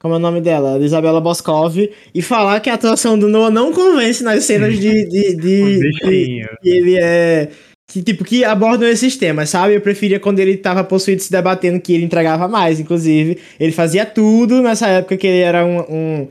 Como 0.00 0.14
é 0.14 0.16
o 0.16 0.20
nome 0.20 0.40
dela? 0.40 0.78
De 0.78 0.84
Isabela 0.84 1.20
Boscov. 1.20 1.76
E 2.14 2.22
falar 2.22 2.60
que 2.60 2.70
a 2.70 2.74
atuação 2.74 3.18
do 3.18 3.28
Noah 3.28 3.50
não 3.50 3.72
convence 3.72 4.22
nas 4.22 4.44
cenas 4.44 4.78
de. 4.78 5.04
de, 5.06 5.34
de, 5.34 5.80
de 5.92 6.58
que 6.62 6.68
ele 6.68 6.98
é. 6.98 7.50
Que, 7.90 8.02
tipo, 8.02 8.22
que 8.22 8.44
abordam 8.44 8.86
esses 8.86 9.16
temas, 9.16 9.48
sabe? 9.48 9.74
Eu 9.74 9.80
preferia 9.80 10.20
quando 10.20 10.38
ele 10.40 10.58
tava 10.58 10.84
possuído 10.84 11.22
se 11.22 11.32
debatendo 11.32 11.80
que 11.80 11.94
ele 11.94 12.04
entregava 12.04 12.46
mais, 12.46 12.78
inclusive. 12.78 13.38
Ele 13.58 13.72
fazia 13.72 14.04
tudo 14.04 14.60
nessa 14.60 14.88
época 14.88 15.16
que 15.16 15.26
ele 15.26 15.40
era 15.40 15.64
um. 15.64 15.80
um 15.80 16.28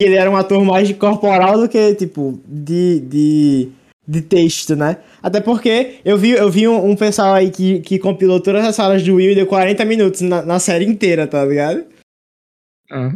que 0.00 0.06
ele 0.06 0.14
era 0.14 0.30
um 0.30 0.36
ator 0.36 0.64
mais 0.64 0.86
de 0.86 0.94
corporal 0.94 1.58
do 1.58 1.68
que, 1.68 1.94
tipo, 1.94 2.40
de. 2.46 3.00
de 3.00 3.68
de 4.10 4.22
texto, 4.22 4.74
né? 4.74 4.96
Até 5.22 5.38
porque 5.38 5.96
eu 6.02 6.16
vi, 6.16 6.30
eu 6.30 6.50
vi 6.50 6.66
um, 6.66 6.92
um 6.92 6.96
pessoal 6.96 7.34
aí 7.34 7.50
que, 7.50 7.80
que 7.80 7.98
compilou 7.98 8.40
todas 8.40 8.64
as 8.64 8.74
salas 8.74 9.02
de 9.02 9.12
Will 9.12 9.32
e 9.32 9.34
deu 9.34 9.46
40 9.46 9.84
minutos 9.84 10.22
na, 10.22 10.40
na 10.40 10.58
série 10.58 10.86
inteira, 10.86 11.26
tá 11.26 11.44
ligado? 11.44 11.84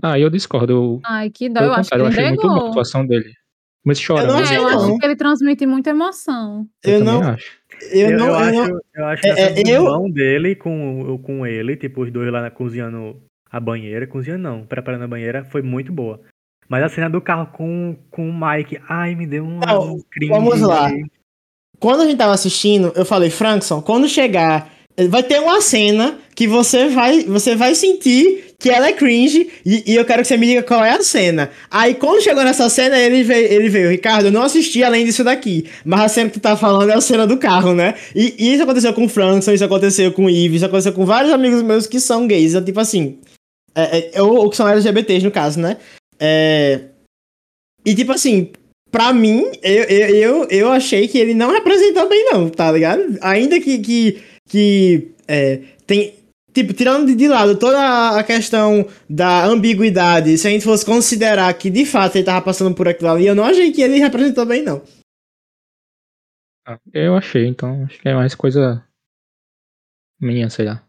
Ah, 0.02 0.18
eu 0.18 0.28
discordo. 0.30 0.72
Eu, 0.72 1.00
Ai, 1.04 1.30
que 1.30 1.48
dó. 1.48 1.60
pelo 1.60 1.72
Eu 1.72 1.74
acho 1.76 1.88
que 1.90 1.94
eu 1.94 2.00
ele 2.00 2.08
achei 2.08 2.24
muito 2.28 2.40
boa 2.42 2.52
a 2.52 2.54
entregou. 2.56 2.70
atuação 2.70 3.06
dele. 3.06 3.32
Mas 3.84 3.98
chorando. 4.00 4.28
não 4.28 4.38
É, 4.38 4.42
achei 4.42 4.56
eu 4.58 4.62
não. 4.62 4.68
acho 4.68 4.98
que 4.98 5.06
ele 5.06 5.16
transmite 5.16 5.66
muita 5.66 5.90
emoção. 5.90 6.66
Eu, 6.84 6.92
Eu 6.92 6.98
também 7.04 7.20
não- 7.20 7.28
acho. 7.30 7.52
Eu, 7.90 8.10
Eu, 8.10 8.18
não. 8.18 8.26
eu 8.26 8.32
eu 8.32 8.36
acho, 8.38 8.52
não- 8.72 8.80
eu 8.94 9.06
acho 9.06 9.22
que 9.22 9.28
É, 9.28 9.30
essa 9.32 9.60
é, 9.60 9.76
eu- 9.76 10.08
dele 10.12 10.54
com, 10.54 11.18
com 11.24 11.46
ele, 11.46 11.76
tipo, 11.76 12.02
os 12.02 12.12
dois 12.12 12.30
lá 12.32 12.42
na- 12.42 12.50
cozinhando 12.50 13.20
a 13.50 13.58
banheira, 13.58 14.06
cozinhando 14.06 14.42
não, 14.42 14.64
preparando 14.66 15.02
a 15.04 15.08
banheira, 15.08 15.44
foi 15.44 15.62
muito 15.62 15.92
boa. 15.92 16.20
Mas 16.68 16.84
a 16.84 16.88
cena 16.88 17.10
do 17.10 17.20
carro 17.20 17.46
com, 17.52 17.96
com 18.10 18.28
o 18.30 18.32
Mike, 18.32 18.78
ai, 18.88 19.14
me 19.16 19.26
deu 19.26 19.44
um, 19.44 19.58
Não, 19.58 19.98
vamos 20.28 20.60
lá. 20.60 20.88
Quando 21.80 22.02
a 22.02 22.06
gente 22.06 22.16
tava 22.16 22.32
assistindo, 22.32 22.92
eu 22.94 23.04
falei, 23.04 23.28
Frankson, 23.30 23.82
quando 23.82 24.08
chegar, 24.08 24.70
vai 25.08 25.22
ter 25.22 25.40
uma 25.40 25.60
cena 25.60 26.18
que 26.34 26.46
você 26.46 26.88
vai, 26.88 27.22
você 27.24 27.54
vai 27.54 27.74
sentir 27.74 28.54
que 28.58 28.70
ela 28.70 28.88
é 28.88 28.92
cringe 28.92 29.50
e, 29.66 29.92
e 29.92 29.96
eu 29.96 30.04
quero 30.04 30.22
que 30.22 30.28
você 30.28 30.36
me 30.36 30.46
diga 30.46 30.62
qual 30.62 30.84
é 30.84 30.90
a 30.90 31.02
cena. 31.02 31.50
Aí 31.70 31.94
quando 31.94 32.22
chegou 32.22 32.44
nessa 32.44 32.68
cena, 32.68 32.98
ele 32.98 33.22
veio, 33.22 33.52
ele 33.52 33.68
veio, 33.68 33.90
Ricardo, 33.90 34.26
eu 34.26 34.32
não 34.32 34.42
assisti 34.42 34.84
além 34.84 35.04
disso 35.04 35.24
daqui, 35.24 35.68
mas 35.84 36.00
a 36.00 36.08
cena 36.08 36.30
que 36.30 36.38
tu 36.38 36.42
tá 36.42 36.56
falando 36.56 36.90
é 36.90 36.94
a 36.94 37.00
cena 37.00 37.26
do 37.26 37.38
carro, 37.38 37.74
né? 37.74 37.94
E, 38.14 38.34
e 38.38 38.54
isso 38.54 38.62
aconteceu 38.62 38.92
com 38.92 39.04
o 39.04 39.08
Frankson, 39.08 39.52
isso 39.52 39.64
aconteceu 39.64 40.12
com 40.12 40.26
o 40.26 40.30
Yves, 40.30 40.56
isso 40.56 40.66
aconteceu 40.66 40.92
com 40.92 41.04
vários 41.04 41.32
amigos 41.32 41.62
meus 41.62 41.86
que 41.86 41.98
são 41.98 42.26
gays, 42.26 42.52
então, 42.52 42.64
tipo 42.64 42.80
assim, 42.80 43.18
é, 43.74 44.10
é, 44.14 44.22
ou, 44.22 44.36
ou 44.36 44.50
que 44.50 44.56
são 44.56 44.68
LGBTs 44.68 45.24
no 45.24 45.30
caso, 45.30 45.58
né? 45.58 45.78
É, 46.20 46.82
e 47.84 47.94
tipo 47.94 48.12
assim, 48.12 48.52
Pra 48.92 49.10
mim, 49.10 49.50
eu, 49.62 49.84
eu, 49.84 50.08
eu, 50.14 50.48
eu 50.50 50.70
achei 50.70 51.08
que 51.08 51.16
ele 51.16 51.32
não 51.32 51.50
representou 51.50 52.06
bem, 52.10 52.26
não, 52.30 52.50
tá 52.50 52.70
ligado? 52.70 53.18
Ainda 53.22 53.58
que. 53.58 53.78
que, 53.78 54.22
que 54.48 55.12
é, 55.28 55.58
tem. 55.86 56.14
Tipo, 56.52 56.74
tirando 56.74 57.14
de- 57.16 57.28
lado 57.28 57.58
toda 57.58 58.18
a 58.18 58.22
questão 58.22 58.86
da 59.08 59.44
ambiguidade, 59.46 60.36
se 60.36 60.46
a 60.46 60.50
gente 60.50 60.64
fosse 60.64 60.84
considerar 60.84 61.52
que 61.54 61.70
de 61.70 61.86
fato 61.86 62.16
ele 62.16 62.24
tava 62.26 62.44
passando 62.44 62.74
por 62.74 62.86
aquilo 62.86 63.08
ali, 63.10 63.26
eu 63.26 63.34
não 63.34 63.44
achei 63.44 63.72
que 63.72 63.80
ele 63.80 63.98
representou 63.98 64.44
bem, 64.44 64.62
não. 64.62 64.82
Ah, 66.66 66.78
Eu 66.92 67.16
achei, 67.16 67.46
então 67.46 67.84
acho 67.84 67.98
que 68.00 68.08
é 68.08 68.14
mais 68.14 68.34
coisa 68.34 68.84
minha, 70.20 70.48
sei 70.50 70.66
lá. 70.66 70.84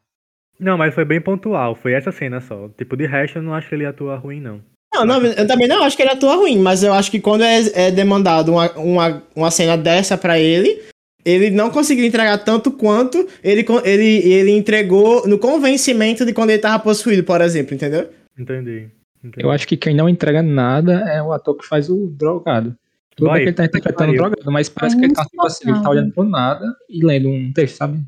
Não, 0.59 0.77
mas 0.77 0.93
foi 0.93 1.05
bem 1.05 1.21
pontual, 1.21 1.75
foi 1.75 1.93
essa 1.93 2.11
cena 2.11 2.39
só. 2.41 2.67
Tipo, 2.77 2.95
de 2.95 3.07
resto, 3.07 3.37
eu 3.37 3.41
não 3.41 3.53
acho 3.53 3.69
que 3.69 3.75
ele 3.75 3.85
atua 3.85 4.17
ruim, 4.17 4.39
não. 4.39 4.61
Não, 4.93 5.05
não, 5.05 5.25
eu 5.25 5.47
também 5.47 5.67
não 5.67 5.81
acho 5.83 5.95
que 5.97 6.03
ele 6.03 6.11
atua 6.11 6.35
ruim, 6.35 6.59
mas 6.59 6.83
eu 6.83 6.93
acho 6.93 7.09
que 7.09 7.19
quando 7.19 7.43
é, 7.43 7.87
é 7.87 7.89
demandado 7.91 8.49
uma, 8.51 8.71
uma, 8.73 9.23
uma 9.35 9.49
cena 9.49 9.75
dessa 9.75 10.15
pra 10.17 10.37
ele, 10.37 10.83
ele 11.25 11.49
não 11.49 11.69
conseguiu 11.69 12.05
entregar 12.05 12.37
tanto 12.39 12.71
quanto 12.71 13.27
ele, 13.43 13.65
ele, 13.83 14.31
ele 14.31 14.51
entregou 14.51 15.27
no 15.27 15.37
convencimento 15.37 16.25
de 16.25 16.33
quando 16.33 16.49
ele 16.51 16.59
tava 16.59 16.83
possuído, 16.83 17.23
por 17.23 17.41
exemplo, 17.41 17.73
entendeu? 17.73 18.09
Entendi. 18.37 18.89
entendi. 19.23 19.45
Eu 19.45 19.51
acho 19.51 19.67
que 19.67 19.77
quem 19.77 19.95
não 19.95 20.09
entrega 20.09 20.41
nada 20.41 20.93
é 21.09 21.21
o 21.21 21.31
ator 21.31 21.55
que 21.57 21.65
faz 21.65 21.89
o 21.89 22.07
drogado. 22.07 22.75
Tudo 23.15 23.27
Boy, 23.27 23.35
bem 23.35 23.43
que 23.43 23.49
ele 23.49 23.55
tá 23.55 23.65
interpretando 23.65 24.09
o 24.11 24.17
pariu. 24.17 24.29
drogado, 24.29 24.51
mas 24.51 24.69
parece 24.69 24.97
que 24.97 25.05
ele 25.05 25.13
tá, 25.13 25.23
tipo 25.23 25.45
assim, 25.45 25.69
ele 25.69 25.81
tá 25.81 25.89
olhando 25.89 26.11
pro 26.11 26.23
nada 26.23 26.65
e 26.89 27.05
lendo 27.05 27.29
um 27.29 27.53
texto, 27.53 27.75
sabe? 27.77 28.03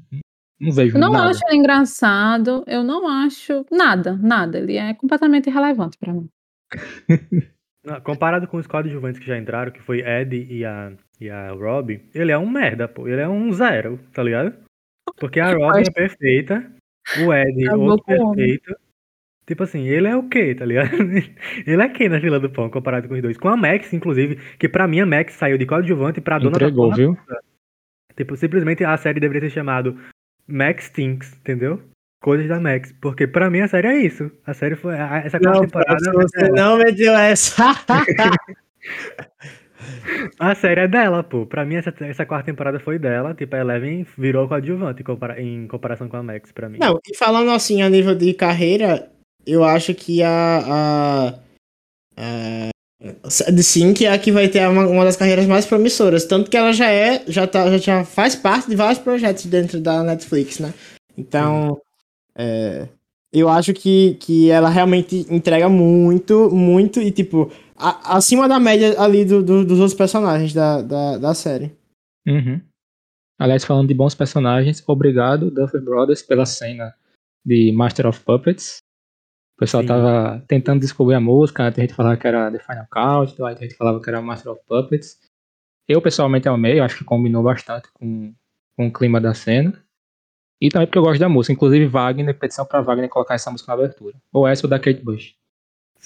Não 0.60 0.72
vejo 0.72 0.96
Eu 0.96 1.02
não 1.02 1.12
nada. 1.12 1.30
acho 1.30 1.42
ele 1.48 1.58
engraçado, 1.58 2.64
eu 2.66 2.84
não 2.84 3.08
acho 3.08 3.66
nada, 3.72 4.18
nada. 4.22 4.58
Ele 4.58 4.78
é 4.78 4.94
completamente 4.94 5.48
irrelevante 5.50 5.98
pra 5.98 6.14
mim. 6.14 6.28
Comparado 8.04 8.48
com 8.48 8.58
os 8.58 8.66
coadjuvantes 8.66 9.20
que 9.20 9.28
já 9.28 9.38
entraram, 9.38 9.72
que 9.72 9.82
foi 9.82 10.00
Ed 10.00 10.36
e 10.50 10.66
a, 10.66 10.92
e 11.20 11.30
a 11.30 11.52
Rob, 11.52 12.02
ele 12.14 12.32
é 12.32 12.38
um 12.38 12.50
merda, 12.50 12.88
pô. 12.88 13.08
Ele 13.08 13.22
é 13.22 13.28
um 13.28 13.52
zero, 13.52 14.00
tá 14.14 14.22
ligado? 14.24 14.54
Porque 15.18 15.40
a 15.40 15.54
Rob 15.54 15.80
é 15.80 15.92
perfeita, 15.92 16.70
o 17.26 17.34
Ed 17.34 17.66
Acabou 17.68 17.90
outro 17.92 18.06
com 18.06 18.14
o 18.14 18.22
homem. 18.32 18.36
perfeito. 18.36 18.76
Tipo 19.48 19.62
assim, 19.64 19.88
ele 19.88 20.08
é 20.08 20.16
o 20.16 20.28
quê, 20.28 20.56
tá 20.56 20.66
ligado? 20.66 20.90
ele 21.68 21.82
é 21.82 21.90
quem 21.90 22.10
na 22.10 22.20
fila 22.20 22.40
do 22.40 22.50
pão, 22.50 22.68
comparado 22.70 23.08
com 23.08 23.14
os 23.14 23.22
dois. 23.22 23.38
Com 23.38 23.48
a 23.50 23.56
Max, 23.56 23.94
inclusive, 23.94 24.38
que 24.58 24.68
pra 24.68 24.88
mim 24.88 25.02
a 25.02 25.06
Max 25.06 25.34
saiu 25.36 25.58
de 25.58 25.68
coadjuvante 25.68 26.20
pra 26.20 26.40
dona 26.40 26.56
Entregou, 26.56 26.90
da 26.90 26.96
viu? 26.96 27.18
Tipo, 28.18 28.36
simplesmente 28.36 28.84
a 28.84 28.98
série 28.98 29.20
deveria 29.20 29.42
ser 29.48 29.52
chamado 29.54 30.00
Max 30.48 30.90
Thinks, 30.90 31.34
entendeu? 31.38 31.80
Coisas 32.24 32.48
da 32.48 32.60
Max. 32.60 32.92
Porque 33.00 33.28
pra 33.28 33.52
mim 33.52 33.60
a 33.60 33.68
série 33.68 33.88
é 33.88 33.98
isso. 34.00 34.32
A 34.48 34.54
série 34.56 34.76
foi. 34.76 34.96
a- 34.98 35.18
Essa 35.18 35.40
quarta 35.40 35.60
Não, 35.60 35.66
temporada. 35.68 36.12
Você 36.12 36.50
não 36.50 36.78
meteu 36.80 37.14
essa. 37.16 37.64
A 40.40 40.56
série 40.56 40.82
é 40.82 40.88
dela, 40.88 41.24
pô. 41.24 41.46
Pra 41.46 41.66
mim, 41.66 41.76
essa, 41.76 41.94
essa 42.02 42.26
quarta 42.26 42.46
temporada 42.46 42.80
foi 42.80 43.00
dela. 43.00 43.34
Tipo, 43.34 43.56
a 43.56 43.60
Eleven 43.60 44.06
virou 44.18 44.48
coadjuvante 44.48 45.02
em, 45.02 45.06
compara 45.06 45.42
em 45.42 45.68
comparação 45.68 46.08
com 46.08 46.18
a 46.18 46.24
Max, 46.24 46.52
pra 46.52 46.70
mim. 46.70 46.80
não, 46.80 47.00
e 47.08 47.16
falando 47.16 47.52
assim, 47.52 47.82
a 47.82 47.90
nível 47.90 48.16
de 48.16 48.34
carreira, 48.34 49.10
eu 49.46 49.64
acho 49.64 49.94
que 49.94 50.22
a. 50.24 50.64
a, 50.68 51.34
a 52.18 53.52
de 53.52 53.64
Sync 53.64 54.06
é 54.06 54.12
a 54.12 54.18
que 54.18 54.32
vai 54.32 54.48
ter 54.48 54.68
uma, 54.68 54.88
uma 54.88 55.04
das 55.04 55.16
carreiras 55.16 55.46
mais 55.46 55.66
promissoras. 55.66 56.26
Tanto 56.26 56.50
que 56.50 56.58
ela 56.58 56.72
já 56.72 56.90
é, 56.90 57.24
já, 57.28 57.46
tá, 57.46 57.70
já, 57.72 57.78
já 57.78 58.06
faz 58.06 58.36
parte 58.36 58.70
de 58.70 58.76
vários 58.76 59.00
projetos 59.00 59.46
dentro 59.46 59.80
da 59.80 60.04
Netflix, 60.04 60.60
né? 60.60 60.74
Então, 61.18 61.80
é, 62.36 62.88
eu 63.32 63.50
acho 63.50 63.74
que, 63.74 64.16
que 64.20 64.50
ela 64.50 64.70
realmente 64.70 65.26
entrega 65.30 65.68
muito, 65.68 66.50
muito, 66.50 67.02
e 67.02 67.12
tipo, 67.12 67.52
a- 67.76 68.16
acima 68.18 68.48
da 68.48 68.60
média 68.60 69.00
ali 69.02 69.26
do, 69.26 69.44
do- 69.44 69.66
dos 69.66 69.80
outros 69.80 69.94
personagens 69.98 70.54
da, 70.54 70.82
da, 70.82 71.18
da 71.18 71.34
série. 71.34 71.76
Uhum. 72.28 72.62
Aliás, 73.40 73.66
falando 73.66 73.88
de 73.88 73.94
bons 73.94 74.16
personagens, 74.16 74.84
obrigado, 74.88 75.52
Duffer 75.52 75.82
Brothers, 75.82 76.22
pela 76.22 76.46
cena 76.46 76.94
de 77.46 77.72
Master 77.74 78.08
of 78.08 78.22
Puppets. 78.24 78.78
O 79.58 79.60
pessoal 79.60 79.84
Sim. 79.84 79.88
tava 79.88 80.44
tentando 80.48 80.80
descobrir 80.82 81.16
a 81.16 81.20
música, 81.20 81.72
tem 81.72 81.84
gente 81.84 81.92
que 81.92 81.96
falava 81.96 82.18
que 82.18 82.28
era 82.28 82.52
The 82.52 82.60
Final 82.60 82.88
Count, 82.92 83.36
tem 83.36 83.46
gente 83.58 83.68
que 83.72 83.78
falava 83.78 84.02
que 84.02 84.10
era 84.10 84.22
Master 84.22 84.52
of 84.54 84.62
Puppets. 84.68 85.20
Eu 85.88 86.02
pessoalmente 86.02 86.48
amei, 86.50 86.80
acho 86.80 86.98
que 86.98 87.04
combinou 87.04 87.44
bastante 87.44 87.88
com, 87.94 88.34
com 88.76 88.88
o 88.88 88.92
clima 88.94 89.22
da 89.22 89.34
cena. 89.34 89.82
E 90.60 90.70
também 90.70 90.88
porque 90.88 90.98
eu 90.98 91.04
gosto 91.04 91.20
da 91.20 91.30
música, 91.30 91.54
inclusive 91.54 91.86
Wagner, 91.86 92.38
petição 92.40 92.66
pra 92.66 92.82
Wagner 92.82 93.10
colocar 93.10 93.36
essa 93.36 93.52
música 93.52 93.68
na 93.76 93.82
abertura. 93.82 94.16
Ou 94.34 94.48
essa 94.48 94.66
ou 94.66 94.70
da 94.70 94.80
Kate 94.80 95.02
Bush. 95.04 95.36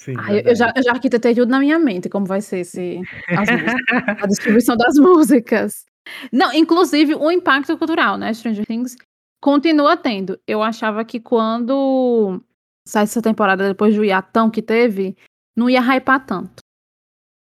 Sim. 0.00 0.14
Ai, 0.16 0.38
eu, 0.38 0.42
eu 0.44 0.56
já, 0.56 0.72
eu 0.74 0.82
já 0.82 0.92
arquitetei 0.92 1.34
tudo 1.34 1.50
na 1.50 1.58
minha 1.60 1.78
mente, 1.78 2.08
como 2.08 2.24
vai 2.24 2.40
ser 2.40 2.60
esse, 2.60 3.02
músicas, 3.28 3.74
a 4.22 4.26
distribuição 4.26 4.74
das 4.74 4.94
músicas. 4.98 5.84
Não, 6.32 6.50
inclusive 6.54 7.14
o 7.14 7.30
impacto 7.30 7.76
cultural, 7.76 8.16
né? 8.16 8.32
Stranger 8.32 8.64
Things 8.66 8.96
Continua 9.42 9.96
tendo. 9.96 10.38
Eu 10.46 10.62
achava 10.62 11.02
que 11.04 11.18
quando 11.18 12.42
sai 12.86 13.04
essa 13.04 13.22
temporada 13.22 13.68
depois 13.68 13.94
do 13.94 14.04
hiatão 14.04 14.50
que 14.50 14.60
teve, 14.60 15.16
não 15.56 15.68
ia 15.70 15.80
hypar 15.80 16.24
tanto. 16.26 16.62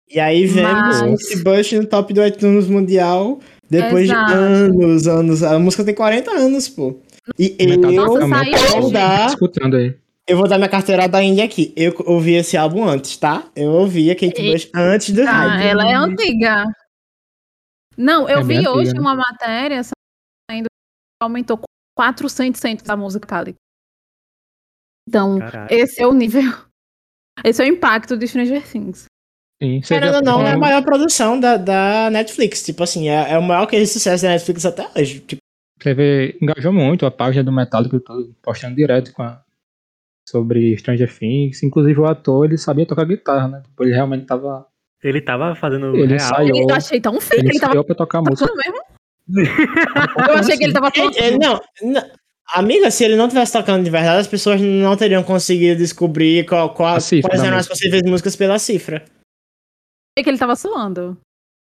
E 0.09 0.19
aí 0.19 0.45
vemos 0.45 1.01
Mas- 1.01 1.21
esse 1.21 1.43
Bush 1.43 1.71
no 1.73 1.85
top 1.85 2.13
do 2.13 2.25
iTunes 2.25 2.67
mundial 2.67 3.39
depois 3.69 4.09
Exato. 4.09 4.27
de 4.31 4.37
anos, 4.37 5.07
anos. 5.07 5.43
A 5.43 5.57
música 5.59 5.83
tem 5.85 5.95
40 5.95 6.31
anos, 6.31 6.67
pô. 6.67 7.01
E 7.37 7.55
Metade 7.65 7.95
eu, 7.95 8.03
eu 8.05 8.11
hoje. 8.13 8.93
tô 8.93 9.27
escutando 9.27 9.75
aí. 9.77 9.95
Eu 10.31 10.37
vou 10.37 10.47
dar 10.47 10.57
minha 10.57 10.69
carteira 10.69 11.07
da 11.07 11.21
Índia 11.23 11.43
aqui. 11.45 11.73
Eu 11.75 11.93
ouvi 12.05 12.33
esse 12.33 12.55
álbum 12.57 12.83
antes, 12.87 13.17
tá? 13.17 13.49
Eu 13.55 13.71
ouvi 13.71 14.09
a 14.09 14.15
Kate 14.15 14.41
E- 14.41 14.51
Bush 14.51 14.69
antes 14.75 15.11
do 15.13 15.21
Ah, 15.21 15.31
hype. 15.31 15.65
ela 15.67 15.89
é 15.89 15.93
antiga. 15.95 16.65
Não, 17.97 18.27
eu 18.29 18.39
É 18.39 18.43
vi 18.43 18.59
hoje 18.67 18.89
antiga, 18.89 18.93
né? 18.93 18.99
uma 19.01 19.15
matéria 19.15 19.81
saindo 19.83 20.65
que 20.65 21.23
aumentou 21.23 21.59
400 21.97 22.59
centos 22.59 22.89
a 22.89 22.95
música 22.97 23.27
tá 23.27 23.39
ali. 23.39 23.55
Então, 25.07 25.39
Caralho. 25.39 25.67
esse 25.71 26.01
é 26.01 26.07
o 26.07 26.13
nível. 26.13 26.41
Esse 27.43 27.61
é 27.61 27.65
o 27.65 27.67
impacto 27.67 28.15
de 28.17 28.27
Stranger 28.27 28.65
Things. 28.67 29.05
Sim, 29.61 29.81
Querendo 29.81 30.15
ou 30.15 30.21
não, 30.23 30.45
é 30.45 30.53
a 30.53 30.57
maior 30.57 30.83
produção 30.83 31.39
da, 31.39 31.55
da 31.57 32.09
Netflix. 32.09 32.63
Tipo 32.63 32.83
assim, 32.83 33.09
é, 33.09 33.31
é 33.33 33.37
o 33.37 33.43
maior 33.43 33.65
de 33.67 33.85
sucesso 33.85 34.23
da 34.23 34.29
Netflix 34.29 34.65
até 34.65 34.89
hoje. 34.99 35.19
Tipo, 35.21 35.41
Você 35.79 35.93
vê, 35.93 36.37
engajou 36.41 36.71
muito 36.73 37.05
a 37.05 37.11
página 37.11 37.43
do 37.43 37.51
Metallica, 37.51 37.95
eu 37.95 38.03
tô 38.03 38.33
postando 38.41 38.75
direto 38.75 39.13
com 39.13 39.23
a, 39.23 39.43
sobre 40.31 40.77
Stranger 40.77 41.13
Things. 41.17 41.61
Inclusive 41.63 41.99
o 41.99 42.05
ator, 42.05 42.45
ele 42.45 42.57
sabia 42.57 42.85
tocar 42.85 43.05
guitarra, 43.05 43.47
né? 43.47 43.61
Tipo, 43.63 43.83
ele 43.83 43.93
realmente 43.93 44.25
tava. 44.25 44.65
Ele 45.03 45.19
tava 45.21 45.55
fazendo 45.55 45.87
Ele 45.95 46.07
real. 46.07 46.15
ensaiou. 46.15 46.69
Eu 46.69 46.75
achei 46.75 47.01
tão 47.01 47.19
feio 47.19 47.41
Ele 47.41 47.49
ele 47.49 47.59
tava 47.59 47.83
pra 47.83 47.95
tocar 47.95 48.21
música. 48.21 48.47
tocando 48.47 48.57
mesmo. 48.63 48.81
Eu 50.29 50.35
achei 50.35 50.57
que 50.57 50.63
ele 50.63 50.73
tava 50.73 50.91
ele- 50.95 51.17
ele- 51.17 51.37
não, 51.37 51.59
não. 51.81 52.01
Amiga, 52.53 52.91
se 52.91 53.03
ele 53.05 53.15
não 53.15 53.27
tivesse 53.29 53.53
tocando 53.53 53.83
de 53.83 53.89
verdade, 53.89 54.19
as 54.19 54.27
pessoas 54.27 54.59
não 54.61 54.95
teriam 54.97 55.23
conseguido 55.23 55.77
descobrir 55.79 56.45
qual, 56.45 56.73
qual- 56.73 56.95
A 56.95 56.99
cifra 56.99 57.29
quais 57.29 57.41
da 57.41 57.47
eram 57.47 57.57
as 57.57 57.67
possíveis 57.67 58.01
músicas 58.03 58.35
pela 58.35 58.59
cifra. 58.59 58.97
Achei 60.17 60.23
que 60.23 60.29
ele 60.29 60.37
tava 60.37 60.55
suando. 60.55 61.17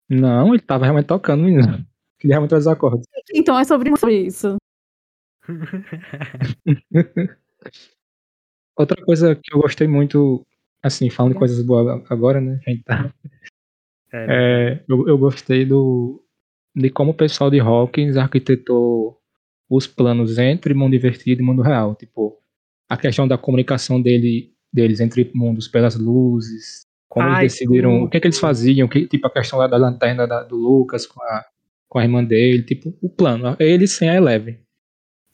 Não, 0.09 0.55
ele 0.55 0.62
tava 0.62 0.84
realmente 0.84 1.07
tocando, 1.07 1.42
menino. 1.44 1.84
Ele 2.22 2.32
realmente 2.32 2.50
faz 2.50 2.62
os 2.66 2.72
acordes. 2.72 3.07
Então 3.34 3.59
é 3.59 3.64
sobre 3.64 3.90
sobre 3.96 4.16
isso. 4.26 4.57
Outra 8.77 9.03
coisa 9.05 9.35
que 9.35 9.55
eu 9.55 9.61
gostei 9.61 9.87
muito, 9.87 10.47
assim, 10.83 11.11
falando 11.11 11.33
de 11.33 11.39
coisas 11.39 11.64
boas 11.64 12.03
agora, 12.11 12.41
né? 12.41 12.59
A 12.66 12.70
gente 12.70 12.83
tá 12.85 13.12
É, 14.12 14.27
É, 14.29 14.85
eu, 14.89 15.09
eu 15.09 15.18
gostei 15.18 15.64
do 15.64 16.23
de 16.75 16.89
como 16.91 17.11
o 17.11 17.14
pessoal 17.14 17.51
de 17.51 17.61
Hawkins 17.61 18.16
arquitetou 18.16 19.18
os 19.68 19.87
planos 19.87 20.39
entre 20.39 20.73
mundo 20.75 20.95
invertido 20.97 21.43
e 21.43 21.45
mundo 21.45 21.61
real. 21.62 21.95
Tipo, 21.95 22.39
a 22.89 22.97
questão 22.97 23.29
da 23.29 23.37
comunicação 23.37 24.01
dele, 24.01 24.53
deles 24.73 25.01
entre 25.01 25.31
mundos 25.35 25.68
pelas 25.68 25.97
luzes, 25.97 26.87
como 27.09 27.29
Ai, 27.29 27.43
eles 27.43 27.53
decidiram, 27.53 28.05
o 28.05 28.09
que, 28.09 28.16
é 28.16 28.20
que 28.20 28.27
eles 28.27 28.39
faziam, 28.39 28.89
que, 28.89 29.07
tipo 29.07 29.27
a 29.27 29.31
questão 29.31 29.59
lá 29.59 29.66
da 29.66 29.77
lanterna 29.77 30.27
da- 30.27 30.43
do 30.43 30.57
Lucas 30.57 31.07
com 31.07 31.23
a, 31.23 31.45
com 31.89 31.99
a 31.99 32.03
irmã 32.05 32.25
dele, 32.25 32.62
tipo, 32.62 32.95
o 33.03 33.09
plano, 33.11 33.55
ele 33.61 33.87
sem 33.87 34.09
a 34.09 34.14
Eleven. 34.14 34.59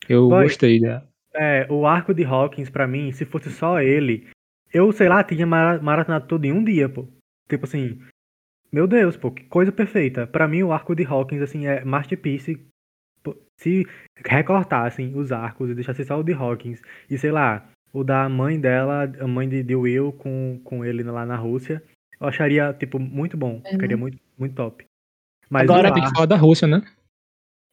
Eu 0.09 0.29
Boy, 0.29 0.45
gostei 0.45 0.81
da. 0.81 1.07
É, 1.39 1.67
o 1.71 1.87
arco 1.87 2.13
de 2.13 2.25
Hawkins, 2.25 2.69
pra 2.69 2.87
mim, 2.89 3.13
se 3.13 3.25
fosse 3.25 3.49
só 3.51 3.81
ele, 3.81 4.27
eu, 4.73 4.91
sei 4.93 5.09
lá, 5.09 5.23
tinha 5.23 5.47
mara- 5.47 5.81
maratonado 5.81 6.27
tudo 6.27 6.45
em 6.47 6.53
um 6.53 6.65
dia, 6.65 6.89
pô. 6.89 7.07
Tipo 7.49 7.65
assim, 7.65 8.01
meu 8.73 8.87
Deus, 8.89 9.17
pô, 9.17 9.31
que 9.31 9.45
coisa 9.45 9.71
perfeita. 9.71 10.27
Pra 10.27 10.49
mim, 10.49 10.63
o 10.63 10.73
arco 10.73 10.95
de 10.95 11.05
Hawkins, 11.05 11.41
assim, 11.43 11.67
é 11.67 11.85
masterpiece. 11.85 12.61
Pô, 13.23 13.37
Se 13.57 13.87
recortassem 14.25 15.15
os 15.15 15.31
arcos 15.33 15.71
e 15.71 15.75
deixassem 15.75 16.05
só 16.05 16.19
o 16.19 16.23
de 16.25 16.33
Hawkins, 16.33 16.83
e 17.09 17.17
sei 17.17 17.31
lá, 17.31 17.69
o 17.93 18.03
da 18.03 18.29
mãe 18.29 18.61
dela, 18.61 19.05
a 19.21 19.27
mãe 19.27 19.49
de, 19.49 19.63
de 19.63 19.77
Will 19.77 20.13
com, 20.13 20.61
com 20.65 20.85
ele 20.85 21.03
lá 21.05 21.25
na 21.25 21.37
Rússia, 21.37 21.83
eu 22.21 22.27
acharia, 22.27 22.73
tipo, 22.73 22.99
muito 22.99 23.37
bom. 23.37 23.63
É, 23.65 23.71
Ficaria 23.71 23.97
né? 23.97 24.01
muito, 24.01 24.19
muito 24.37 24.55
top. 24.55 24.85
Mas 25.49 25.63
Agora 25.63 25.93
Tem 25.93 26.03
que 26.03 26.11
falar 26.11 26.27
da 26.27 26.37
Rússia, 26.37 26.67
né? 26.67 26.83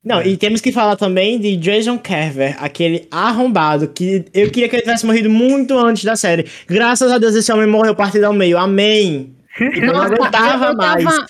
Não, 0.06 0.20
É. 0.22 0.28
e 0.28 0.38
temos 0.38 0.62
que 0.62 0.72
falar 0.72 0.96
também 0.96 1.40
de 1.40 1.58
Jason 1.58 1.98
Carver, 1.98 2.56
aquele 2.64 3.08
arrombado 3.10 3.88
que 3.88 4.24
eu 4.34 4.52
queria 4.52 4.70
que 4.70 4.76
ele 4.76 4.84
tivesse 4.84 5.06
morrido 5.06 5.30
muito 5.32 5.76
antes 5.80 6.04
da 6.04 6.16
série. 6.16 6.46
Graças 6.68 7.12
a 7.12 7.18
Deus 7.18 7.34
esse 7.34 7.52
homem 7.52 7.66
morreu 7.66 7.96
partido 7.96 8.26
ao 8.26 8.34
meio. 8.34 8.58
Amém. 8.58 9.36
Tipo, 9.58 9.86
eu 9.86 9.94
não 9.94 10.02
aguentava 10.02 10.66
eu, 10.68 10.76
mais. 10.76 11.04
tava, 11.04 11.26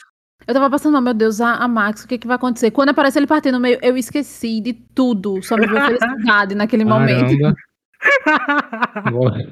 eu 0.47 0.53
tava 0.55 0.69
passando 0.69 0.99
meu 0.99 1.13
Deus, 1.13 1.39
a, 1.39 1.53
a 1.55 1.67
Max, 1.67 2.03
o 2.03 2.07
que, 2.07 2.17
que 2.17 2.25
vai 2.27 2.35
acontecer? 2.35 2.71
Quando 2.71 2.89
aparece 2.89 3.19
ele 3.19 3.27
partindo 3.27 3.53
no 3.53 3.59
meio, 3.59 3.77
eu 3.81 3.95
esqueci 3.95 4.59
de 4.59 4.73
tudo. 4.73 5.41
Só 5.43 5.55
me 5.55 5.67
veio 5.67 5.85
felicidade 5.85 6.55
naquele 6.55 6.83
momento. 6.83 7.37
Caramba. 7.37 7.55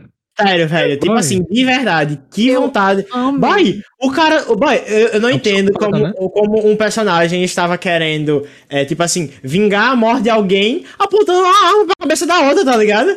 Sério, 0.39 0.67
velho. 0.67 0.99
Tipo 0.99 1.13
assim, 1.13 1.43
de 1.43 1.65
verdade. 1.65 2.19
Que 2.31 2.47
Eu 2.47 2.61
vontade. 2.61 3.05
Amei. 3.11 3.39
Boy, 3.39 3.81
o 4.01 4.11
cara. 4.11 4.43
Boy, 4.45 4.81
eu, 4.87 5.07
eu 5.09 5.21
não 5.21 5.29
É 5.29 5.33
um 5.33 5.35
entendo 5.35 5.71
como, 5.73 5.91
psicopata, 5.91 6.29
como 6.33 6.67
um 6.67 6.75
personagem 6.75 7.43
estava 7.43 7.77
querendo, 7.77 8.45
é, 8.67 8.83
tipo 8.83 9.03
assim, 9.03 9.31
vingar 9.43 9.91
a 9.91 9.95
morte 9.95 10.23
de 10.23 10.29
alguém 10.29 10.85
apontando 10.97 11.39
uma 11.39 11.67
arma 11.67 11.85
pra 11.85 11.95
cabeça 11.99 12.25
da 12.25 12.39
outra, 12.39 12.65
tá 12.65 12.75
ligado? 12.75 13.09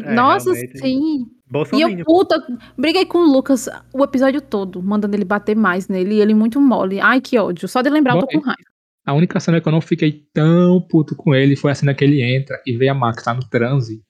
É, 0.00 0.14
Nossa, 0.14 0.52
realmente. 0.52 0.78
sim. 0.78 1.26
E 1.26 1.52
Bolsonaro. 1.52 1.98
eu, 1.98 2.04
puta, 2.06 2.42
briguei 2.78 3.04
com 3.04 3.18
o 3.18 3.30
Lucas 3.30 3.68
o 3.92 4.02
episódio 4.02 4.40
todo, 4.40 4.82
mandando 4.82 5.14
ele 5.14 5.24
bater 5.24 5.54
mais 5.54 5.86
nele, 5.86 6.14
e 6.14 6.20
ele 6.22 6.32
muito 6.32 6.58
mole. 6.58 6.98
Ai, 6.98 7.20
que 7.20 7.38
ódio. 7.38 7.68
Só 7.68 7.82
de 7.82 7.90
lembrar, 7.90 8.14
eu 8.16 8.20
tô 8.20 8.26
com 8.26 8.38
raiva. 8.38 8.62
A 9.04 9.12
única 9.12 9.38
cena 9.38 9.60
que 9.60 9.68
eu 9.68 9.72
não 9.72 9.80
fiquei 9.82 10.24
tão 10.32 10.80
puto 10.80 11.14
com 11.14 11.34
ele 11.34 11.56
foi 11.56 11.72
a 11.72 11.74
cena 11.74 11.92
que 11.92 12.02
ele 12.04 12.22
entra 12.22 12.58
e 12.66 12.74
vê 12.76 12.88
a 12.88 12.94
Max 12.94 13.22
tá 13.22 13.34
no 13.34 13.44
transe. 13.44 14.00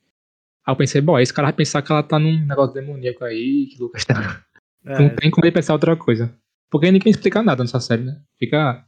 Aí 0.67 0.73
eu 0.73 0.77
pensei, 0.77 1.01
bom, 1.01 1.19
esse 1.19 1.33
cara 1.33 1.47
vai 1.49 1.53
pensar 1.55 1.83
que 1.83 1.91
ela 1.91 2.03
tá 2.03 2.19
num 2.19 2.47
negócio 2.47 2.73
demoníaco 2.75 3.25
aí, 3.25 3.67
que 3.71 3.77
o 3.81 3.85
Lucas 3.85 4.05
tá. 4.05 4.43
É, 4.85 4.99
Não 4.99 5.09
tem 5.11 5.31
como 5.31 5.45
ele 5.45 5.53
pensar 5.53 5.73
outra 5.73 5.97
coisa. 5.97 6.33
Porque 6.71 6.91
ninguém 6.91 7.11
explica 7.11 7.43
nada 7.43 7.63
nessa 7.63 7.81
série, 7.81 8.03
né? 8.03 8.21
Fica. 8.39 8.85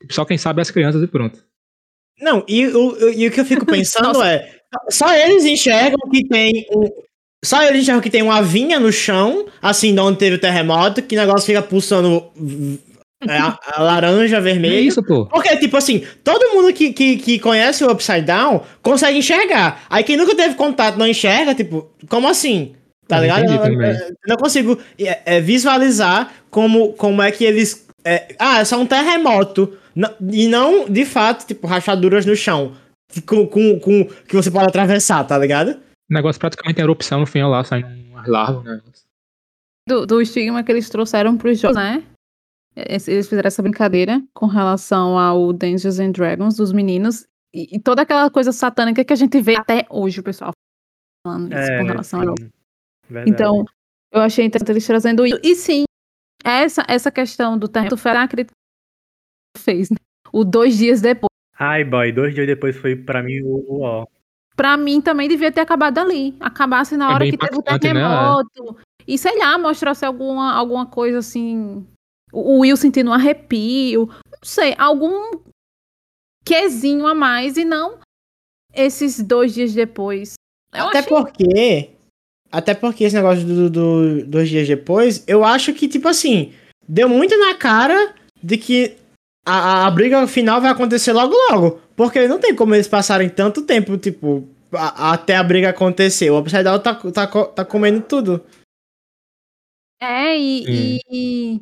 tipo, 0.00 0.12
Só 0.12 0.24
quem 0.24 0.36
sabe 0.38 0.60
é 0.60 0.62
as 0.62 0.70
crianças 0.70 1.02
e 1.02 1.06
pronto. 1.06 1.42
Não, 2.20 2.44
e, 2.48 2.66
o- 2.68 3.10
e 3.10 3.26
o 3.26 3.30
que 3.30 3.40
eu 3.40 3.44
fico 3.44 3.64
pensando 3.66 4.22
é. 4.22 4.58
Só 4.90 5.12
eles 5.14 5.44
enxergam 5.44 5.98
que 6.10 6.26
tem 6.28 6.66
um. 6.74 6.84
Só 7.44 7.62
eles 7.62 7.82
enxergam 7.82 8.02
que 8.02 8.10
tem 8.10 8.22
uma 8.22 8.42
vinha 8.42 8.78
no 8.78 8.92
chão, 8.92 9.46
assim, 9.62 9.94
de 9.94 10.00
onde 10.00 10.18
teve 10.18 10.36
o 10.36 10.40
terremoto, 10.40 11.02
que 11.02 11.16
o 11.16 11.18
negócio 11.18 11.46
fica 11.46 11.62
pulsando 11.62 12.30
a, 13.28 13.58
a 13.76 13.82
laranja, 13.82 14.38
É 14.38 14.40
vermelho. 14.40 14.76
isso, 14.86 15.02
pô. 15.02 15.26
Porque, 15.26 15.56
tipo 15.58 15.76
assim, 15.76 16.04
todo 16.24 16.54
mundo 16.54 16.72
que, 16.72 16.92
que, 16.92 17.16
que 17.16 17.38
conhece 17.38 17.84
o 17.84 17.90
Upside 17.90 18.22
Down 18.22 18.62
consegue 18.82 19.18
enxergar. 19.18 19.82
Aí 19.90 20.02
quem 20.04 20.16
nunca 20.16 20.34
teve 20.34 20.54
contato 20.54 20.96
não 20.96 21.06
enxerga, 21.06 21.54
tipo, 21.54 21.90
como 22.08 22.28
assim? 22.28 22.74
Tá 23.06 23.18
Eu 23.18 23.22
ligado? 23.22 23.44
entendi 23.44 23.74
Eu, 23.74 23.82
eu- 23.82 24.14
não 24.28 24.36
consigo 24.36 24.78
é, 24.98 25.36
é, 25.36 25.40
visualizar 25.40 26.32
como, 26.50 26.92
como 26.94 27.20
é 27.20 27.30
que 27.30 27.44
eles. 27.44 27.86
é, 28.04 28.34
ah, 28.38 28.60
é 28.60 28.64
só 28.64 28.78
um 28.78 28.86
terremoto. 28.86 29.76
Não- 29.94 30.14
e 30.32 30.46
não, 30.46 30.88
de 30.88 31.04
fato, 31.04 31.46
tipo, 31.46 31.66
rachaduras 31.66 32.24
no 32.24 32.36
chão. 32.36 32.76
Com, 33.26 33.44
com, 33.46 33.80
com- 33.80 34.04
que 34.04 34.36
você 34.36 34.50
pode 34.50 34.66
atravessar, 34.68 35.24
tá 35.24 35.36
ligado? 35.36 35.70
O 36.08 36.14
negócio 36.14 36.38
praticamente 36.40 36.76
tem 36.76 36.84
erupção 36.84 37.18
no 37.20 37.26
final 37.26 37.50
lá, 37.50 37.64
saindo 37.64 37.88
umas 38.10 38.26
larvas, 38.28 38.62
né? 38.64 38.80
Do, 39.88 40.06
do 40.06 40.22
estigma 40.22 40.62
que 40.62 40.70
eles 40.70 40.88
trouxeram 40.88 41.36
pros 41.36 41.58
jogos, 41.58 41.76
né? 41.76 42.02
Eles 42.76 43.08
eles 43.08 43.28
fizeram 43.28 43.48
essa 43.48 43.62
brincadeira 43.62 44.22
com 44.32 44.46
relação 44.46 45.18
ao 45.18 45.52
Dungeons 45.52 45.98
and 45.98 46.12
Dragons 46.12 46.56
dos 46.56 46.72
meninos. 46.72 47.26
E, 47.52 47.76
e 47.76 47.80
toda 47.80 48.02
aquela 48.02 48.30
coisa 48.30 48.52
satânica 48.52 49.04
que 49.04 49.12
a 49.12 49.16
gente 49.16 49.40
vê 49.40 49.56
até 49.56 49.86
hoje, 49.90 50.20
o 50.20 50.22
pessoal 50.22 50.52
falando 51.26 51.52
isso 51.52 51.68
com 51.78 51.84
relação 51.84 52.20
a 52.20 52.24
É, 52.24 52.26
sim. 52.26 52.50
Verdade. 53.08 53.30
Então, 53.30 53.64
eu 54.12 54.20
achei 54.20 54.44
interessante 54.44 54.70
eles 54.70 54.86
trazendo 54.86 55.26
isso. 55.26 55.40
E 55.42 55.54
sim, 55.56 55.84
essa, 56.44 56.84
essa 56.88 57.10
questão 57.10 57.58
do 57.58 57.68
terremoto 57.68 57.96
foi 57.96 58.12
a 58.12 58.28
crítica 58.28 58.54
que 59.56 59.62
fez, 59.62 59.90
né? 59.90 59.96
O 60.32 60.44
dois 60.44 60.78
dias 60.78 61.00
depois. 61.00 61.28
Ai, 61.58 61.84
boy, 61.84 62.12
dois 62.12 62.34
dias 62.34 62.46
depois 62.46 62.76
foi 62.76 62.94
pra 62.94 63.22
mim 63.22 63.40
o, 63.42 63.64
o 63.68 63.80
ó. 63.82 64.06
Pra 64.56 64.76
mim 64.76 65.00
também 65.00 65.28
devia 65.28 65.50
ter 65.50 65.60
acabado 65.60 65.98
ali. 65.98 66.36
Acabasse 66.38 66.96
na 66.96 67.06
É 67.10 67.14
hora 67.14 67.18
bem 67.18 67.32
que 67.32 67.38
teve 67.38 67.56
o 67.56 67.64
né? 67.66 67.78
terremoto. 67.78 68.76
E 69.06 69.18
sei 69.18 69.38
lá, 69.38 69.58
mostrasse 69.58 70.04
alguma, 70.04 70.52
alguma 70.52 70.86
coisa 70.86 71.18
assim. 71.18 71.86
O 72.32 72.58
Will 72.60 72.76
sentindo 72.76 73.10
um 73.10 73.14
arrepio. 73.14 74.06
Não 74.06 74.38
sei, 74.42 74.74
algum 74.78 75.38
quesinho 76.44 77.06
a 77.06 77.14
mais 77.14 77.56
e 77.56 77.64
não 77.64 77.98
esses 78.74 79.20
dois 79.22 79.52
dias 79.54 79.72
depois. 79.74 80.34
Eu 80.72 80.86
até 80.88 80.98
achei 81.00 81.08
porque. 81.10 81.90
Até 82.52 82.74
porque 82.74 83.04
esse 83.04 83.14
negócio 83.14 83.44
do, 83.46 83.70
do- 83.70 84.26
dois 84.26 84.48
dias 84.48 84.66
depois, 84.66 85.22
eu 85.28 85.44
acho 85.44 85.72
que, 85.72 85.86
tipo 85.88 86.08
assim, 86.08 86.52
deu 86.88 87.08
muito 87.08 87.36
na 87.38 87.54
cara 87.54 88.14
de 88.42 88.56
que 88.58 88.96
a, 89.46 89.86
a 89.86 89.90
briga 89.90 90.26
final 90.26 90.60
vai 90.60 90.70
acontecer 90.70 91.12
logo 91.12 91.34
logo. 91.50 91.80
Porque 91.94 92.26
não 92.26 92.40
tem 92.40 92.54
como 92.54 92.74
eles 92.74 92.88
passarem 92.88 93.28
tanto 93.28 93.62
tempo, 93.62 93.96
tipo, 93.98 94.48
a- 94.72 95.12
até 95.12 95.36
a 95.36 95.42
briga 95.44 95.70
acontecer. 95.70 96.30
O 96.30 96.38
Upside 96.40 96.64
Down 96.64 96.80
tá, 96.80 96.94
tá, 96.94 97.26
tá 97.26 97.64
comendo 97.64 98.00
tudo. 98.00 98.44
É, 100.00 100.36
e, 100.38 101.00
e- 101.10 101.60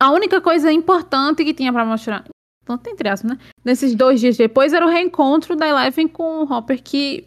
A 0.00 0.10
única 0.10 0.40
coisa 0.40 0.70
importante 0.72 1.44
que 1.44 1.52
tinha 1.54 1.72
pra 1.72 1.84
mostrar. 1.84 2.24
tanto 2.64 2.88
entre 2.90 3.08
aspas, 3.08 3.30
né? 3.32 3.38
Nesses 3.64 3.94
dois 3.94 4.20
dias 4.20 4.36
depois 4.36 4.72
era 4.72 4.84
o 4.86 4.90
reencontro 4.90 5.56
da 5.56 5.66
Eleven 5.68 6.06
com 6.06 6.42
o 6.42 6.52
Hopper, 6.52 6.82
que 6.82 7.26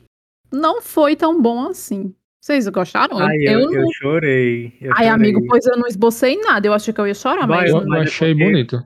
não 0.52 0.82
foi 0.82 1.16
tão 1.16 1.42
bom 1.42 1.68
assim. 1.70 2.14
Vocês 2.44 2.68
gostaram? 2.70 3.18
Ai, 3.20 3.38
eu, 3.42 3.72
eu, 3.72 3.86
chorei. 3.94 4.74
Eu 4.82 4.92
Ai, 4.94 5.06
chorei. 5.06 5.10
amigo, 5.10 5.46
pois 5.48 5.66
eu 5.66 5.78
não 5.78 5.88
esbocei 5.88 6.38
nada. 6.42 6.66
Eu 6.68 6.74
achei 6.74 6.94
que 6.94 7.00
eu 7.02 7.08
ia 7.08 7.14
chorar, 7.14 7.46
Vai, 7.48 7.62
mas. 7.62 7.70
Eu, 7.72 7.78
eu- 7.82 7.88
eu 7.88 7.94
é 7.96 8.02
achei 8.02 8.34
porque- 8.34 8.44
bonito. 8.46 8.84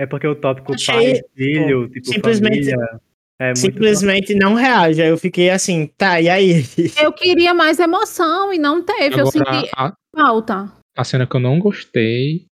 É 0.00 0.06
porque 0.06 0.26
o 0.28 0.34
tópico 0.36 0.74
Achei, 0.74 0.94
pai, 1.14 1.20
filho, 1.36 1.88
tipo, 1.88 2.06
simplesmente- 2.06 2.70
família, 2.70 3.00
é 3.40 3.54
Simplesmente 3.54 4.34
não 4.34 4.54
reage. 4.54 5.02
Aí 5.02 5.08
eu 5.08 5.18
fiquei 5.18 5.50
assim, 5.50 5.86
tá, 5.98 6.20
e 6.20 6.28
aí? 6.28 6.64
Eu 7.02 7.12
queria 7.12 7.52
mais 7.54 7.78
emoção 7.80 8.52
e 8.52 8.58
não 8.58 8.80
teve. 8.82 9.16
eu 9.20 9.26
Agora, 9.28 9.30
senti 9.30 9.70
a, 9.74 9.92
falta. 10.16 10.72
a 10.96 11.04
cena 11.04 11.26
que 11.26 11.34
eu 11.34 11.40
não 11.40 11.58
gostei 11.58 12.46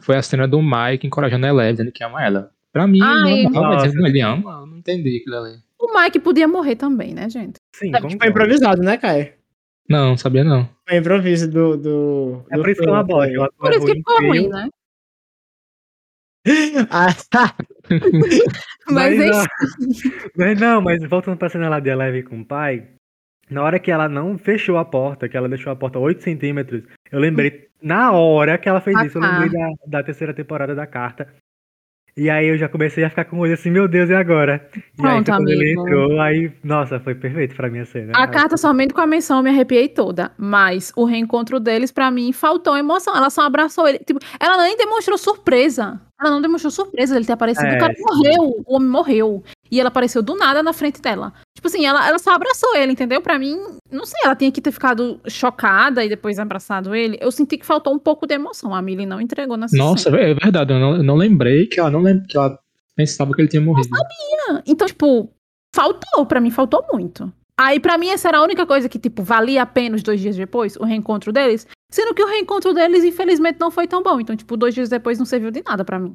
foi 0.00 0.16
a 0.16 0.22
cena 0.22 0.46
do 0.48 0.60
Mike 0.62 1.06
encorajando 1.06 1.46
a 1.46 1.48
Eleven, 1.48 1.72
dizendo 1.72 1.92
que 1.92 2.04
ama 2.04 2.24
ela. 2.24 2.50
Pra 2.72 2.86
mim, 2.86 3.00
Ai. 3.02 3.42
normal, 3.44 3.62
mas 3.62 3.74
Nossa. 3.74 3.86
dizendo, 3.88 4.06
ele 4.06 4.20
ama, 4.20 4.50
eu 4.60 4.66
não 4.66 4.76
entendi 4.78 5.18
aquilo 5.20 5.36
ali. 5.36 5.58
O 5.78 5.98
Mike 5.98 6.18
podia 6.20 6.46
morrer 6.48 6.76
também, 6.76 7.14
né, 7.14 7.28
gente? 7.30 7.58
Sim, 7.74 7.90
Foi 7.90 8.00
concordo. 8.02 8.26
improvisado, 8.26 8.82
né, 8.82 8.96
Caio? 8.96 9.32
Não, 9.88 10.16
sabia 10.16 10.42
não. 10.44 10.68
Foi 10.88 10.98
improviso 10.98 11.50
do. 11.50 11.76
do 11.76 12.44
É 12.50 12.56
do 12.56 12.62
por 12.62 12.70
isso 12.70 12.82
que 12.82 12.88
ela 12.88 13.04
filme. 13.06 13.12
bota. 13.12 13.32
Ela 13.32 13.48
Por 13.56 13.72
isso 13.72 13.86
que 13.86 13.94
ficou 13.94 14.18
ruim, 14.26 14.48
né? 14.48 14.68
Ah, 16.90 17.08
Mas, 18.88 19.18
Mas, 19.18 19.20
é 19.20 19.30
ah, 19.30 19.46
mas 20.36 20.60
não, 20.60 20.80
mas 20.80 21.02
voltando 21.08 21.36
pra 21.36 21.48
cena 21.48 21.68
lá 21.68 21.80
de 21.80 21.88
Eleven 21.90 22.22
com 22.22 22.40
o 22.40 22.44
pai, 22.44 22.86
na 23.50 23.62
hora 23.62 23.78
que 23.78 23.90
ela 23.90 24.08
não 24.08 24.36
fechou 24.38 24.76
a 24.76 24.84
porta, 24.84 25.28
que 25.28 25.36
ela 25.36 25.48
deixou 25.48 25.72
a 25.72 25.76
porta 25.76 25.98
8 25.98 26.22
centímetros, 26.22 26.82
eu 27.12 27.18
lembrei, 27.20 27.68
na 27.82 28.12
hora 28.12 28.58
que 28.58 28.68
ela 28.68 28.80
fez 28.80 28.96
Da 28.96 29.06
isso, 29.06 29.18
eu 29.18 29.22
lembrei 29.22 29.48
da, 29.50 29.68
da 29.86 30.02
terceira 30.02 30.34
temporada 30.34 30.74
da 30.74 30.86
carta. 30.86 31.28
E 32.18 32.30
aí 32.30 32.46
eu 32.48 32.56
já 32.56 32.66
comecei 32.66 33.04
a 33.04 33.10
ficar 33.10 33.26
com 33.26 33.36
o 33.36 33.40
olho 33.40 33.52
assim, 33.52 33.70
meu 33.70 33.86
Deus, 33.86 34.08
e 34.08 34.14
agora? 34.14 34.66
e 34.74 34.78
aí 34.78 34.82
Pronto, 34.96 35.30
quando 35.30 35.48
ele 35.50 35.62
amigo. 35.64 35.82
entrou, 35.82 36.18
aí, 36.22 36.50
nossa, 36.64 36.98
foi 36.98 37.14
perfeito 37.14 37.54
pra 37.54 37.68
mim 37.68 37.80
a 37.80 37.84
cena. 37.84 38.12
A 38.16 38.22
Aí- 38.24 38.30
carta 38.30 38.56
somente 38.56 38.94
com 38.94 39.02
a 39.02 39.06
menção 39.06 39.36
eu 39.36 39.42
me 39.42 39.50
arrepiei 39.50 39.86
toda. 39.86 40.32
Mas 40.38 40.90
o 40.96 41.04
reencontro 41.04 41.60
deles, 41.60 41.92
pra 41.92 42.10
mim, 42.10 42.32
faltou 42.32 42.74
emoção. 42.74 43.14
Ela 43.14 43.28
só 43.28 43.42
abraçou 43.42 43.86
ele. 43.86 43.98
Tipo, 43.98 44.18
ela 44.40 44.62
nem 44.64 44.78
demonstrou 44.78 45.18
surpresa. 45.18 46.00
Ela 46.18 46.30
não 46.30 46.40
demonstrou 46.40 46.70
surpresa 46.70 47.12
dele 47.12 47.26
ter 47.26 47.34
aparecido. 47.34 47.66
É, 47.66 47.76
o 47.76 47.78
cara 47.80 47.92
sim. 47.94 48.02
morreu. 48.02 48.64
O 48.66 48.76
homem 48.76 48.88
morreu. 48.88 49.44
E 49.70 49.80
ela 49.80 49.88
apareceu 49.88 50.22
do 50.22 50.34
nada 50.36 50.62
na 50.62 50.72
frente 50.72 51.00
dela. 51.00 51.32
Tipo 51.54 51.68
assim, 51.68 51.84
ela, 51.86 52.06
ela 52.08 52.18
só 52.18 52.32
abraçou 52.32 52.76
ele, 52.76 52.92
entendeu? 52.92 53.20
Pra 53.20 53.38
mim, 53.38 53.56
não 53.90 54.04
sei, 54.04 54.20
ela 54.24 54.36
tinha 54.36 54.52
que 54.52 54.60
ter 54.60 54.70
ficado 54.72 55.20
chocada 55.28 56.04
e 56.04 56.08
depois 56.08 56.38
abraçado 56.38 56.94
ele. 56.94 57.18
Eu 57.20 57.30
senti 57.32 57.56
que 57.58 57.66
faltou 57.66 57.92
um 57.94 57.98
pouco 57.98 58.26
de 58.26 58.34
emoção. 58.34 58.74
A 58.74 58.80
Millie 58.82 59.06
não 59.06 59.20
entregou 59.20 59.56
nessa 59.56 59.76
Nossa, 59.76 60.04
cena. 60.10 60.18
é 60.20 60.34
verdade, 60.34 60.72
eu 60.72 60.78
não, 60.78 60.96
eu 60.96 61.02
não 61.02 61.16
lembrei 61.16 61.66
que 61.66 61.80
ela 61.80 61.90
não 61.90 62.00
lem- 62.00 62.22
que 62.22 62.36
ela 62.36 62.58
pensava 62.94 63.32
que 63.34 63.40
ele 63.40 63.48
tinha 63.48 63.60
morrido. 63.62 63.88
Então, 64.66 64.86
tipo, 64.86 65.30
faltou, 65.74 66.24
pra 66.26 66.40
mim, 66.40 66.50
faltou 66.50 66.84
muito. 66.92 67.32
Aí, 67.58 67.80
pra 67.80 67.96
mim, 67.96 68.08
essa 68.08 68.28
era 68.28 68.38
a 68.38 68.42
única 68.42 68.66
coisa 68.66 68.88
que, 68.88 68.98
tipo, 68.98 69.22
valia 69.22 69.62
a 69.62 69.66
pena 69.66 69.96
os 69.96 70.02
dois 70.02 70.20
dias 70.20 70.36
depois, 70.36 70.76
o 70.76 70.84
reencontro 70.84 71.32
deles. 71.32 71.66
Sendo 71.90 72.12
que 72.14 72.22
o 72.22 72.26
reencontro 72.26 72.74
deles, 72.74 73.02
infelizmente, 73.02 73.58
não 73.58 73.70
foi 73.70 73.86
tão 73.86 74.02
bom. 74.02 74.20
Então, 74.20 74.36
tipo, 74.36 74.56
dois 74.56 74.74
dias 74.74 74.88
depois 74.90 75.18
não 75.18 75.24
serviu 75.24 75.50
de 75.50 75.62
nada 75.66 75.84
pra 75.84 75.98
mim. 75.98 76.14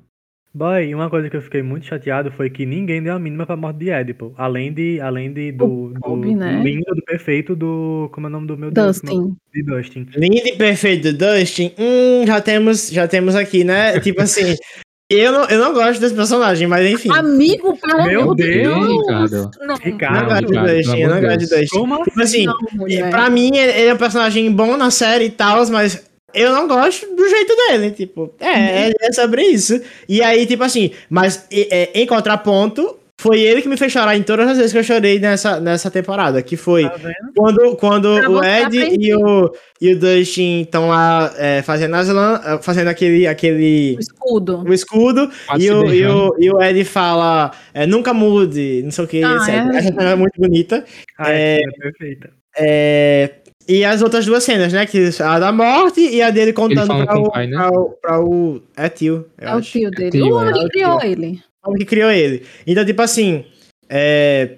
Boy, 0.54 0.94
uma 0.94 1.10
coisa 1.10 1.30
que 1.30 1.38
eu 1.38 1.42
fiquei 1.42 1.62
muito 1.62 1.86
chateado 1.86 2.30
foi 2.32 2.50
que 2.50 2.66
ninguém 2.66 3.02
deu 3.02 3.16
a 3.16 3.20
mínima 3.20 3.46
pra 3.46 3.56
morte 3.56 3.78
de 3.78 3.90
Edipo. 3.90 4.34
Além 4.38 4.74
de, 4.74 5.00
além 5.00 5.32
de 5.32 5.54
do, 5.54 5.94
do, 5.94 6.00
Bob, 6.02 6.36
né? 6.36 6.58
do 6.58 6.64
lindo, 6.64 6.94
do 6.94 7.02
perfeito, 7.04 7.56
do. 7.56 8.10
Como 8.12 8.28
é 8.28 8.30
o 8.30 8.34
nome 8.34 8.48
do 8.48 8.58
meu 8.58 8.70
Deus? 8.70 8.98
É 8.98 9.02
Dustin. 9.02 9.16
nome? 9.18 9.36
De 9.54 9.64
Dustin. 9.64 10.08
lindo 10.16 10.48
e 10.48 10.56
perfeito 10.58 11.14
do 11.14 11.18
Dustin. 11.18 11.74
Hum, 11.80 12.26
já 12.28 12.42
temos, 12.42 12.90
já 12.90 13.08
temos 13.08 13.34
aqui, 13.36 13.64
né? 13.64 13.98
Tipo 14.02 14.22
assim. 14.22 14.56
Eu 15.14 15.30
não, 15.34 15.44
eu 15.50 15.60
não 15.60 15.74
gosto 15.74 16.00
desse 16.00 16.16
personagem, 16.16 16.70
mas 16.70 16.90
enfim. 16.90 17.10
Amigo, 17.12 17.78
pelo 17.78 18.04
Meu 18.06 18.34
Deus, 18.34 18.88
Deus! 18.88 18.98
Ricardo. 18.98 19.52
Não, 19.60 19.76
Ricardo. 19.76 20.16
Não 20.22 20.26
gosto 20.30 20.46
de 20.46 20.54
Ricardo, 20.54 20.78
Dustin, 20.78 20.98
eu 21.02 21.10
não 21.10 21.22
gosto 21.22 21.38
de 21.38 21.48
Dustin. 21.50 21.80
Como 21.80 22.04
Tipo 22.06 22.22
assim, 22.22 22.46
não, 22.46 22.56
mulher. 22.76 23.10
pra 23.10 23.30
mim 23.30 23.50
ele 23.54 23.72
ele 23.74 23.90
é 23.90 23.94
um 23.94 23.98
personagem 23.98 24.50
bom 24.54 24.78
na 24.78 24.90
série 24.90 25.26
e 25.26 25.30
tal, 25.30 25.68
mas 25.70 26.10
eu 26.34 26.52
não 26.54 26.68
gosto 26.68 27.06
do 27.16 27.28
jeito 27.30 27.56
dele. 27.56 27.92
Tipo, 27.92 28.34
é, 28.40 28.90
é, 28.90 28.94
é 29.02 29.12
sobre 29.12 29.44
isso. 29.44 29.80
E 30.08 30.22
aí, 30.24 30.46
tipo 30.46 30.64
assim, 30.64 30.92
mas 31.10 31.46
é, 31.52 31.90
em 31.94 32.06
contraponto, 32.06 32.98
foi 33.20 33.40
ele 33.40 33.62
que 33.62 33.70
me 33.70 33.78
fez 33.78 33.92
chorar 33.92 34.18
em 34.18 34.24
todas 34.24 34.50
as 34.50 34.58
vezes 34.58 34.72
que 34.72 34.80
eu 34.80 34.84
chorei 34.84 35.20
nessa, 35.20 35.60
nessa 35.60 35.92
temporada. 35.92 36.42
Que 36.42 36.58
foi 36.58 36.90
Tá 36.90 36.98
quando, 37.36 37.76
quando 37.76 38.16
Pra 38.20 38.30
o 38.32 38.44
Ed 38.44 38.76
e 39.00 39.14
o, 39.14 39.52
e 39.80 39.94
o 39.94 40.00
Dustin 40.00 40.62
estão 40.62 40.90
lá 40.90 41.32
é, 41.38 41.62
fazendo 41.62 41.96
as 41.98 42.10
lã, 42.10 42.60
fazendo 42.64 42.88
aquele, 42.88 43.28
aquele 43.28 43.96
O 43.96 44.00
escudo. 44.00 44.64
o 44.68 44.74
escudo 44.74 45.32
e 45.60 45.70
o, 45.70 45.94
e, 45.94 46.04
o, 46.08 46.36
e 46.40 46.50
o 46.52 46.60
Ed 46.64 46.84
fala 46.84 47.52
é, 47.76 47.86
nunca 47.86 48.12
mude, 48.12 48.82
não 48.84 48.90
sei 48.90 49.06
o 49.06 49.08
que, 49.08 49.24
Ah, 49.24 49.36
etc. 49.36 49.50
é. 49.50 49.78
Essa 49.78 49.88
cena 49.90 50.10
é 50.10 50.16
muito 50.16 50.42
bonita. 50.42 50.84
Ah, 51.20 51.32
É. 51.32 51.60
é 51.62 51.72
perfeita. 51.80 52.32
É, 52.58 53.30
e 53.68 53.86
as 53.86 54.02
outras 54.02 54.26
duas 54.26 54.44
cenas, 54.44 54.74
né? 54.74 54.86
Que 54.86 55.10
a 55.20 55.40
da 55.40 55.52
morte 55.52 56.02
e 56.02 56.22
a 56.22 56.30
dele 56.30 56.54
contando 56.54 56.88
pra 56.88 57.08
com 57.08 57.20
o, 57.20 57.24
o 57.26 57.32
pai, 57.32 57.48
né? 57.48 57.58
pra, 57.58 57.70
o, 57.72 57.90
pra 58.02 58.22
o. 58.24 58.62
É 58.76 58.90
tio, 58.90 59.26
eu 59.40 59.48
É 59.48 59.56
o 59.56 59.62
tio 59.62 59.92
dele. 59.92 60.12
tio, 60.12 60.26
o 60.28 60.38
homem 60.38 60.50
é. 60.50 60.64
que 60.64 60.70
criou 60.70 61.02
ele. 61.02 61.44
O 61.64 61.70
homem 61.70 61.80
que 61.80 61.86
criou 61.86 62.12
ele. 62.12 62.44
Então, 62.66 62.86
tipo 62.86 63.02
assim. 63.02 63.46
É, 63.90 64.56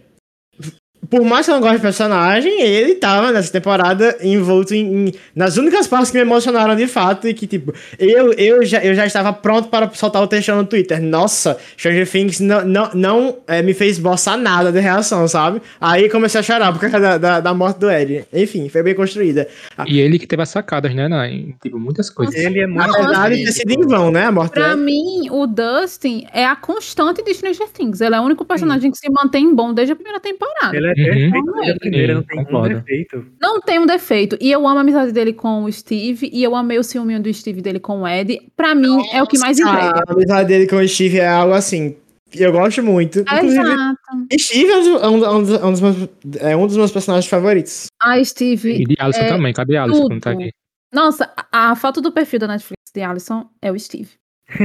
por 1.09 1.23
mais 1.23 1.45
que 1.45 1.51
eu 1.51 1.55
não 1.55 1.61
goste 1.61 1.77
de 1.77 1.81
personagem, 1.81 2.61
ele 2.61 2.95
tava 2.95 3.31
nessa 3.31 3.51
temporada 3.51 4.17
envolto 4.21 4.73
em, 4.73 5.07
em- 5.07 5.13
nas 5.35 5.57
únicas 5.57 5.87
partes 5.87 6.11
que 6.11 6.17
me 6.17 6.23
emocionaram 6.23 6.75
de 6.75 6.87
fato 6.87 7.27
e 7.27 7.33
que, 7.33 7.45
tipo, 7.47 7.73
eu, 7.99 8.33
eu, 8.33 8.63
já, 8.65 8.83
eu 8.83 8.95
já 8.95 9.05
estava 9.05 9.33
pronto 9.33 9.67
para 9.69 9.89
soltar 9.93 10.21
o 10.21 10.27
textão 10.27 10.57
no 10.57 10.65
Twitter. 10.65 11.01
Nossa, 11.01 11.57
Stranger 11.77 12.09
Things 12.09 12.39
não, 12.39 12.63
não, 12.65 12.89
não 12.93 13.37
é, 13.47 13.61
me 13.61 13.73
fez 13.73 13.99
boçar 13.99 14.37
nada 14.37 14.71
de 14.71 14.79
reação, 14.79 15.27
sabe? 15.27 15.61
Aí 15.79 16.09
comecei 16.09 16.39
a 16.39 16.43
chorar 16.43 16.71
por 16.71 16.79
causa 16.79 16.99
da, 16.99 17.17
da, 17.17 17.39
da 17.39 17.53
morte 17.53 17.79
do 17.79 17.91
Ed. 17.91 18.25
Enfim, 18.33 18.69
foi 18.69 18.81
bem 18.83 18.95
construída. 18.95 19.47
E 19.87 19.99
ele 19.99 20.17
que 20.17 20.25
teve 20.27 20.41
as 20.41 20.49
sacadas, 20.49 20.93
né? 20.95 21.07
Na, 21.07 21.27
em, 21.27 21.55
tipo, 21.61 21.77
muitas 21.79 22.09
coisas. 22.09 22.35
Ele 22.35 22.59
é 22.61 22.67
muito. 22.67 22.83
Apesar 22.83 23.29
de 23.29 23.35
assim, 23.35 23.45
ter 23.45 23.51
sido 23.51 23.71
em 23.71 23.87
vão, 23.87 24.11
né? 24.11 24.25
A 24.25 24.31
morte 24.31 24.51
do 24.51 24.53
Pra 24.53 24.75
mim, 24.75 25.27
o 25.29 25.45
Dustin 25.47 26.25
é 26.33 26.45
a 26.45 26.55
constante 26.55 27.21
de 27.23 27.33
Stranger 27.33 27.67
Things. 27.69 27.99
Ele 28.01 28.15
é 28.15 28.19
o 28.19 28.23
único 28.23 28.45
personagem 28.45 28.91
que 28.91 28.97
se 28.97 29.09
mantém 29.11 29.53
bom 29.53 29.73
desde 29.73 29.91
a 29.93 29.95
primeira 29.95 30.19
temporada. 30.19 30.75
Ele 30.75 30.87
é. 30.87 30.93
Perfeito 31.05 31.51
desde 31.53 31.71
a 31.71 31.75
primeira, 31.79 32.07
Sim, 32.13 32.15
não 32.19 32.23
tem 32.23 32.39
um 32.39 32.45
concordo. 32.45 32.75
defeito. 32.75 33.25
Não 33.41 33.61
tem 33.61 33.79
um 33.79 33.85
defeito. 33.85 34.37
E 34.41 34.51
eu 34.51 34.67
amo 34.67 34.77
a 34.77 34.81
amizade 34.81 35.11
dele 35.11 35.33
com 35.33 35.63
o 35.63 35.71
Steve. 35.71 36.29
E 36.31 36.43
eu 36.43 36.55
amei 36.55 36.77
o 36.79 36.83
ciúminho 36.83 37.21
do 37.21 37.33
Steve 37.33 37.61
dele 37.61 37.79
com 37.79 38.01
o 38.01 38.07
Ed. 38.07 38.39
Pra 38.55 38.73
mim, 38.75 38.97
é 39.11 39.21
o 39.23 39.27
que 39.27 39.37
mais 39.37 39.59
entrega. 39.59 40.03
A 40.07 40.13
amizade 40.13 40.47
dele 40.47 40.67
com 40.67 40.77
o 40.77 40.87
Steve 40.87 41.19
é 41.19 41.27
algo 41.27 41.53
assim. 41.53 41.95
Eu 42.35 42.51
gosto 42.51 42.81
muito. 42.81 43.19
Inclusive, 43.19 43.59
Exato. 43.61 43.97
Steve 44.39 44.71
é 44.71 44.77
um, 44.77 44.81
dos- 44.81 45.01
é 45.03 45.07
um- 45.07 45.23
é 45.25 45.29
um 45.29 45.43
dos- 45.43 45.53
é 45.61 45.65
um 45.65 45.71
dos 45.71 45.81
meus, 45.81 45.95
é 46.39 46.55
um 46.57 46.67
dos 46.67 46.77
meus 46.77 46.91
personagens 46.91 47.29
favoritos. 47.29 47.85
A 48.01 48.17
E 48.17 48.25
Steve. 48.25 48.83
de 48.85 48.95
Alisson 48.99 49.21
é 49.21 49.27
também, 49.27 49.53
cadê 49.53 49.77
a 49.77 49.83
Alisson 49.83 50.07
quando 50.07 50.19
tá 50.21 50.31
tudo. 50.31 50.41
aqui? 50.41 50.51
Nossa, 50.91 51.31
a, 51.51 51.71
a 51.71 51.75
foto 51.75 52.01
do 52.01 52.11
perfil 52.11 52.39
da 52.39 52.47
Netflix 52.47 52.81
de 52.93 53.01
Alison 53.01 53.47
é 53.61 53.71
o 53.71 53.77
Steve. 53.79 54.09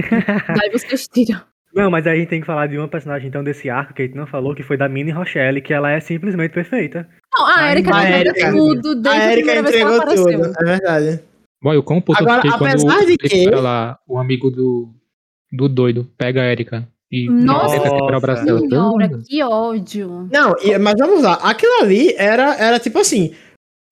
Daí 0.57 0.71
vocês 0.71 1.07
tiram. 1.09 1.41
Não, 1.75 1.91
mas 1.91 2.07
aí 2.07 2.15
a 2.15 2.17
gente 2.21 2.29
tem 2.31 2.41
que 2.41 2.47
falar 2.47 2.67
de 2.67 2.79
uma 2.79 2.89
personagem 2.89 3.29
então 3.29 3.45
desse 3.45 3.69
arco 3.69 3.93
que 3.95 4.03
a 4.03 4.07
gente 4.07 4.17
não 4.17 4.27
falou, 4.27 4.55
que 4.55 4.63
foi 4.63 4.77
da 4.77 4.89
Minnie 4.89 5.13
Rochelle, 5.13 5.61
que 5.61 5.73
ela 5.73 5.91
é 5.91 6.01
simplesmente 6.01 6.53
perfeita. 6.53 7.09
Não, 7.37 7.47
a 7.47 7.57
A 7.61 7.71
Erika 7.73 7.95
a 7.95 8.11
Erika- 8.21 8.51
tudo 8.53 8.95
desde 8.95 9.21
a 9.21 9.25
a, 9.25 9.33
Erika 9.33 9.53
primeira 9.53 9.63
vez 9.63 9.75
que 9.77 9.83
ela 9.83 9.97
entregou 9.97 10.23
apareceu. 10.25 10.53
tudo, 10.55 10.61
é 10.61 10.65
verdade. 10.65 11.21
Boy, 11.63 11.77
o 11.77 11.83
quão 11.83 12.01
puto 12.01 12.21
eu 12.23 12.27
Agora, 12.27 12.43
fiquei 12.43 12.69
apesar 12.69 13.05
de 13.05 13.17
que- 13.19 13.51
lá, 13.51 13.99
o 14.09 14.19
amigo 14.19 14.51
do, 14.51 14.89
do 15.53 15.69
doido 15.69 16.09
pega 16.17 16.41
a 16.43 16.47
Erika 16.51 16.89
e 17.11 17.29
Nossa 17.29 17.81
quebrar 17.81 18.17
o 18.17 18.21
braço 18.21 18.45
dela. 18.45 18.61
Senhora, 18.61 19.11
que 19.27 19.43
ódio. 19.43 20.29
Não, 20.33 20.55
e- 20.63 20.79
mas 20.79 20.95
vamos 20.99 21.23
lá. 21.23 21.35
Aquilo 21.43 21.83
ali 21.83 22.15
era, 22.17 22.55
era 22.57 22.79
tipo 22.79 22.99
assim: 22.99 23.35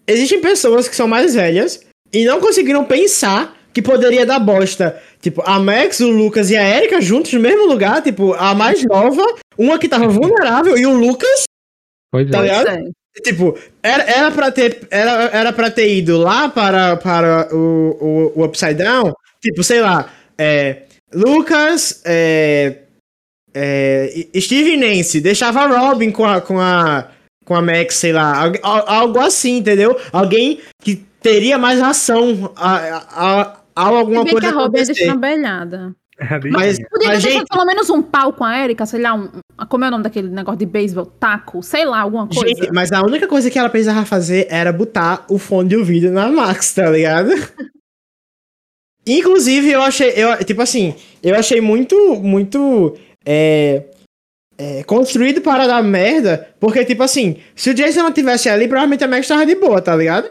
existem 0.07 0.41
pessoas 0.41 0.89
que 0.89 0.95
são 0.97 1.09
mais 1.09 1.35
velhas 1.35 1.85
e 2.13 2.25
não 2.25 2.41
conseguiram 2.41 2.85
pensar 2.85 3.56
que 3.77 3.83
poderia 3.83 4.25
dar 4.25 4.39
bosta. 4.39 4.99
Tipo, 5.21 5.43
a 5.45 5.61
Max, 5.61 6.01
o 6.01 6.09
Lucas 6.09 6.51
e 6.51 6.57
a 6.57 6.67
Erika 6.67 6.99
juntos 6.99 7.31
no 7.35 7.41
mesmo 7.41 7.67
lugar. 7.67 8.01
Tipo, 8.03 8.33
a 8.33 8.55
mais 8.55 8.83
nova, 8.83 9.23
uma 9.59 9.79
que 9.79 9.87
tava 9.87 10.09
vulnerável 10.09 10.79
e 10.79 10.87
o 10.87 10.97
Lucas, 10.97 11.45
Pois 12.11 12.31
Tá 12.31 12.39
é. 12.39 12.43
ligado? 12.43 12.69
É. 12.69 13.21
tipo, 13.23 13.59
era, 13.83 14.03
era, 14.05 14.31
pra, 14.31 14.51
ter, 14.51 14.89
era, 14.91 15.11
era 15.25 15.53
pra 15.53 15.71
ter 15.71 15.95
ido 15.95 16.17
lá 16.17 16.49
para, 16.49 16.97
para 16.97 17.55
o, 17.55 18.33
o, 18.35 18.41
o 18.41 18.45
Upside 18.47 18.83
Down. 18.83 19.13
Tipo, 19.43 19.63
sei 19.63 19.83
lá, 19.83 20.11
é, 20.39 20.85
Lucas, 21.13 22.01
é, 22.07 22.79
é, 23.53 24.27
Steve 24.41 24.73
e 24.73 24.77
Nancy, 24.79 25.21
deixava 25.21 25.61
a 25.61 25.67
Robin 25.67 26.11
com 26.11 26.25
a, 26.25 26.41
com 26.41 26.59
a, 26.59 27.09
com 27.45 27.55
a 27.55 27.61
Max, 27.61 27.97
sei 27.97 28.15
lá, 28.15 28.51
algo 28.63 29.19
assim, 29.19 29.59
entendeu? 29.59 30.01
Alguém 30.11 30.61
que 30.81 31.05
teria 31.21 31.59
mais 31.59 31.83
ação 31.83 32.51
a, 32.57 33.03
a, 33.11 33.66
a, 33.77 33.83
a 33.83 33.87
alguma 33.89 34.23
coisa 34.25 34.41
que 34.41 34.47
a 34.47 34.51
Robin 34.59 34.79
é 34.81 34.85
destrambelhada. 34.85 35.95
Mas, 36.51 36.79
Podia 36.89 37.11
ter 37.11 37.21
gente, 37.21 37.45
pelo 37.47 37.67
menos 37.67 37.91
um 37.91 38.01
pau 38.01 38.33
com 38.33 38.43
a 38.43 38.59
Erika, 38.59 38.87
sei 38.87 39.03
lá, 39.03 39.13
um, 39.13 39.25
um- 39.25 39.67
como 39.69 39.85
é 39.85 39.89
o 39.89 39.91
nome 39.91 40.03
daquele 40.03 40.29
negócio 40.29 40.59
de 40.59 40.65
beisebol? 40.65 41.05
Taco, 41.05 41.63
sei 41.63 41.85
lá, 41.85 42.01
alguma 42.01 42.27
coisa. 42.27 42.49
gente, 42.49 42.73
mas 42.73 42.91
a 42.91 43.03
única 43.03 43.29
coisa 43.29 43.51
que 43.51 43.59
ela 43.59 43.69
precisava 43.69 44.07
fazer 44.07 44.47
era 44.49 44.73
botar 44.73 45.27
o 45.29 45.39
fone 45.39 45.69
de 45.69 45.77
ouvido 45.77 46.11
na 46.11 46.31
Max, 46.33 46.73
tá 46.73 46.89
ligado? 46.91 47.29
Inclusive, 49.07 49.71
eu 49.71 49.83
achei, 49.83 50.13
eu, 50.17 50.45
tipo 50.45 50.61
assim, 50.63 50.95
eu 51.23 51.37
achei 51.37 51.61
muito, 51.61 52.17
muito 52.17 52.97
é, 53.25 53.85
é, 54.59 54.83
construído 54.85 55.41
para 55.41 55.67
dar 55.67 55.83
merda, 55.83 56.49
porque, 56.59 56.85
tipo 56.85 57.03
assim, 57.05 57.37
se 57.55 57.71
o 57.71 57.75
Jason 57.75 58.03
não 58.03 58.13
tivesse 58.13 58.49
ali, 58.49 58.67
provavelmente 58.67 59.05
a 59.05 59.09
Max 59.09 59.29
tava 59.29 59.47
de 59.47 59.55
boa, 59.55 59.81
tá 59.81 59.95
ligado? 59.95 60.29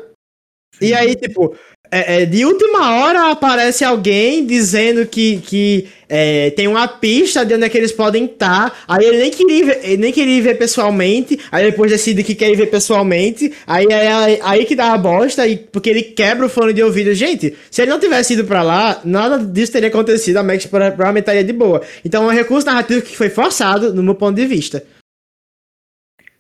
E 0.82 0.94
aí, 0.94 1.16
tipo, 1.16 1.56
é, 1.92 2.22
é, 2.22 2.26
de 2.26 2.46
última 2.46 2.98
hora 2.98 3.32
aparece 3.32 3.84
alguém 3.84 4.46
dizendo 4.46 5.06
que, 5.06 5.38
que 5.38 5.88
é, 6.08 6.50
tem 6.52 6.68
uma 6.68 6.88
pista 6.88 7.46
de 7.46 7.54
onde 7.54 7.66
é 7.66 7.70
que 7.70 7.78
eles 7.78 7.92
podem 7.92 8.26
estar. 8.26 8.76
Aí 8.88 9.06
ele 9.06 9.18
nem 9.18 9.32
queria, 9.32 9.66
ver, 9.66 9.80
ele 9.84 9.98
nem 9.98 10.14
queria 10.14 10.42
ver 10.42 10.58
pessoalmente. 10.58 11.40
Aí 11.52 11.70
depois 11.70 11.92
decide 11.92 12.24
que 12.24 12.36
quer 12.36 12.50
ir 12.50 12.56
ver 12.56 12.68
pessoalmente. 12.68 13.54
Aí 13.66 13.86
é 13.90 14.12
aí, 14.12 14.40
aí, 14.44 14.66
que 14.66 14.76
dá 14.76 14.94
a 14.94 14.98
bosta, 14.98 15.44
aí, 15.44 15.58
porque 15.58 15.90
ele 15.90 16.04
quebra 16.04 16.46
o 16.46 16.50
fone 16.50 16.74
de 16.74 16.84
ouvido. 16.84 17.14
Gente, 17.14 17.56
se 17.70 17.82
ele 17.82 17.92
não 17.92 18.00
tivesse 18.00 18.34
ido 18.34 18.46
pra 18.46 18.62
lá, 18.62 19.02
nada 19.04 19.40
disso 19.40 19.72
teria 19.72 19.90
acontecido. 19.90 20.38
A 20.38 20.44
Max 20.44 20.66
provavelmente 20.66 21.24
estaria 21.24 21.44
de 21.44 21.54
boa. 21.54 21.82
Então 22.04 22.24
é 22.24 22.28
um 22.28 22.36
recurso 22.36 22.68
narrativo 22.68 23.02
que 23.02 23.16
foi 23.16 23.30
forçado, 23.30 23.94
no 23.94 24.04
meu 24.04 24.16
ponto 24.16 24.36
de 24.36 24.46
vista. 24.46 24.84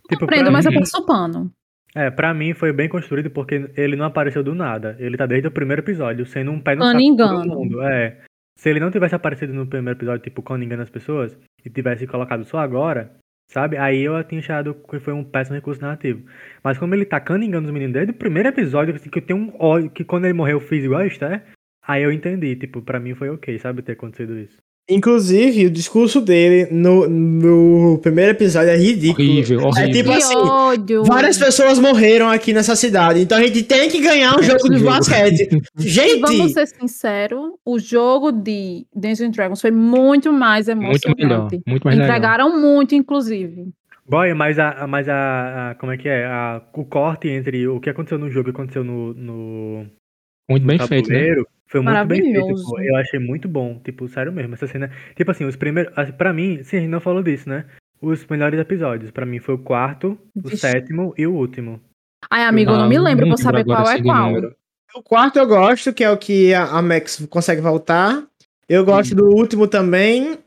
Tipo, 0.09 0.25
Aprendo, 0.25 0.51
mas 0.51 0.65
eu 0.65 0.73
passo 0.73 1.03
pano. 1.03 1.51
É, 1.95 2.11
pra 2.11 2.33
mim 2.33 2.53
foi 2.53 2.73
bem 2.73 2.89
construído 2.89 3.29
porque 3.29 3.71
ele 3.77 3.95
não 3.95 4.05
apareceu 4.05 4.43
do 4.43 4.53
nada. 4.53 4.97
Ele 4.99 5.15
tá 5.15 5.25
desde 5.25 5.47
o 5.47 5.51
primeiro 5.51 5.81
episódio, 5.81 6.25
sendo 6.25 6.51
um 6.51 6.59
pé 6.59 6.75
no 6.75 6.83
saco 6.83 6.97
de 6.97 7.15
todo 7.15 7.47
mundo. 7.47 7.81
É. 7.81 8.21
Se 8.57 8.69
ele 8.69 8.81
não 8.81 8.91
tivesse 8.91 9.15
aparecido 9.15 9.53
no 9.53 9.65
primeiro 9.65 9.97
episódio, 9.97 10.21
tipo, 10.21 10.43
engana 10.57 10.83
as 10.83 10.89
pessoas, 10.89 11.37
e 11.63 11.69
tivesse 11.69 12.05
colocado 12.05 12.43
só 12.43 12.57
agora, 12.59 13.11
sabe? 13.49 13.77
Aí 13.77 14.03
eu 14.03 14.21
tinha 14.23 14.39
achado 14.39 14.73
que 14.73 14.99
foi 14.99 15.13
um 15.13 15.23
péssimo 15.23 15.55
recurso 15.55 15.81
narrativo. 15.81 16.25
Mas 16.63 16.77
como 16.77 16.93
ele 16.93 17.05
tá 17.05 17.19
caningando 17.19 17.67
os 17.67 17.73
meninos 17.73 17.93
desde 17.93 18.11
o 18.11 18.15
primeiro 18.15 18.49
episódio, 18.49 18.93
assim, 18.93 19.09
que 19.09 19.19
eu 19.19 19.25
tenho 19.25 19.39
um 19.39 19.53
ódio, 19.57 19.89
que 19.89 20.03
quando 20.03 20.25
ele 20.25 20.33
morreu 20.33 20.57
eu 20.57 20.65
fiz 20.65 20.83
igual 20.83 21.01
a 21.01 21.07
Esther, 21.07 21.43
aí 21.85 22.03
eu 22.03 22.11
entendi, 22.11 22.55
tipo, 22.55 22.81
pra 22.81 22.99
mim 22.99 23.15
foi 23.15 23.29
ok, 23.29 23.57
sabe, 23.59 23.81
ter 23.81 23.93
acontecido 23.93 24.37
isso. 24.37 24.57
Inclusive, 24.87 25.65
o 25.65 25.71
discurso 25.71 26.21
dele 26.21 26.67
no, 26.71 27.09
no 27.09 27.97
primeiro 27.97 28.31
episódio 28.31 28.69
é 28.69 28.77
ridículo. 28.77 29.27
Horrível, 29.27 29.59
horrível. 29.61 29.83
É 29.83 29.91
tipo 29.91 30.11
assim, 30.11 30.35
ódio. 30.35 31.03
várias 31.03 31.39
pessoas 31.39 31.79
morreram 31.79 32.29
aqui 32.29 32.53
nessa 32.53 32.75
cidade, 32.75 33.19
então 33.19 33.37
a 33.37 33.41
gente 33.41 33.63
tem 33.63 33.89
que 33.89 33.99
ganhar 33.99 34.37
um 34.37 34.43
jogo 34.43 34.69
de 34.69 34.83
basquete. 34.83 35.49
gente! 35.75 36.19
Vamos 36.19 36.51
ser 36.51 36.67
sinceros, 36.67 37.53
o 37.65 37.79
jogo 37.79 38.31
de 38.31 38.85
Dungeons 38.95 39.31
Dragons 39.31 39.59
foi 39.59 39.71
muito 39.71 40.31
mais 40.31 40.67
emocionante. 40.67 41.07
Muito 41.07 41.17
melhor, 41.17 41.49
muito 41.67 41.83
mais 41.83 41.97
Entregaram 41.97 42.55
legal. 42.55 42.61
muito, 42.61 42.93
inclusive. 42.93 43.69
Boy, 44.07 44.35
mas 44.35 44.59
a, 44.59 44.85
mas 44.85 45.09
a, 45.09 45.71
a, 45.71 45.75
como 45.75 45.91
é 45.91 45.97
que 45.97 46.07
é? 46.07 46.25
A, 46.27 46.61
o 46.75 46.85
corte 46.85 47.27
entre 47.27 47.67
o 47.67 47.79
que 47.79 47.89
aconteceu 47.89 48.19
no 48.19 48.29
jogo 48.29 48.49
e 48.49 48.51
o 48.51 48.53
que 48.53 48.61
aconteceu 48.61 48.83
no, 48.83 49.15
no 49.15 49.87
muito 50.49 50.65
bem 50.65 50.77
feito, 50.79 51.09
né? 51.09 51.35
Foi 51.67 51.81
muito 51.81 52.05
bem 52.05 52.21
feito, 52.21 52.63
pô. 52.63 52.79
Eu 52.79 52.95
achei 52.97 53.19
muito 53.19 53.47
bom, 53.47 53.79
tipo, 53.83 54.07
sério 54.07 54.31
mesmo, 54.31 54.53
essa 54.53 54.67
cena. 54.67 54.91
Tipo 55.15 55.31
assim, 55.31 55.45
os 55.45 55.55
primeiros. 55.55 55.93
Pra 56.11 56.31
mim, 56.31 56.63
sim, 56.63 56.77
a 56.77 56.79
gente 56.81 56.89
não 56.89 56.99
falou 56.99 57.23
disso, 57.23 57.49
né? 57.49 57.65
Os 58.01 58.25
melhores 58.27 58.59
episódios. 58.59 59.11
Pra 59.11 59.25
mim 59.25 59.39
foi 59.39 59.55
o 59.55 59.59
quarto, 59.59 60.17
o 60.43 60.55
sétimo 60.55 61.13
e 61.17 61.25
o 61.25 61.33
último. 61.33 61.81
Ai, 62.29 62.43
amigo, 62.43 62.71
eu 62.71 62.77
não 62.77 62.89
me 62.89 62.99
lembro 62.99 63.27
pra 63.27 63.37
saber 63.37 63.65
qual 63.65 63.89
é 63.89 64.01
qual. 64.01 64.33
O 64.95 65.03
quarto 65.03 65.37
eu 65.37 65.47
gosto, 65.47 65.93
que 65.93 66.03
é 66.03 66.09
o 66.09 66.17
que 66.17 66.53
a 66.53 66.81
Max 66.81 67.25
consegue 67.29 67.61
voltar. 67.61 68.23
Eu 68.69 68.85
gosto 68.85 69.13
hum. 69.13 69.17
do 69.17 69.25
último 69.35 69.67
também. 69.67 70.37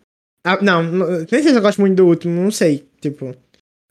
Ah, 0.42 0.58
não, 0.62 0.82
nem 0.82 1.26
sei 1.26 1.42
se 1.42 1.54
eu 1.54 1.60
gosto 1.60 1.80
muito 1.80 1.96
do 1.96 2.06
último, 2.06 2.40
não 2.40 2.50
sei. 2.50 2.88
Tipo. 3.00 3.34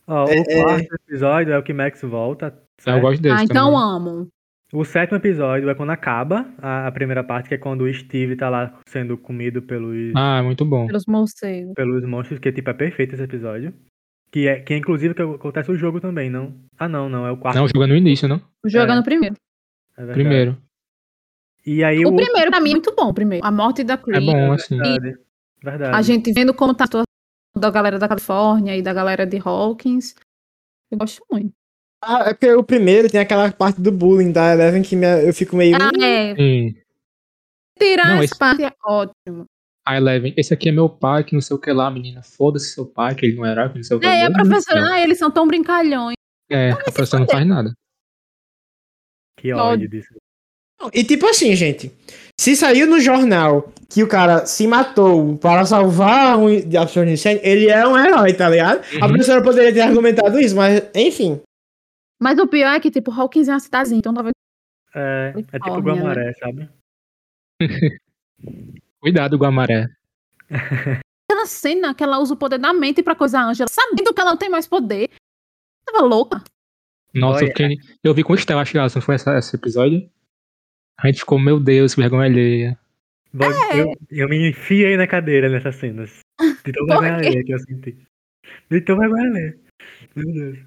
Ó, 0.08 0.28
é, 0.28 0.40
o 0.40 0.64
quarto 0.64 0.94
é... 0.94 0.96
episódio 1.08 1.54
é 1.54 1.58
o 1.58 1.64
que 1.64 1.74
Max 1.74 2.02
volta. 2.02 2.58
Certo? 2.80 2.98
Eu 2.98 3.02
gosto 3.02 3.22
desse. 3.22 3.36
Ah, 3.36 3.44
então 3.44 3.78
amo. 3.78 4.28
O 4.74 4.84
sétimo 4.84 5.18
episódio 5.18 5.70
é 5.70 5.76
quando 5.76 5.92
acaba 5.92 6.46
a, 6.58 6.88
a, 6.88 6.92
primeira 6.92 7.24
parte, 7.24 7.48
que 7.48 7.56
é 7.56 7.58
quando 7.58 7.82
o 7.82 7.94
Steve 7.94 8.36
tá 8.36 8.50
lá 8.50 8.78
sendo 8.86 9.18
comido 9.18 9.62
pelos. 9.62 10.14
Ah, 10.14 10.44
muito 10.44 10.66
bom. 10.66 10.88
Pelos 10.88 11.06
monstros. 11.06 11.74
Pelos 11.74 12.06
monstros, 12.06 12.40
que 12.40 12.52
tipo, 12.52 12.70
é 12.70 12.74
perfeito 12.74 13.14
esse 13.14 13.24
episódio. 13.24 13.74
Que 14.30 14.48
é, 14.48 14.60
que 14.60 14.74
é 14.74 14.78
inclusive 14.78 15.14
que 15.14 15.22
acontece 15.22 15.72
o 15.72 15.78
jogo 15.78 16.02
também, 16.02 16.30
não? 16.30 16.54
Ah, 16.78 16.90
não, 16.90 17.08
não, 17.08 17.26
é 17.26 17.32
o 17.32 17.38
quarto. 17.38 17.56
Não, 17.56 17.64
o 17.64 17.68
jogo 17.68 17.84
é 17.84 17.88
no 17.88 17.96
início, 17.96 18.28
não? 18.28 18.42
O 18.64 18.68
jogo 18.68 18.92
é, 18.92 18.94
é 18.94 18.98
no 18.98 19.04
primeiro. 19.04 19.36
É 19.98 20.06
primeiro. 20.06 20.58
E 21.66 21.82
aí 21.84 22.06
o, 22.06 22.10
o 22.10 22.16
primeiro, 22.16 22.52
pra 22.52 22.60
mim, 22.60 22.72
é 22.72 22.74
muito 22.74 22.94
bom, 22.94 23.14
primeiro. 23.14 23.46
A 23.46 23.52
morte 23.52 23.86
da 23.86 23.98
Creed. 23.98 24.22
É 24.22 24.26
bom, 24.26 24.52
assim. 24.52 24.78
Verdade. 24.78 25.18
Verdade. 25.64 25.96
A 25.96 26.02
gente 26.02 26.32
vendo 26.34 26.54
como 26.54 26.74
tá 26.74 26.84
a 26.84 26.88
situação 26.88 27.06
da 27.58 27.72
galera 27.72 27.98
da 27.98 28.08
Califórnia 28.08 28.76
e 28.76 28.82
da 28.82 28.94
galera 28.94 29.26
de 29.26 29.38
Hawkins. 29.38 30.14
Eu 30.92 30.98
gosto 30.98 31.24
muito. 31.32 31.54
Ah, 32.02 32.30
é 32.30 32.34
porque 32.34 32.52
o 32.52 32.64
primeiro 32.64 33.10
tem 33.10 33.20
aquela 33.20 33.52
parte 33.52 33.82
do 33.82 33.92
bullying 33.92 34.32
da 34.32 34.54
Eleven 34.54 34.82
que 34.82 34.96
eu 34.96 35.34
fico 35.34 35.56
meio. 35.56 35.76
Ah, 35.76 35.90
é. 36.04 36.36
Sim. 36.36 36.76
Tirar 37.78 38.16
não, 38.16 38.24
essa 38.24 38.36
parte 38.36 38.64
é 38.64 38.72
ótimo. 38.86 39.46
A 39.86 39.98
Eleven, 39.98 40.34
esse 40.36 40.54
aqui 40.54 40.70
é 40.70 40.72
meu 40.72 40.90
pai, 40.90 41.24
que 41.24 41.34
não 41.34 41.42
sei 41.42 41.56
o 41.56 41.60
que 41.60 41.72
lá, 41.72 41.90
menina. 41.90 42.22
Foda-se 42.22 42.74
seu 42.74 42.86
pai, 42.86 43.16
que 43.16 43.26
ele 43.26 43.36
não 43.36 43.46
era, 43.46 43.70
que 43.70 43.78
não 43.78 43.84
sei 43.84 43.98
o 43.98 44.00
que. 44.00 44.06
É, 44.06 44.22
e 44.22 44.24
a 44.24 44.32
professora, 44.32 44.94
ah, 44.94 45.02
eles 45.02 45.18
são 45.18 45.32
tão 45.32 45.48
brincalhões. 45.48 46.16
É, 46.50 46.72
não, 46.72 46.78
a 46.80 46.84
professora 46.84 47.22
não 47.22 47.28
faz 47.28 47.48
nada. 47.48 47.74
Que 49.38 49.54
ódio 49.54 49.88
disso. 49.88 50.14
E 50.94 51.04
tipo 51.04 51.26
assim, 51.26 51.56
gente, 51.56 51.92
se 52.40 52.56
saiu 52.56 52.86
no 52.86 53.00
jornal 53.00 53.72
que 53.90 54.04
o 54.04 54.08
cara 54.08 54.46
se 54.46 54.68
matou 54.68 55.38
para 55.38 55.66
salvar 55.66 56.38
um 56.38 56.60
de 56.60 56.78
absurdo 56.78 57.10
incêndio, 57.10 57.42
ele 57.44 57.68
é 57.68 57.88
um 57.88 57.98
herói, 57.98 58.34
tá 58.34 58.50
ligado? 58.50 58.84
Uhum. 58.94 59.04
A 59.04 59.08
professora 59.08 59.42
poderia 59.42 59.74
ter 59.74 59.82
argumentado 59.82 60.40
isso, 60.40 60.56
mas 60.56 60.84
enfim. 60.94 61.42
Mas 62.20 62.40
o 62.40 62.48
pior 62.48 62.74
é 62.74 62.80
que, 62.80 62.90
tipo, 62.90 63.12
Hawkins 63.12 63.48
é 63.48 63.54
uma 63.54 63.60
cidadezinha, 63.60 64.00
então 64.00 64.14
talvez. 64.14 64.34
É, 64.96 65.34
é 65.36 65.60
tipo 65.60 65.80
Guamaré, 65.80 66.26
né? 66.26 66.34
sabe? 66.34 66.70
Cuidado, 69.00 69.38
Guamaré. 69.38 69.88
Aquela 71.30 71.46
cena 71.46 71.94
que 71.94 72.04
ela 72.04 72.20
usa 72.20 72.34
o 72.34 72.38
poder 72.38 72.58
da 72.58 72.74
mente 72.74 73.04
pra 73.04 73.16
coisar 73.16 73.42
a 73.42 73.50
Angela, 73.50 73.68
sabendo 73.70 74.14
que 74.14 74.22
ela 74.22 74.32
não 74.32 74.38
tem 74.38 74.50
mais 74.50 74.66
poder. 74.66 75.10
Tava 75.86 76.06
louca. 76.06 76.42
Nossa, 77.14 77.44
eu, 77.44 77.48
fiquei, 77.48 77.78
eu 78.04 78.14
vi 78.14 78.24
com 78.24 78.34
o 78.34 78.36
Estela, 78.36 78.62
acho 78.62 78.72
que 78.72 78.78
não 78.78 78.90
foi 78.90 79.16
esse, 79.16 79.30
esse 79.38 79.56
episódio. 79.56 80.10
A 80.98 81.08
gente 81.08 81.20
ficou, 81.20 81.38
meu 81.38 81.60
Deus, 81.60 81.94
que 81.94 82.02
vergonha 82.02 82.26
alheia. 82.26 82.80
É. 83.40 83.80
Eu, 83.80 83.94
eu 84.10 84.30
me 84.30 84.50
enfiei 84.50 84.98
na 84.98 85.06
cadeira 85.06 85.50
nessas 85.50 85.76
cenas. 85.76 86.20
De 86.64 86.72
tão 86.72 86.86
vergonha 86.88 87.16
alheia 87.16 87.44
que 87.44 87.54
eu 87.54 87.60
senti. 87.60 87.98
De 88.70 88.82
tão 88.82 88.98
vergonha 88.98 89.30
alheia. 89.30 89.60
Meu 90.16 90.34
Deus. 90.34 90.60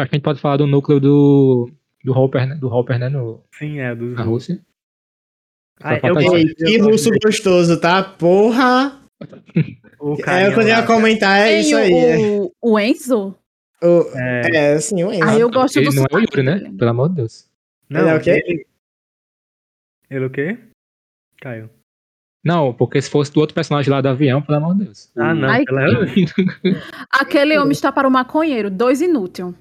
Acho 0.00 0.10
que 0.10 0.16
a 0.16 0.18
gente 0.18 0.24
pode 0.24 0.40
falar 0.40 0.56
do 0.56 0.66
núcleo 0.66 1.00
do, 1.00 1.70
do 2.04 2.12
Hopper, 2.12 2.46
né? 2.46 2.54
Do 2.54 2.68
Hopper, 2.68 2.98
né? 2.98 3.08
No, 3.08 3.42
Sim, 3.52 3.78
é, 3.78 3.94
do 3.94 4.06
na 4.06 4.22
Rússia. 4.22 4.60
Ah, 5.82 5.94
eu 6.02 6.34
Ei, 6.34 6.54
que 6.54 6.78
russo 6.78 7.10
gostoso, 7.22 7.80
tá? 7.80 8.02
Porra! 8.02 8.98
O 10.02 10.16
é, 10.26 10.46
eu 10.46 10.54
poderia 10.54 10.82
comentar, 10.86 11.46
é 11.46 11.60
isso 11.60 11.76
aí. 11.76 11.92
O, 11.92 12.50
o 12.62 12.80
Enzo? 12.80 13.36
O, 13.82 14.18
é, 14.18 14.56
é, 14.56 14.80
sim, 14.80 15.04
o 15.04 15.12
Enzo. 15.12 15.24
Ah, 15.28 15.38
eu 15.38 15.50
gosto 15.50 15.78
ele 15.78 15.90
do 15.90 15.94
não 15.94 16.04
é 16.04 16.16
o 16.16 16.18
Yuri, 16.20 16.42
né? 16.42 16.72
Pelo 16.78 16.90
amor 16.90 17.10
de 17.10 17.16
Deus. 17.16 17.46
Não, 17.86 18.00
ele 18.00 18.08
é 18.08 18.14
o 18.14 18.20
quê? 18.22 18.42
Ele, 18.46 18.66
ele 20.08 20.24
o 20.24 20.30
quê? 20.30 20.58
Caio. 21.38 21.68
Não, 22.42 22.72
porque 22.72 23.00
se 23.02 23.10
fosse 23.10 23.30
do 23.30 23.40
outro 23.40 23.54
personagem 23.54 23.92
lá 23.92 24.00
do 24.00 24.08
avião, 24.08 24.40
pelo 24.40 24.56
amor 24.56 24.74
de 24.74 24.84
Deus. 24.84 25.10
Ah, 25.14 25.34
não. 25.34 25.50
Ai, 25.50 25.64
Aquele 27.12 27.58
homem 27.58 27.72
está 27.72 27.92
para 27.92 28.08
o 28.08 28.10
maconheiro, 28.10 28.70
dois 28.70 29.02
inútil. 29.02 29.54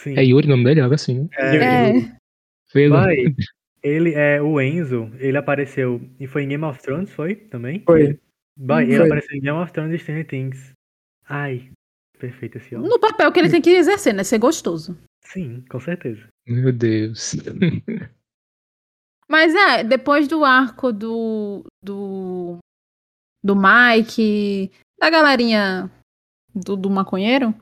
Sim. 0.00 0.18
É 0.18 0.24
Yuri 0.24 0.46
o 0.46 0.50
nome 0.50 0.64
dele, 0.64 0.80
algo 0.80 0.94
assim, 0.94 1.20
né? 1.20 1.28
É. 1.38 1.98
é. 1.98 2.88
Vai, 2.88 3.16
ele 3.82 4.14
é 4.14 4.42
o 4.42 4.60
Enzo, 4.60 5.10
ele 5.18 5.36
apareceu 5.36 6.00
e 6.18 6.26
foi 6.26 6.42
em 6.42 6.48
Game 6.48 6.64
of 6.64 6.80
Thrones, 6.80 7.10
foi 7.10 7.36
também? 7.36 7.82
Foi. 7.84 8.18
Vai, 8.56 8.84
ele 8.84 9.02
apareceu 9.02 9.36
em 9.36 9.40
Game 9.40 9.58
of 9.58 9.72
Thrones 9.72 9.94
e 9.94 9.98
Stranger 9.98 10.26
Things. 10.26 10.72
Ai, 11.28 11.70
perfeito 12.18 12.58
esse 12.58 12.74
homem. 12.74 12.88
No 12.88 12.98
papel 12.98 13.30
que 13.32 13.40
ele 13.40 13.50
tem 13.50 13.60
que 13.60 13.70
exercer, 13.70 14.14
né? 14.14 14.24
Ser 14.24 14.38
gostoso. 14.38 14.96
Sim, 15.22 15.64
com 15.68 15.80
certeza. 15.80 16.26
Meu 16.46 16.72
Deus. 16.72 17.36
Mas 19.28 19.54
é, 19.54 19.84
depois 19.84 20.28
do 20.28 20.44
arco 20.44 20.92
do. 20.92 21.64
do. 21.82 22.58
do 23.42 23.56
Mike, 23.56 24.70
da 24.98 25.08
galerinha 25.10 25.90
do, 26.54 26.76
do 26.76 26.90
maconheiro, 26.90 27.54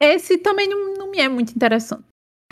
esse 0.00 0.38
também 0.38 0.68
não, 0.68 0.94
não 0.94 1.10
me 1.10 1.18
é 1.18 1.28
muito 1.28 1.54
interessante. 1.54 2.04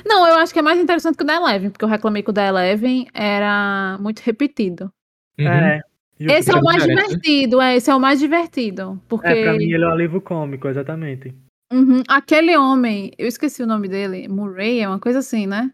Não, 0.07 0.27
eu 0.29 0.37
acho 0.37 0.53
que 0.53 0.59
é 0.59 0.63
mais 0.63 0.79
interessante 0.79 1.17
que 1.17 1.25
o 1.25 1.27
da 1.27 1.37
Eleven, 1.37 1.71
porque 1.71 1.85
eu 1.85 1.89
reclamei 1.89 2.23
que 2.23 2.31
o 2.31 2.33
da 2.33 2.47
Eleven 2.47 3.09
era 3.13 3.99
muito 4.01 4.21
repetido. 4.21 4.93
Uhum. 5.39 5.47
É. 5.47 5.81
Esse 6.21 6.51
é 6.51 6.55
o 6.55 6.63
mais 6.63 6.85
divertido, 6.85 7.61
é, 7.61 7.77
esse 7.77 7.91
é 7.91 7.95
o 7.95 8.01
mais 8.01 8.19
divertido. 8.19 9.01
Porque... 9.09 9.29
É, 9.29 9.45
pra 9.45 9.53
mim 9.55 9.71
ele 9.71 9.85
é 9.85 9.87
o 9.87 9.91
alívio 9.91 10.21
cômico, 10.21 10.69
exatamente. 10.69 11.35
Uhum. 11.73 12.03
Aquele 12.09 12.57
homem, 12.57 13.13
eu 13.19 13.29
esqueci 13.29 13.63
o 13.63 13.67
nome 13.67 13.89
dele, 13.89 14.27
Murray, 14.29 14.81
é 14.81 14.89
uma 14.89 14.99
coisa 14.99 15.21
assim, 15.21 15.47
né? 15.47 15.71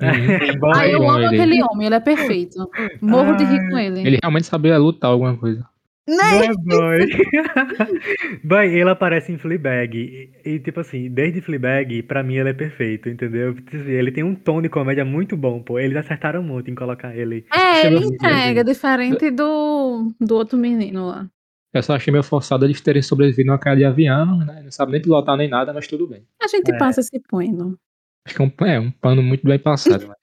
É, 0.00 0.56
bom, 0.56 0.70
ah, 0.74 0.86
eu 0.86 1.08
amo 1.08 1.18
ele. 1.18 1.26
aquele 1.26 1.62
homem, 1.64 1.86
ele 1.86 1.96
é 1.96 2.00
perfeito. 2.00 2.70
Morro 3.00 3.30
ah, 3.30 3.36
de 3.36 3.44
rir 3.44 3.68
com 3.68 3.78
ele. 3.78 4.00
Ele 4.06 4.18
realmente 4.22 4.46
sabia 4.46 4.78
lutar 4.78 5.10
alguma 5.10 5.36
coisa. 5.36 5.66
Né? 6.08 6.48
Boy, 6.64 7.06
boy. 8.42 8.66
ele 8.74 8.88
aparece 8.88 9.30
em 9.30 9.36
Fleabag. 9.36 9.94
E, 9.98 10.52
e, 10.54 10.58
tipo 10.58 10.80
assim, 10.80 11.10
desde 11.10 11.42
Fleabag, 11.42 12.02
pra 12.04 12.22
mim 12.22 12.36
ele 12.36 12.48
é 12.48 12.54
perfeito, 12.54 13.10
entendeu? 13.10 13.54
Ele 13.72 14.10
tem 14.10 14.24
um 14.24 14.34
tom 14.34 14.62
de 14.62 14.70
comédia 14.70 15.04
muito 15.04 15.36
bom, 15.36 15.62
pô. 15.62 15.78
Eles 15.78 15.96
acertaram 15.98 16.42
muito 16.42 16.70
em 16.70 16.74
colocar 16.74 17.14
ele. 17.14 17.44
É, 17.52 17.86
ele 17.86 18.06
entrega, 18.06 18.64
diferente 18.64 19.30
do, 19.30 20.10
do 20.18 20.34
outro 20.34 20.56
menino 20.56 21.06
lá. 21.06 21.28
Eu 21.74 21.82
só 21.82 21.94
achei 21.94 22.10
meio 22.10 22.24
forçado 22.24 22.64
eles 22.64 22.80
terem 22.80 23.02
sobrevivido 23.02 23.48
numa 23.48 23.58
caia 23.58 23.76
de 23.76 23.84
avião, 23.84 24.38
né? 24.38 24.62
Não 24.64 24.70
sabe 24.70 24.92
nem 24.92 25.02
pilotar 25.02 25.36
nem 25.36 25.48
nada, 25.48 25.74
mas 25.74 25.86
tudo 25.86 26.06
bem. 26.06 26.24
A 26.42 26.48
gente 26.48 26.70
É. 26.72 26.78
passa 26.78 27.00
esse 27.00 27.20
pano. 27.30 27.78
Acho 28.26 28.34
que 28.34 28.42
é 28.42 28.44
um, 28.44 28.66
é 28.66 28.80
um 28.80 28.90
pano 28.90 29.22
muito 29.22 29.44
bem 29.46 29.58
passado. 29.58 30.08
né? 30.08 30.14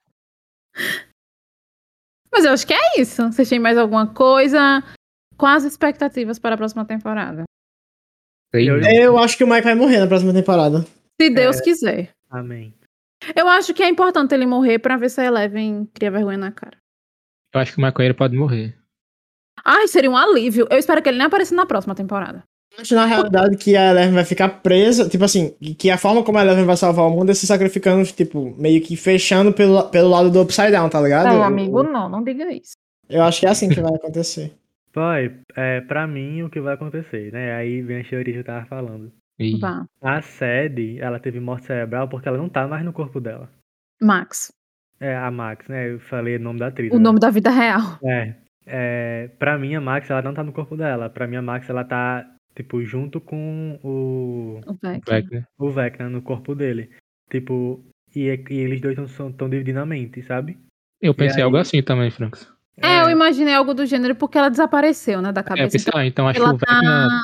Mas 2.32 2.44
eu 2.44 2.52
acho 2.52 2.66
que 2.66 2.74
é 2.74 3.00
isso. 3.00 3.32
Vocês 3.32 3.48
têm 3.48 3.60
mais 3.60 3.78
alguma 3.78 4.08
coisa? 4.08 4.84
Quais 5.38 5.66
as 5.66 5.72
expectativas 5.74 6.40
para 6.40 6.56
a 6.56 6.58
próxima 6.58 6.86
temporada? 6.86 7.44
Eu- 8.54 8.80
não. 8.80 8.90
Eu 8.90 9.18
acho 9.18 9.38
que 9.38 9.44
o 9.44 9.48
Mike 9.48 9.64
vai 9.64 9.76
morrer 9.76 10.00
na 10.00 10.08
próxima 10.08 10.34
temporada. 10.34 10.82
Se 11.20 11.28
É. 11.28 11.30
Deus 11.30 11.60
quiser. 11.60 12.10
Amém. 12.30 12.74
Eu 13.36 13.48
acho 13.48 13.74
que 13.74 13.84
é 13.84 13.90
importante 13.90 14.34
ele 14.34 14.46
morrer 14.46 14.80
pra 14.80 14.98
ver 14.98 15.10
se 15.10 15.20
a 15.20 15.26
Eleven 15.26 15.90
cria 15.94 16.12
vergonha 16.12 16.38
na 16.38 16.52
cara. 16.52 16.78
Eu 17.54 17.60
acho 17.62 17.74
que 17.74 17.78
o 17.78 17.82
maconheiro 17.82 18.16
pode 18.16 18.36
morrer. 18.36 18.76
Ai, 19.64 19.88
seria 19.88 20.12
um 20.12 20.18
alívio. 20.18 20.68
Eu 20.70 20.78
espero 20.78 21.02
que 21.02 21.10
ele 21.10 21.18
nem 21.18 21.28
apareça 21.28 21.56
na 21.56 21.66
próxima 21.66 21.96
temporada. 21.96 22.44
Acho 22.78 22.94
na 22.94 23.06
realidade 23.06 23.56
que 23.56 23.76
a 23.76 23.90
Eleven 23.92 24.14
vai 24.14 24.26
ficar 24.26 24.50
presa, 24.62 25.08
tipo 25.08 25.24
assim, 25.24 25.52
que 25.80 25.90
a 25.90 25.98
forma 25.98 26.24
como 26.24 26.38
a 26.38 26.42
Eleven 26.42 26.66
vai 26.66 26.76
salvar 26.76 27.06
o 27.08 27.10
mundo 27.10 27.32
é 27.32 27.34
se 27.34 27.48
sacrificando, 27.48 28.06
tipo, 28.06 28.54
meio 28.58 28.82
que 28.82 28.98
fechando 28.98 29.54
pelo, 29.54 29.84
pelo 29.90 30.10
lado 30.10 30.30
do 30.30 30.42
Upside 30.42 30.72
Down, 30.72 30.90
tá 30.90 31.00
ligado? 31.02 31.26
Não, 31.28 31.42
amigo, 31.42 31.84
não, 31.84 32.10
não 32.10 32.22
diga 32.24 32.52
isso. 32.52 32.74
Eu 33.10 33.24
acho 33.24 33.40
que 33.40 33.46
é 33.46 33.50
assim 33.50 33.70
que 33.70 33.80
vai 33.82 33.94
acontecer. 33.96 34.54
Boy, 34.96 35.42
é, 35.58 35.82
pra 35.82 36.08
mim, 36.08 36.42
o 36.44 36.50
que 36.50 36.62
vai 36.62 36.74
acontecer, 36.74 37.30
né? 37.34 37.54
Aí 37.54 37.82
vem 37.82 38.00
a 38.00 38.04
teoria 38.04 38.34
que 38.34 38.40
eu 38.40 38.44
tava 38.46 38.66
falando. 38.66 39.12
E. 39.38 39.60
A 40.02 40.22
Sadie, 40.22 41.00
ela 41.00 41.20
teve 41.20 41.42
morte 41.42 41.66
cerebral 41.66 42.08
porque 42.08 42.30
ela 42.30 42.38
não 42.38 42.48
tá 42.48 42.66
mais 42.66 42.86
no 42.86 42.94
corpo 42.94 43.20
dela. 43.20 43.52
Max, 44.02 44.54
É, 45.00 45.14
a 45.14 45.30
Max, 45.30 45.68
né? 45.68 45.92
Eu 45.92 46.00
falei 46.00 46.38
o 46.38 46.40
nome 46.40 46.60
da 46.60 46.68
atriz. 46.68 46.94
o 46.94 46.96
né? 46.96 47.02
nome 47.02 47.20
da 47.20 47.30
vida 47.30 47.50
real. 47.50 48.00
É, 48.06 48.36
é, 48.66 49.28
pra 49.38 49.58
mim, 49.58 49.76
a 49.76 49.82
Max, 49.82 50.10
ela 50.10 50.22
não 50.22 50.34
tá 50.34 50.44
no 50.44 50.54
corpo 50.54 50.78
dela. 50.78 51.10
Pra 51.10 51.28
mim, 51.28 51.36
a 51.36 51.42
Max, 51.42 51.70
ela 51.70 51.84
tá, 51.84 52.26
tipo, 52.56 52.82
junto 52.86 53.20
com 53.20 53.78
o, 53.84 54.62
O 54.66 54.74
Vecna. 54.82 55.48
O 55.58 55.70
Vecna 55.72 56.10
no 56.10 56.22
corpo 56.22 56.56
dele. 56.56 56.90
Tipo, 57.30 57.84
e, 58.16 58.28
e 58.28 58.58
eles 58.58 58.80
dois 58.80 58.98
estão 58.98 59.50
dividindo 59.50 59.82
a 59.82 59.86
mente, 59.86 60.24
sabe? 60.24 60.58
Eu 61.02 61.14
pensei 61.14 61.42
aí? 61.42 61.44
algo 61.44 61.58
assim 61.58 61.84
também, 61.84 62.10
Francos. 62.10 62.55
É, 62.78 63.02
eu 63.04 63.10
imaginei 63.10 63.54
algo 63.54 63.74
do 63.74 63.86
gênero 63.86 64.16
porque 64.16 64.38
ela 64.38 64.50
desapareceu, 64.50 65.22
né, 65.22 65.32
da 65.32 65.42
É, 65.42 65.44
cabeça. 65.44 65.72
pensei, 65.72 65.90
Então, 65.90 65.98
ah, 66.00 66.06
então 66.06 66.28
acho 66.28 66.40
que 66.40 66.46
ela 66.46 66.54
o 66.54 66.58
Vecna. 66.58 67.08
tá 67.08 67.22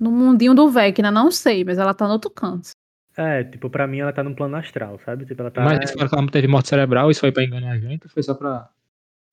no 0.00 0.10
mundinho 0.10 0.54
do 0.54 0.70
Vecna, 0.70 1.10
não 1.10 1.30
sei, 1.30 1.64
mas 1.64 1.78
ela 1.78 1.92
tá 1.92 2.06
no 2.06 2.12
outro 2.14 2.30
canto. 2.30 2.70
É, 3.16 3.42
tipo, 3.44 3.68
pra 3.68 3.86
mim, 3.86 3.98
ela 3.98 4.12
tá 4.12 4.22
no 4.22 4.34
plano 4.34 4.56
astral, 4.56 4.98
sabe? 5.04 5.26
Tipo, 5.26 5.42
ela 5.42 5.50
tá... 5.50 5.62
Mas 5.62 5.78
eles 5.78 5.90
falaram 5.90 6.08
que 6.08 6.14
ela 6.14 6.22
não 6.22 6.28
teve 6.30 6.46
morte 6.46 6.68
cerebral, 6.68 7.10
isso 7.10 7.20
foi 7.20 7.32
pra 7.32 7.42
enganar 7.44 7.72
a 7.72 7.78
gente 7.78 8.04
ou 8.04 8.10
foi 8.10 8.22
só 8.22 8.32
pra. 8.32 8.70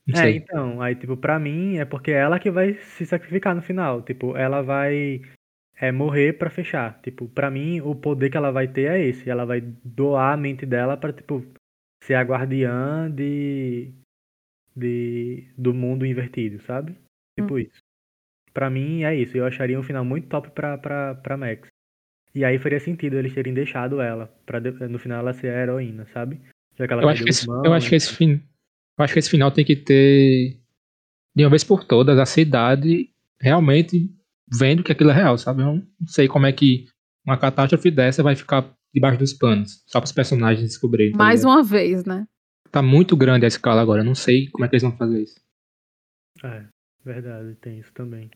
Não 0.08 0.20
É, 0.20 0.22
sei. 0.24 0.36
então, 0.38 0.82
aí, 0.82 0.96
tipo, 0.96 1.16
pra 1.16 1.40
mim 1.40 1.78
é 1.78 1.86
porque 1.86 2.12
é 2.12 2.16
ela 2.16 2.40
que 2.40 2.50
vai 2.52 2.74
se 2.76 3.06
sacrificar 3.06 3.56
no 3.56 3.62
final. 3.62 4.02
Tipo, 4.02 4.36
ela 4.36 4.62
vai 4.64 5.22
é, 5.78 5.92
morrer 5.92 6.34
pra 6.34 6.50
fechar. 6.50 7.00
Tipo, 7.04 7.28
pra 7.30 7.50
mim, 7.52 7.80
o 7.82 7.94
poder 7.96 8.30
que 8.32 8.38
ela 8.38 8.52
vai 8.52 8.68
ter 8.68 8.90
é 8.92 9.00
esse. 9.06 9.30
Ela 9.30 9.46
vai 9.46 9.62
doar 9.84 10.34
a 10.34 10.38
mente 10.38 10.66
dela 10.66 10.98
pra, 10.98 11.14
tipo, 11.14 11.44
ser 12.04 12.16
a 12.16 12.22
guardiã 12.24 13.10
de, 13.12 13.94
de 14.76 15.48
do 15.58 15.74
mundo 15.74 16.06
invertido, 16.06 16.62
sabe? 16.64 16.96
Tipo 17.40 17.60
isso. 17.60 17.80
Pra 18.54 18.70
mim, 18.70 19.04
é 19.04 19.16
isso. 19.16 19.38
Eu 19.38 19.46
acharia 19.46 19.80
um 19.80 19.84
final 19.84 20.06
muito 20.06 20.28
top 20.28 20.50
pra, 20.52 20.78
pra, 20.78 21.16
pra 21.16 21.38
Max. 21.38 21.68
E 22.34 22.44
aí 22.44 22.60
faria 22.60 22.80
sentido 22.80 23.18
eles 23.18 23.34
terem 23.34 23.54
deixado 23.54 24.02
ela, 24.02 24.28
pra 24.46 24.60
no 24.60 25.00
final 25.00 25.20
ela 25.20 25.34
ser 25.34 25.50
a 25.50 25.62
heroína, 25.62 26.06
sabe? 26.14 26.42
Já 26.78 26.86
que 26.86 26.94
ela 26.94 27.02
Eu 27.02 27.10
acho, 27.10 27.24
perdeu 27.24 27.26
que 27.26 27.30
esse, 27.32 27.48
eu 27.50 27.74
acho 27.74 27.90
que 27.90 27.96
esse 27.96 28.12
né? 28.12 28.18
fim, 28.18 28.32
eu 28.98 29.04
acho 29.04 29.14
que 29.14 29.20
esse 29.20 29.30
final 29.30 29.52
tem 29.52 29.64
que 29.64 29.76
ter 29.76 30.60
de 31.34 31.44
uma 31.44 31.50
vez 31.50 31.64
por 31.64 31.86
todas 31.86 32.20
a 32.20 32.26
cidade 32.26 33.10
realmente 33.40 34.10
vendo 34.52 34.84
que 34.84 34.92
aquilo 34.92 35.12
é 35.12 35.14
real, 35.14 35.38
sabe? 35.38 35.62
Eu 35.62 35.76
não 35.76 36.08
sei 36.08 36.28
como 36.28 36.46
é 36.46 36.52
que 36.52 36.86
uma 37.26 37.38
catástrofe 37.38 37.90
dessa 37.90 38.22
vai 38.22 38.36
ficar 38.36 38.70
debaixo 38.94 39.20
dos 39.20 39.34
panos, 39.34 39.84
só 39.88 40.00
para 40.00 40.06
os 40.06 40.12
personagens 40.12 40.68
descobrirem. 40.68 41.14
tá 41.14 41.18
Mais 41.18 41.42
ligado? 41.42 41.54
uma 41.54 41.64
vez, 41.64 42.06
né? 42.06 42.26
Tá 42.76 42.82
muito 42.82 43.16
grande 43.16 43.46
a 43.46 43.48
escala 43.48 43.82
agora, 43.82 44.02
eu 44.02 44.06
não 44.06 44.14
sei 44.16 44.50
como 44.50 44.66
é 44.66 44.68
que 44.68 44.76
eles 44.76 44.84
vão 44.84 44.92
fazer 44.98 45.22
isso. 45.24 45.40
É, 46.44 46.64
verdade, 47.06 47.56
tem 47.62 47.80
isso 47.80 47.94
também. 47.94 48.30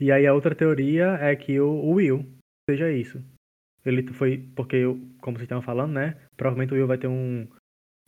E 0.00 0.10
aí 0.10 0.26
a 0.26 0.32
outra 0.32 0.54
teoria 0.54 1.18
é 1.20 1.36
que 1.36 1.60
o, 1.60 1.68
o 1.68 1.90
Will 1.96 2.24
seja 2.70 2.90
isso. 2.90 3.20
Ele 3.84 4.10
foi, 4.14 4.38
porque, 4.56 4.76
eu- 4.76 4.98
como 5.20 5.36
vocês 5.36 5.44
estavam 5.44 5.60
falando, 5.62 5.92
né? 5.92 6.16
Provavelmente 6.34 6.72
o 6.72 6.76
Will 6.76 6.86
vai 6.86 6.96
ter 6.96 7.08
um, 7.08 7.46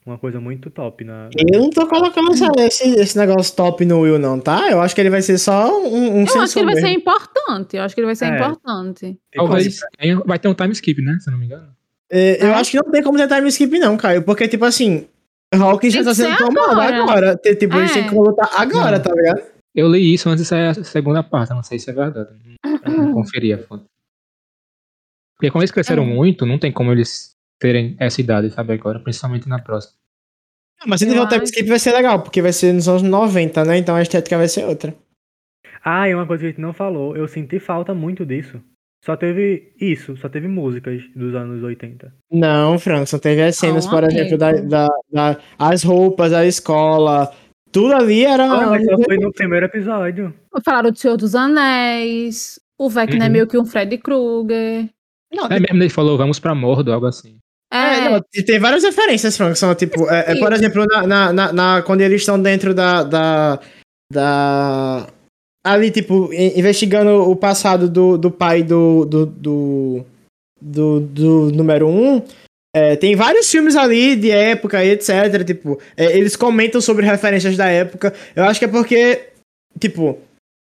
uma 0.07 0.17
coisa 0.17 0.41
muito 0.41 0.71
top 0.71 1.05
na. 1.05 1.29
Eu 1.37 1.61
não 1.61 1.69
tô 1.69 1.87
colocando 1.87 2.31
esse, 2.61 2.89
esse 2.99 3.19
negócio 3.19 3.55
top 3.55 3.85
no 3.85 4.01
Will, 4.01 4.19
não, 4.19 4.41
tá? 4.41 4.71
Eu 4.71 4.81
acho 4.81 4.95
que 4.95 5.01
ele 5.03 5.11
vai 5.11 5.21
ser 5.21 5.37
só 5.37 5.69
um, 5.79 6.23
um 6.23 6.25
Eu 6.27 6.41
acho 6.41 6.55
que 6.55 6.59
ele 6.61 6.73
vai 6.73 6.81
ser 6.81 6.89
importante. 6.89 7.77
Eu 7.77 7.83
acho 7.83 7.95
que 7.95 8.01
ele 8.01 8.07
vai 8.07 8.17
ser 8.17 8.33
É. 8.33 8.35
importante. 8.35 9.19
Talvez 9.35 9.79
vai 10.25 10.39
ter 10.39 10.49
um 10.49 10.55
time 10.55 10.73
skip, 10.73 11.03
né? 11.03 11.19
Se 11.21 11.29
eu 11.29 11.33
não 11.33 11.39
me 11.39 11.45
engano. 11.45 11.69
É, 12.13 12.43
eu 12.45 12.55
Ah. 12.55 12.61
acho 12.61 12.71
que 12.71 12.77
não 12.83 12.91
tem 12.91 13.03
como 13.03 13.19
ter 13.19 13.29
time 13.29 13.47
skip, 13.49 13.79
não, 13.79 13.97
Caio. 13.99 14.23
Porque, 14.25 14.49
tipo 14.49 14.65
assim, 14.65 15.07
Hawkins 15.53 15.93
já 15.95 16.05
tá 16.05 16.15
sendo 16.15 16.37
tomado 16.37 16.71
agora. 16.81 17.03
agora. 17.03 17.37
Tem- 17.39 17.55
Tipo, 17.57 17.77
eles 17.77 17.91
É. 17.91 17.95
têm 17.95 18.09
que 18.09 18.15
lutar 18.15 18.49
agora, 18.57 18.97
Não. 18.99 19.03
tá 19.05 19.13
ligado? 19.15 19.43
Eu 19.75 19.89
li 19.89 20.15
isso 20.15 20.29
antes 20.29 20.45
de 20.45 20.49
sair 20.49 20.67
a 20.69 20.75
segunda 20.85 21.23
parte, 21.23 21.51
não 21.51 21.63
sei 21.63 21.79
se 21.79 21.91
é 21.91 21.93
verdade. 21.93 22.31
Eu 22.85 22.91
Não 22.93 23.13
conferi 23.15 23.53
a 23.53 23.59
fonte. 23.59 23.85
Porque 25.37 25.51
como 25.51 25.63
eles 25.63 25.71
cresceram 25.71 26.03
É. 26.03 26.07
muito, 26.07 26.45
não 26.47 26.59
tem 26.59 26.71
como 26.73 26.93
eles 26.93 27.33
terem 27.61 27.97
essa 27.99 28.21
idade, 28.21 28.51
sabe, 28.51 28.73
agora, 28.75 29.01
principalmente 29.01 29.49
na 29.49 29.59
próxima. 29.61 29.95
Não, 30.81 30.87
Mas 30.89 31.01
se 31.01 31.07
tiver 31.07 31.21
o 31.21 31.27
time 31.27 31.43
acho- 31.43 31.45
skip 31.53 31.69
vai 31.69 31.79
ser 31.79 31.93
legal, 31.93 32.23
porque 32.23 32.41
vai 32.43 32.53
ser 32.53 32.73
nos 32.73 32.89
anos 32.89 33.03
90, 33.03 33.65
né? 33.65 33.77
Então 33.79 33.95
a 33.97 34.03
estética 34.03 34.37
vai 34.39 34.49
ser 34.49 34.65
outra. 34.65 34.95
Ah, 35.85 36.09
e 36.09 36.15
uma 36.15 36.27
coisa 36.27 36.43
que 36.43 36.47
a 36.47 36.51
gente 36.51 36.61
não 36.61 36.73
falou, 36.73 37.17
eu 37.17 37.27
senti 37.29 37.59
falta 37.59 37.95
muito 37.95 38.25
disso. 38.25 38.63
Só 39.05 39.17
teve 39.17 39.73
isso, 39.81 40.15
só 40.19 40.29
teve 40.29 40.47
músicas 40.47 41.03
dos 41.17 41.35
anos 41.35 41.63
80. 41.63 42.13
Não, 42.31 42.79
Frank, 42.79 43.09
só 43.09 43.19
teve 43.19 43.43
as 43.43 43.57
cenas, 43.57 43.87
Não, 43.87 43.93
por 43.93 44.05
exemplo, 44.05 44.37
da, 44.37 44.53
da, 44.53 44.89
da- 45.11 45.39
as 45.59 45.83
roupas, 45.83 46.33
a 46.35 46.45
escola. 46.47 47.33
Tudo 47.73 47.95
ali 47.95 48.25
era. 48.27 48.45
Ah, 48.45 48.67
mas 48.71 48.85
só 48.85 48.97
foi 49.03 49.17
no 49.19 49.33
primeiro 49.33 49.67
episódio. 49.67 50.35
Falaram 50.65 50.91
do 50.91 50.99
Senhor 50.99 51.17
dos 51.17 51.35
Anéis. 51.35 52.59
O 52.79 52.91
Vecna 52.91 53.25
é 53.25 53.27
Uhum. 53.27 53.33
meio 53.33 53.47
que 53.47 53.57
um 53.59 53.65
Freddy 53.65 53.97
Krueger. 53.99 54.89
Não, 55.33 55.47
É 55.47 55.61
mesmo, 55.61 55.77
ele 55.83 55.89
falou, 55.89 56.19
vamos 56.19 56.39
pra 56.39 56.55
Mordo, 56.55 56.93
algo 56.93 57.07
assim. 57.07 57.37
É, 57.73 57.77
É, 57.99 58.11
não, 58.11 58.21
e 58.35 58.43
tem 58.43 58.59
várias 58.59 58.83
referências, 58.83 59.37
Frank, 59.37 59.57
são 59.57 59.73
tipo, 59.77 60.11
é, 60.11 60.33
é, 60.33 60.39
por 60.41 60.53
exemplo, 60.53 60.85
na, 60.87 61.07
na, 61.07 61.33
na- 61.33 61.53
na- 61.53 61.83
quando 61.83 62.01
eles 62.01 62.21
estão 62.23 62.41
dentro 62.43 62.75
da, 62.75 63.05
da, 63.05 63.61
da- 64.13 65.07
ali, 65.65 65.91
tipo, 65.91 66.33
in- 66.33 66.59
investigando 66.59 67.31
o 67.31 67.37
passado 67.37 67.89
do, 67.89 68.17
do 68.17 68.31
pai 68.31 68.63
do, 68.63 69.05
do, 69.05 69.27
do, 69.27 70.07
do, 70.61 71.01
do 71.01 71.53
número 71.53 71.89
um, 71.89 72.23
é, 72.75 72.97
tem 72.97 73.17
vários 73.17 73.51
filmes 73.51 73.75
ali 73.77 74.15
de 74.17 74.31
época 74.31 74.85
e 74.85 74.91
etc, 74.91 75.45
tipo, 75.45 75.81
é, 75.97 76.17
eles 76.17 76.37
comentam 76.37 76.81
sobre 76.81 77.05
referências 77.05 77.57
da 77.57 77.69
época, 77.69 78.15
eu 78.35 78.45
acho 78.45 78.59
que 78.61 78.65
é 78.65 78.69
porque, 78.69 79.29
tipo, 79.79 80.19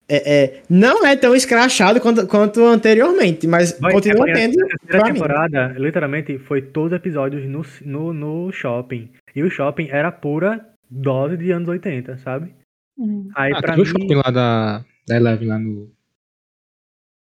é, 0.08 0.36
é, 0.44 0.62
não 0.70 1.04
é 1.06 1.16
tão 1.16 1.34
escrachado 1.34 2.00
quanto, 2.00 2.28
quanto 2.28 2.64
anteriormente, 2.64 3.48
mas 3.48 3.80
Vai, 3.80 3.92
continua 3.92 4.30
é, 4.30 4.34
tendo. 4.34 4.54
A 4.62 4.68
terceira 4.68 4.78
pra 4.88 5.08
mim. 5.08 5.14
temporada, 5.14 5.76
literalmente, 5.80 6.38
foi 6.38 6.62
todos 6.62 6.92
os 6.92 6.98
episódios 6.98 7.44
no, 7.50 7.66
no, 7.84 8.14
no 8.14 8.52
shopping. 8.52 9.10
E 9.36 9.42
o 9.42 9.50
shopping 9.50 9.88
era 9.90 10.12
pura 10.12 10.64
dose 10.88 11.38
de 11.38 11.50
anos 11.50 11.68
80, 11.68 12.20
sabe? 12.20 12.54
Hum. 12.98 13.30
Aí 13.36 13.52
Ah, 13.54 13.62
pra 13.62 13.76
teve 13.76 13.82
o 13.82 13.84
mim, 13.94 14.00
shopping 14.02 14.16
lá 14.16 14.32
da, 14.32 14.86
da 15.08 15.16
Eleven, 15.16 15.48
lá 15.48 15.60
no, 15.60 15.92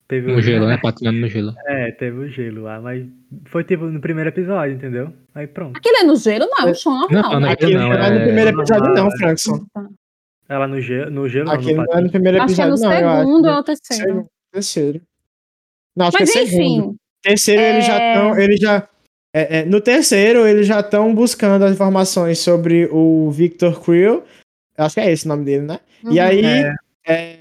teve 0.08 0.30
no 0.32 0.38
o 0.38 0.42
gelo, 0.42 0.66
né? 0.66 0.78
Patinando 0.82 1.18
no 1.18 1.28
gelo. 1.28 1.54
É, 1.66 1.92
teve 1.92 2.18
o 2.18 2.28
gelo 2.28 2.62
lá, 2.62 2.80
mas 2.80 3.06
foi 3.46 3.64
tipo 3.64 3.84
no 3.86 4.00
primeiro 4.00 4.28
episódio, 4.30 4.74
entendeu? 4.76 5.12
Aí 5.34 5.46
pronto. 5.46 5.76
Aquilo 5.76 5.96
é 5.98 6.04
no 6.04 6.16
gelo? 6.16 6.46
Não, 6.50 6.66
é 6.68 6.70
um 6.70 6.74
chão 6.74 6.92
normal. 7.00 7.22
Não, 7.22 7.32
não, 7.32 7.40
né? 7.40 7.52
Aqui 7.52 7.72
não, 7.74 7.88
não 7.88 7.92
é 7.94 8.10
no 8.10 8.16
é- 8.18 8.24
primeiro 8.24 8.50
episódio, 8.50 8.94
não, 8.94 9.06
é. 9.08 9.16
Frankson. 9.18 9.66
Ela 10.48 10.66
no 10.68 10.80
gelo, 10.80 11.10
no 11.10 11.28
gelo 11.28 11.46
não, 11.46 11.52
Aqui 11.54 11.72
no 11.72 11.84
não 11.84 11.94
é 11.94 12.00
no 12.02 12.10
primeiro 12.10 12.42
Acho 12.42 12.54
que 12.54 12.60
é 12.60 12.64
episódio, 12.66 13.00
no 13.00 13.06
não. 13.06 13.18
segundo 13.20 13.48
ou 13.48 13.62
terceiro. 13.62 14.02
Segundo, 14.04 14.26
terceiro. 14.52 15.00
Não, 15.96 16.06
acho 16.08 16.16
Mas 16.20 16.32
que 16.32 16.38
é 16.38 16.46
segundo. 16.46 16.62
enfim, 16.90 16.96
Terceiro, 17.22 17.62
eles 17.62 17.86
já 17.86 17.94
é- 18.02 18.14
estão. 18.14 18.38
Eles 18.38 18.60
já. 18.60 18.88
é, 19.34 19.58
é, 19.60 19.64
no 19.64 19.80
terceiro, 19.80 20.46
eles 20.46 20.66
já 20.66 20.80
estão 20.80 21.14
buscando 21.14 21.64
as 21.64 21.72
informações 21.72 22.38
sobre 22.40 22.88
o 22.90 23.30
Victor 23.30 23.80
Creel. 23.82 24.24
Acho 24.76 24.94
que 24.94 25.00
é 25.00 25.10
esse 25.12 25.26
o 25.26 25.28
nome 25.28 25.44
dele, 25.44 25.66
né? 25.66 25.80
E 26.04 26.18
Uhum. 26.18 26.20
aí, 26.22 26.44
É. 26.44 26.74
é, 27.06 27.38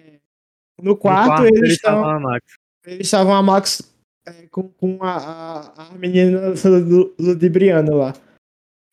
no 0.79 0.91
No 0.91 0.97
quarto, 0.97 1.45
eles 1.45 1.73
estão. 1.73 1.93
estavam 2.01 2.09
a 2.09 2.19
Max. 2.19 2.45
Eles 2.85 3.07
estavam 3.07 3.33
a 3.35 3.43
Max 3.43 3.93
é, 4.27 4.47
com, 4.51 4.67
com 4.69 4.97
a, 5.03 5.17
a, 5.17 5.87
a 5.87 5.97
menina 5.97 6.53
lu- 6.65 7.13
ludibriana 7.19 7.93
lá. 7.95 8.13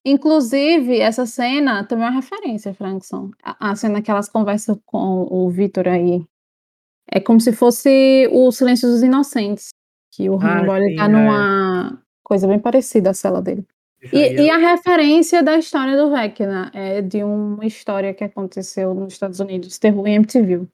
Inclusive, 0.06 0.98
essa 1.00 1.26
cena 1.26 1.84
também 1.84 2.06
é 2.06 2.08
uma 2.08 2.14
referência, 2.16 2.72
Frankson. 2.72 3.30
A, 3.42 3.70
a 3.70 3.76
cena 3.76 4.00
que 4.00 4.10
elas 4.10 4.28
conversam 4.28 4.80
com 4.86 5.26
o 5.30 5.50
Vitor 5.50 5.86
aí. 5.88 6.24
É 7.10 7.20
como 7.20 7.40
se 7.40 7.52
fosse 7.52 8.28
o 8.32 8.50
Silêncio 8.52 8.88
dos 8.88 9.02
Inocentes. 9.02 9.68
Que 10.14 10.30
o 10.30 10.38
Ah, 10.40 10.62
ele 10.78 10.90
sim, 10.90 10.96
tá 10.96 11.04
é. 11.04 11.08
numa 11.08 12.02
coisa 12.22 12.46
bem 12.46 12.58
parecida 12.58 13.10
à 13.10 13.14
cela 13.14 13.42
dele. 13.42 13.66
E, 14.12 14.42
e 14.42 14.50
a 14.50 14.56
referência 14.56 15.42
da 15.42 15.58
história 15.58 15.96
do 15.96 16.10
Vecna 16.10 16.70
é 16.72 17.02
de 17.02 17.22
uma 17.24 17.66
história 17.66 18.14
que 18.14 18.22
aconteceu 18.22 18.94
nos 18.94 19.14
Estados 19.14 19.40
Unidos, 19.40 19.78
terror 19.78 20.06
em 20.06 20.14
MTV. 20.14 20.68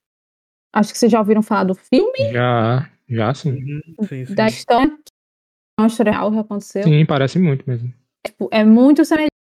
Acho 0.75 0.93
que 0.93 0.99
vocês 0.99 1.11
já 1.11 1.21
ouviram 1.21 1.43
falar 1.43 1.65
do 1.65 1.75
filme, 1.75 2.33
Já, 2.33 2.91
já 3.09 3.33
sim. 3.33 3.53
Uhum, 3.53 4.07
sim, 4.07 4.27
sim. 4.27 4.35
da 4.35 4.47
história. 4.47 4.93
É 5.79 5.83
uma 5.83 5.87
história 5.87 6.13
real 6.13 6.31
que 6.31 6.39
aconteceu. 6.39 6.83
Sim, 6.83 7.07
parece 7.07 7.39
muito 7.39 7.65
mesmo. 7.69 7.93
Tipo, 8.27 8.49
é 8.53 8.65
muito 8.65 9.05
semelhante. 9.05 9.31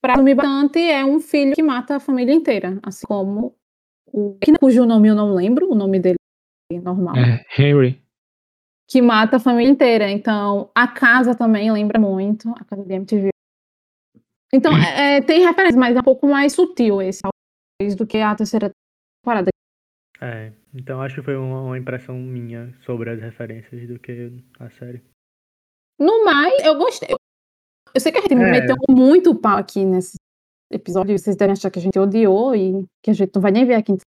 Pra 0.00 0.14
resumir 0.14 0.34
bastante, 0.34 0.78
é 0.78 1.04
um 1.04 1.20
filho 1.20 1.54
que 1.54 1.62
mata 1.62 1.96
a 1.96 2.00
família 2.00 2.32
inteira. 2.32 2.78
Assim 2.82 3.06
como 3.06 3.56
o. 4.06 4.38
cujo 4.58 4.84
nome 4.84 5.08
eu 5.08 5.14
não 5.14 5.34
lembro, 5.34 5.70
o 5.70 5.74
nome 5.74 5.98
dele 5.98 6.16
é 6.72 6.80
normal. 6.80 7.16
É, 7.16 7.44
Henry. 7.58 8.02
Que 8.88 9.02
mata 9.02 9.36
a 9.36 9.40
família 9.40 9.70
inteira. 9.70 10.10
Então, 10.10 10.70
a 10.74 10.88
casa 10.88 11.34
também 11.34 11.70
lembra 11.70 12.00
muito. 12.00 12.48
A 12.50 12.64
casa 12.64 12.82
de 12.84 12.94
MTV. 12.94 13.28
Então, 14.52 14.72
é, 14.74 15.16
é, 15.18 15.20
tem 15.20 15.44
referência, 15.44 15.78
mas 15.78 15.94
é 15.94 16.00
um 16.00 16.02
pouco 16.02 16.26
mais 16.26 16.54
sutil 16.54 17.02
esse, 17.02 17.20
talvez, 17.20 17.94
do 17.94 18.06
que 18.06 18.16
a 18.18 18.34
terceira 18.34 18.70
temporada. 19.22 19.50
É, 20.20 20.52
então 20.74 21.00
acho 21.02 21.16
que 21.16 21.22
foi 21.22 21.36
uma, 21.36 21.60
uma 21.60 21.78
impressão 21.78 22.16
minha 22.16 22.74
sobre 22.84 23.10
as 23.10 23.20
referências 23.20 23.86
do 23.86 23.98
que 23.98 24.32
a 24.58 24.68
série. 24.70 25.02
No 26.00 26.24
mais, 26.24 26.64
eu 26.64 26.76
gostei. 26.76 27.10
Eu 27.94 28.00
sei 28.00 28.10
que 28.10 28.18
a 28.18 28.20
gente 28.22 28.32
É. 28.32 28.36
meteu 28.36 28.74
muito 28.88 29.34
pau 29.34 29.58
aqui 29.58 29.84
nesse 29.84 30.16
episódio. 30.72 31.16
Vocês 31.16 31.36
devem 31.36 31.52
achar 31.52 31.70
que 31.70 31.78
a 31.78 31.82
gente 31.82 31.98
odiou 31.98 32.54
e 32.56 32.84
que 33.04 33.10
a 33.10 33.14
gente 33.14 33.30
não 33.34 33.42
vai 33.42 33.52
nem 33.52 33.64
ver 33.66 33.74
a 33.74 33.82
quinta 33.82 34.02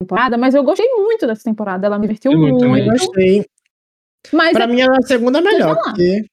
temporada, 0.00 0.36
mas 0.38 0.54
eu 0.54 0.64
gostei 0.64 0.88
muito 0.94 1.26
dessa 1.26 1.44
temporada. 1.44 1.86
Ela 1.86 1.98
me 1.98 2.06
divertiu 2.06 2.32
Eu 2.32 2.38
muito 2.38 2.58
também. 2.58 2.88
Gostei. 2.88 3.44
Mas 4.32 4.52
Pra 4.52 4.64
é- 4.64 4.66
mim, 4.66 4.80
é 4.80 4.86
a 4.88 5.02
segunda 5.02 5.40
melhor. 5.40 5.76
lá. 5.76 5.82
Porque 5.84 6.24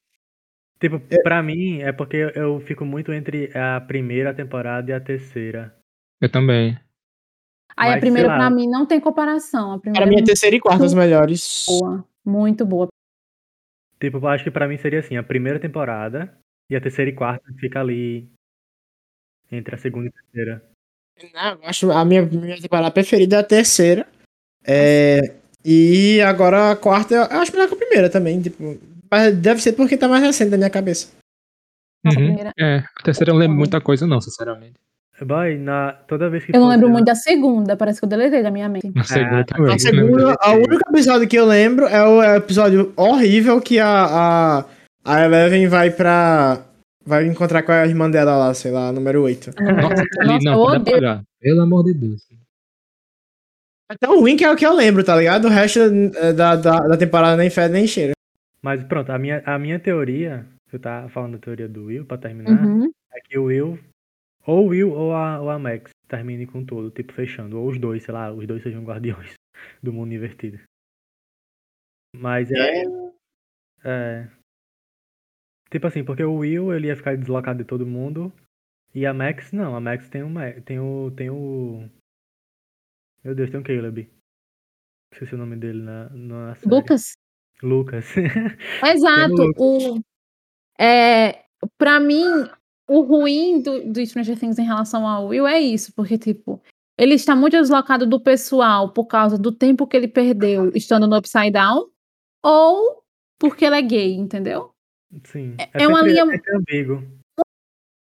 Tipo, 0.80 1.00
pra 1.24 1.44
mim 1.44 1.82
é 1.82 1.92
porque 1.92 2.18
eu 2.36 2.60
fico 2.62 2.84
muito 2.84 3.14
entre 3.14 3.56
a 3.56 3.80
primeira 3.82 4.34
temporada 4.34 4.90
e 4.90 4.94
a 4.94 5.00
terceira. 5.00 5.76
Eu 6.20 6.30
também. 6.32 6.76
aí 7.78 7.90
a 7.90 7.92
mas, 7.94 8.00
primeira, 8.00 8.30
sei 8.30 8.38
lá. 8.38 8.46
pra 8.48 8.56
mim, 8.56 8.68
não 8.68 8.86
tem 8.86 9.00
comparação. 9.00 9.74
A 9.74 9.80
primeira 9.80 10.02
pra 10.06 10.10
mim, 10.10 10.16
é 10.16 10.18
a 10.18 10.20
muito 10.22 10.28
terceira 10.28 10.56
e 10.56 10.60
quarta 10.60 10.84
as 10.86 10.94
melhores. 10.94 11.66
boa. 11.68 12.06
Muito 12.26 12.66
boa. 12.66 12.88
Tipo, 14.00 14.18
eu 14.18 14.28
acho 14.28 14.44
que 14.44 14.52
pra 14.52 14.68
mim 14.68 14.78
seria 14.78 15.00
assim, 15.00 15.16
a 15.18 15.24
primeira 15.24 15.60
temporada 15.60 16.36
e 16.70 16.76
a 16.76 16.82
terceira 16.82 17.12
e 17.12 17.16
quarta 17.16 17.44
fica 17.60 17.80
ali 17.80 18.28
entre 19.52 19.76
a 19.76 19.78
segunda 19.78 20.08
e 20.08 20.10
a 20.10 20.12
terceira. 20.24 20.64
Não, 21.34 21.52
eu 21.62 21.70
acho 21.70 21.92
a 21.92 22.04
minha, 22.04 22.24
minha 22.24 22.60
temporada 22.60 22.90
preferida 22.92 23.36
é 23.36 23.40
a 23.40 23.44
terceira. 23.44 24.08
É, 24.66 25.36
e 25.66 26.22
agora 26.22 26.72
a 26.72 26.76
quarta 26.76 27.14
eu 27.16 27.24
acho 27.40 27.52
melhor 27.52 27.68
que 27.68 27.74
a 27.74 27.78
primeira 27.78 28.10
também. 28.10 28.42
Tipo, 28.42 28.78
mas 29.10 29.36
deve 29.36 29.62
ser 29.62 29.74
porque 29.74 29.98
tá 29.98 30.08
mais 30.08 30.24
recente 30.24 30.52
na 30.52 30.58
minha 30.58 30.70
cabeça. 30.70 31.10
Nossa, 32.04 32.18
a 32.18 32.22
Uhum. 32.22 32.28
primeira- 32.28 32.52
É, 32.60 32.78
a 32.78 33.04
terceira 33.04 33.32
eu 33.32 33.34
não 33.36 33.40
lembro 33.42 33.58
muita 33.58 33.80
coisa, 33.82 34.08
não, 34.08 34.20
sinceramente. 34.22 34.74
Boy, 35.24 35.56
na, 35.60 35.92
toda 36.08 36.32
vez 36.32 36.44
que 36.44 36.56
Eu 36.56 36.60
não 36.60 36.68
lembro 36.70 36.90
muito 36.90 37.06
da 37.06 37.14
segunda, 37.14 37.78
parece 37.78 38.00
que 38.00 38.06
eu 38.06 38.10
deletei 38.10 38.42
da 38.42 38.50
minha 38.50 38.68
mente. 38.68 38.92
Na 38.96 39.04
segunda 39.04 39.44
tá. 39.44 39.56
também. 39.56 39.76
A 39.76 39.78
segunda, 39.78 40.36
a 40.42 40.52
única 40.54 40.90
episódio 40.90 41.28
que 41.28 41.36
eu 41.38 41.46
lembro 41.46 41.86
é 41.86 42.04
o 42.04 42.24
episódio 42.38 42.92
horrível 42.98 43.62
que 43.62 43.78
a, 43.78 44.06
a, 44.06 44.66
a 45.06 45.24
Eleven 45.24 45.68
vai 45.68 45.92
pra. 45.92 46.64
Vai 47.06 47.28
encontrar 47.28 47.62
com 47.62 47.72
a 47.72 47.86
irmã 47.86 48.10
dela 48.10 48.36
lá, 48.36 48.54
sei 48.56 48.72
lá, 48.72 48.92
número 48.92 49.22
8. 49.22 49.52
Nossa, 49.62 50.04
ali 50.20 50.28
Nossa, 50.28 50.44
não, 50.46 50.54
eu 50.54 50.58
pode 50.66 50.76
odeio. 50.82 50.98
apagar. 50.98 51.24
Pelo 51.40 51.62
amor 51.62 51.84
de 51.84 51.94
Deus. 51.94 52.22
Até 53.92 54.08
o 54.10 54.22
Wink 54.22 54.44
é 54.44 54.50
o 54.52 54.56
que 54.56 54.66
eu 54.66 54.74
lembro, 54.74 55.04
tá 55.04 55.16
ligado? 55.18 55.46
O 55.46 55.50
resto 55.50 55.80
eh, 55.80 56.34
da, 56.34 56.56
da, 56.56 56.80
da 56.88 56.98
temporada 56.98 57.36
nem 57.36 57.50
fede 57.50 57.74
nem 57.74 57.86
cheira. 57.86 58.14
Mas 58.62 58.84
pronto, 58.86 59.12
a 59.12 59.20
minha, 59.20 59.42
a 59.46 59.60
minha 59.60 59.80
teoria, 59.80 60.46
eu 60.72 60.80
tava 60.80 61.10
falando 61.10 61.34
da 61.34 61.40
teoria 61.40 61.68
do 61.68 61.86
Will 61.86 62.06
pra 62.06 62.18
terminar, 62.18 62.64
Uhum. 62.66 62.90
é 63.12 63.20
que 63.20 63.38
o 63.38 63.46
Will, 63.46 63.78
ou 64.46 64.66
o 64.66 64.68
Will 64.70 64.92
ou 64.94 65.14
a, 65.14 65.42
ou 65.42 65.50
a 65.50 65.60
Max 65.60 65.92
termine 66.08 66.46
com 66.46 66.64
tudo, 66.64 66.90
tipo, 66.92 67.12
fechando. 67.12 67.60
Ou 67.60 67.68
os 67.70 67.78
dois, 67.80 68.04
sei 68.04 68.14
lá, 68.14 68.32
os 68.32 68.46
dois 68.48 68.64
sejam 68.64 68.84
guardiões 68.84 69.34
do 69.84 69.92
mundo 69.92 70.14
invertido. 70.14 70.60
Mas 72.16 72.50
é. 72.52 72.84
É. 73.84 74.28
Tipo 75.70 75.88
assim, 75.88 76.04
porque 76.04 76.24
o 76.24 76.36
Will 76.36 76.74
ele 76.74 76.88
ia 76.88 76.96
ficar 76.96 77.16
deslocado 77.18 77.60
de 77.60 77.66
todo 77.66 77.86
mundo. 77.86 78.32
E 78.94 79.06
a 79.06 79.14
Max 79.14 79.52
não, 79.54 79.76
a 79.76 79.80
Max 79.82 80.10
tem 80.10 80.22
o. 80.22 80.62
Tem 80.66 80.80
o. 80.80 81.12
Tem 81.16 81.30
o. 81.30 81.90
Meu 83.24 83.36
Deus, 83.36 83.50
tem 83.50 83.60
o 83.60 83.64
Caleb. 83.64 84.10
Esqueci 85.14 85.36
o 85.36 85.38
nome 85.38 85.56
dele 85.58 85.82
na, 85.82 86.10
na 86.10 86.56
série. 86.56 86.70
Lucas? 86.74 87.14
Lucas. 87.62 88.06
Exato. 88.86 89.52
O, 89.58 90.00
é, 90.80 91.44
pra 91.78 92.00
mim, 92.00 92.26
o 92.88 93.02
ruim 93.02 93.62
do, 93.62 93.92
do 93.92 94.06
Stranger 94.06 94.40
Things 94.40 94.58
em 94.58 94.66
relação 94.66 95.06
ao 95.08 95.28
Will 95.28 95.46
é 95.48 95.60
isso, 95.60 95.94
porque, 95.94 96.18
tipo, 96.18 96.62
ele 96.98 97.14
está 97.16 97.36
muito 97.36 97.58
deslocado 97.58 98.08
do 98.08 98.20
pessoal 98.20 98.92
por 98.92 99.06
causa 99.06 99.38
do 99.38 99.52
tempo 99.52 99.86
que 99.86 99.96
ele 99.98 100.08
perdeu 100.08 100.70
estando 100.76 101.08
no 101.08 101.18
Upside 101.18 101.52
Down, 101.52 101.90
ou 102.44 103.04
porque 103.40 103.66
ele 103.66 103.76
é 103.76 103.82
gay, 103.82 104.14
entendeu? 104.14 104.74
Sim. 105.26 105.56
É 105.74 105.88
uma 105.88 106.00
sempre- 106.00 106.14
linha- 106.14 106.36
É. 106.36 107.22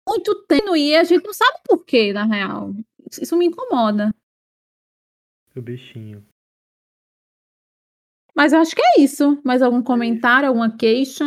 Muito 0.07 0.35
tênue 0.47 0.91
e 0.91 0.97
a 0.97 1.05
gente 1.05 1.25
não 1.25 1.35
sabe 1.35 1.59
por 1.65 1.85
quê, 1.85 2.13
na 2.13 2.25
real. 2.25 2.73
Isso 3.21 3.37
me 3.37 3.47
incomoda. 3.47 4.15
O 5.59 5.63
bichinho. 5.63 6.25
Mas 8.35 8.53
eu 8.53 8.61
acho 8.61 8.75
que 8.75 8.83
é 8.83 9.01
isso. 9.01 9.41
Mais 9.45 9.61
algum 9.63 9.83
comentário, 9.83 10.49
alguma 10.49 10.77
queixa? 10.77 11.25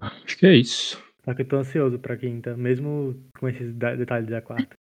Acho 0.00 0.36
que 0.38 0.46
é 0.46 0.54
isso. 0.56 1.02
Só 1.24 1.34
que 1.34 1.42
eu 1.42 1.48
tô 1.48 1.56
ansioso 1.56 1.98
pra 1.98 2.16
quinta, 2.16 2.56
mesmo 2.56 3.14
com 3.38 3.48
esses 3.48 3.72
de- 3.74 3.96
detalhes 3.96 4.28
da 4.28 4.40
quarta. 4.40 4.76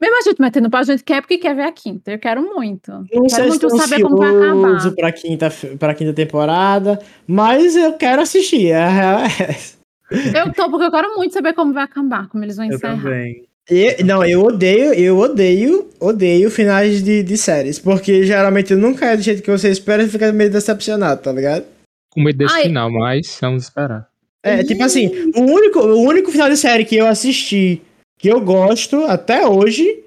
Mesmo 0.00 0.16
a 0.18 0.22
gente 0.22 0.40
metendo 0.40 0.70
pra 0.70 0.82
gente 0.82 1.02
quer 1.02 1.20
porque 1.22 1.38
quer 1.38 1.54
ver 1.56 1.62
a 1.64 1.72
quinta. 1.72 2.12
Eu 2.12 2.18
quero 2.18 2.42
muito. 2.42 2.90
Não 2.90 3.04
quero 3.06 3.28
sei 3.30 3.42
se 3.44 3.48
muito 3.48 3.68
tô 3.68 3.76
saber 3.76 4.02
como 4.02 4.16
vai 4.18 4.28
acabar. 4.30 4.52
ansioso 4.52 4.94
pra 4.96 5.12
quinta, 5.12 5.48
pra 5.78 5.94
quinta 5.94 6.14
temporada, 6.14 6.98
mas 7.26 7.74
eu 7.74 7.96
quero 7.96 8.22
assistir. 8.22 8.72
A 8.72 8.88
real 8.88 9.18
é 9.20 9.50
essa. 9.50 9.78
Eu 10.10 10.52
tô, 10.54 10.70
porque 10.70 10.84
eu 10.86 10.90
quero 10.90 11.14
muito 11.16 11.32
saber 11.34 11.52
como 11.54 11.72
vai 11.72 11.84
acabar, 11.84 12.28
como 12.28 12.44
eles 12.44 12.56
vão 12.56 12.66
Eu 12.66 12.74
encerrar. 12.76 13.02
também. 13.02 13.47
E- 13.70 14.02
não, 14.02 14.24
eu 14.24 14.42
odeio, 14.42 14.94
eu 14.94 15.18
odeio, 15.18 15.88
odeio 16.00 16.50
finais 16.50 17.02
de, 17.02 17.22
de 17.22 17.36
séries, 17.36 17.78
porque 17.78 18.24
geralmente 18.24 18.74
nunca 18.74 19.06
é 19.06 19.16
do 19.16 19.22
jeito 19.22 19.42
que 19.42 19.50
você 19.50 19.68
espera 19.68 20.02
e 20.02 20.08
fica 20.08 20.32
meio 20.32 20.50
decepcionado, 20.50 21.22
tá 21.22 21.30
ligado? 21.32 21.66
Com 22.10 22.22
medo 22.22 22.38
desse 22.38 22.54
Ai. 22.54 22.62
final, 22.64 22.90
mas 22.90 23.36
vamos 23.40 23.64
esperar. 23.64 24.08
É, 24.42 24.62
tipo 24.64 24.82
assim, 24.82 25.30
o 25.34 25.42
único, 25.42 25.80
o 25.80 26.00
único 26.02 26.30
final 26.32 26.48
de 26.48 26.56
série 26.56 26.84
que 26.84 26.96
eu 26.96 27.06
assisti 27.06 27.82
que 28.18 28.28
eu 28.28 28.40
gosto 28.40 29.04
até 29.04 29.46
hoje 29.46 30.04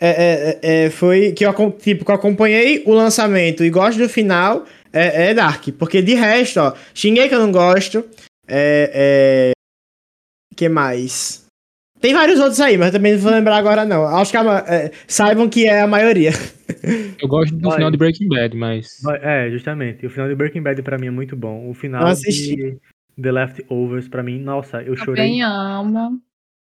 é, 0.00 0.08
é- 0.08 0.58
é- 0.62 0.84
é- 0.84 0.90
foi 0.90 1.32
que 1.32 1.44
eu, 1.46 1.52
tipo, 1.72 2.04
que 2.04 2.10
eu 2.10 2.14
acompanhei 2.14 2.82
o 2.86 2.92
lançamento 2.92 3.64
e 3.64 3.70
gosto 3.70 3.98
do 3.98 4.08
final 4.08 4.64
é, 4.92 5.30
é 5.30 5.34
Dark. 5.34 5.68
Porque 5.78 6.02
de 6.02 6.14
resto, 6.14 6.60
ó, 6.60 6.74
Xinguei 6.94 7.28
que 7.28 7.34
eu 7.34 7.40
não 7.40 7.52
gosto. 7.52 8.04
É. 8.46 9.52
é... 9.52 9.52
que 10.56 10.68
mais? 10.68 11.44
Tem 12.00 12.14
vários 12.14 12.38
outros 12.38 12.60
aí, 12.60 12.78
mas 12.78 12.92
também 12.92 13.12
não 13.12 13.20
vou 13.20 13.32
lembrar 13.32 13.56
agora 13.56 13.84
não. 13.84 14.06
Acho 14.06 14.30
que 14.30 14.36
a 14.36 14.64
é, 14.68 14.92
saibam 15.06 15.48
que 15.48 15.66
é 15.66 15.80
a 15.80 15.86
maioria. 15.86 16.30
Eu 17.20 17.28
gosto 17.28 17.54
do 17.56 17.68
Vai. 17.68 17.78
final 17.78 17.90
de 17.90 17.96
Breaking 17.96 18.28
Bad, 18.28 18.56
mas. 18.56 19.02
É, 19.22 19.50
justamente. 19.50 20.06
O 20.06 20.10
final 20.10 20.28
de 20.28 20.34
Breaking 20.34 20.62
Bad 20.62 20.82
pra 20.82 20.98
mim 20.98 21.06
é 21.08 21.10
muito 21.10 21.34
bom. 21.34 21.68
O 21.68 21.74
final 21.74 22.06
assisti. 22.06 22.56
de 22.56 22.78
The 23.20 23.32
Leftovers 23.32 24.08
pra 24.08 24.22
mim, 24.22 24.38
nossa, 24.38 24.82
eu 24.82 24.96
chorei. 24.96 25.24
Também 25.24 25.42
amo. 25.42 26.20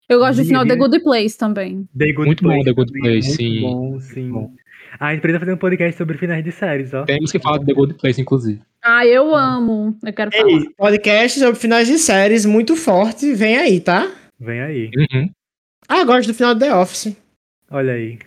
Eu 0.10 0.20
gosto 0.20 0.42
do 0.42 0.46
final 0.46 0.64
de 0.64 0.72
The. 0.72 0.76
Good 0.76 1.00
Place 1.00 1.38
também. 1.38 1.88
The 1.98 2.12
Good 2.12 2.26
Muito 2.26 2.44
bom, 2.44 2.50
Place 2.50 2.66
The 2.66 2.74
Good 2.74 2.92
Place, 2.92 3.28
muito 3.28 3.42
sim. 3.42 3.62
bom, 3.62 4.00
sim. 4.00 4.30
bom. 4.30 4.52
Ah, 5.00 5.08
a 5.08 5.12
gente 5.12 5.22
precisa 5.22 5.40
fazer 5.40 5.54
um 5.54 5.58
podcast 5.58 5.98
sobre 5.98 6.18
finais 6.18 6.44
de 6.44 6.52
séries, 6.52 6.94
ó. 6.94 7.04
Temos 7.06 7.32
que 7.32 7.40
falar 7.40 7.60
de 7.60 7.66
The 7.66 7.74
Good 7.74 7.94
Place, 7.96 8.22
inclusive. 8.22 8.62
Ah, 8.84 9.06
eu 9.08 9.34
amo. 9.34 9.98
Eu 10.04 10.14
quero 10.14 10.32
falar. 10.32 10.50
Ei, 10.50 10.70
podcast 10.78 11.40
sobre 11.40 11.56
finais 11.56 11.88
de 11.88 11.98
séries 11.98 12.46
muito 12.46 12.76
forte, 12.76 13.34
vem 13.34 13.58
aí, 13.58 13.80
tá? 13.80 14.12
Vem 14.40 14.62
aí. 14.62 14.92
Uhum. 14.96 15.32
Ah, 15.88 16.04
gosto 16.04 16.28
do 16.28 16.34
final 16.34 16.54
do 16.54 16.60
The 16.60 16.76
Office. 16.76 17.16
Olha 17.70 17.94
aí. 17.94 18.20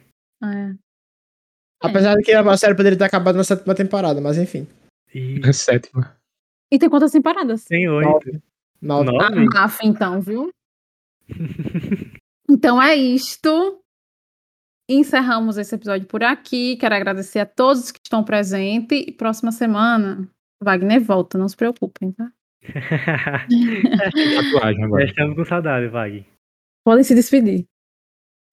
É. 0.43 0.75
Apesar 1.81 2.15
de 2.17 2.23
que 2.23 2.33
a 2.33 2.57
série 2.57 2.75
poderia 2.75 2.99
ter 2.99 3.05
acabado 3.05 3.37
na 3.37 3.45
sétima 3.45 3.75
temporada, 3.75 4.21
mas 4.21 4.39
enfim. 4.39 4.67
E 5.15 5.41
Sétima. 5.53 6.17
E 6.71 6.79
tem 6.79 6.89
quantas 6.89 7.13
temporadas? 7.13 7.65
tem 7.65 7.89
oito. 7.89 8.43
Nove. 8.81 9.13
Nove? 9.13 9.49
Ah, 9.55 9.61
Rafa, 9.61 9.85
então, 9.85 10.21
viu? 10.21 10.51
então 12.49 12.81
é 12.81 12.95
isto. 12.95 13.81
Encerramos 14.89 15.59
esse 15.59 15.75
episódio 15.75 16.07
por 16.07 16.23
aqui. 16.23 16.77
Quero 16.77 16.95
agradecer 16.95 17.41
a 17.41 17.47
todos 17.47 17.91
que 17.91 18.01
estão 18.03 18.25
presentes. 18.25 19.05
E 19.07 19.13
próxima 19.13 19.51
semana, 19.53 20.29
Wagner 20.63 21.03
volta, 21.03 21.39
não 21.39 21.49
se 21.49 21.57
preocupem, 21.57 22.13
tá? 22.13 22.33
Tatuagem 22.73 24.81
Já 24.81 24.85
agora. 24.87 25.05
estamos 25.05 25.37
com 25.37 25.45
saudade, 25.45 25.89
Vag. 25.89 26.25
Podem 26.85 27.05
se 27.05 27.15
despedir. 27.15 27.65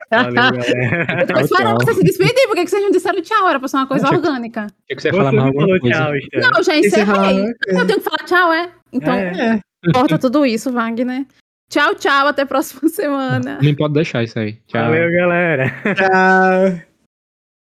Valeu, 0.09 0.33
galera. 0.51 1.21
Eu 1.21 1.27
tô 1.27 1.39
esperando 1.39 1.83
você 1.85 1.93
se 1.93 2.03
despedir, 2.03 2.47
por 2.47 2.55
que 2.55 2.67
vocês 2.67 2.81
não 2.83 2.91
disseram 2.91 3.21
tchau? 3.21 3.47
Era 3.49 3.59
pra 3.59 3.67
ser 3.67 3.77
uma 3.77 3.87
coisa 3.87 4.05
Poxa, 4.05 4.17
orgânica. 4.17 4.67
Tinha 4.87 4.95
que 4.95 5.01
você 5.01 5.11
falar 5.11 5.31
mais 5.31 5.45
alguma 5.47 5.65
falou 5.65 5.79
coisa. 5.79 5.95
tchau. 5.95 6.41
Não, 6.41 6.63
já 6.63 6.77
encerrei. 6.77 7.43
né? 7.43 7.53
Eu 7.67 7.87
tenho 7.87 7.99
que 7.99 8.05
falar 8.09 8.23
tchau, 8.25 8.53
é? 8.53 8.71
Então, 8.91 9.13
É. 9.13 9.59
corta 9.93 10.19
tudo 10.19 10.45
isso, 10.45 10.71
Wagner. 10.71 11.25
Tchau, 11.69 11.95
tchau. 11.95 12.27
Até 12.27 12.41
a 12.41 12.45
próxima 12.45 12.87
semana. 12.89 13.59
Nem 13.61 13.75
pode 13.75 13.93
deixar 13.93 14.23
isso 14.23 14.37
aí. 14.37 14.53
Tchau. 14.67 14.83
Valeu, 14.83 15.09
galera. 15.11 15.69
Tchau. 15.95 16.81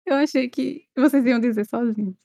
Eu 0.07 0.16
achei 0.16 0.48
que 0.48 0.82
vocês 0.96 1.24
iam 1.24 1.38
dizer 1.38 1.64
sozinhos. 1.64 2.16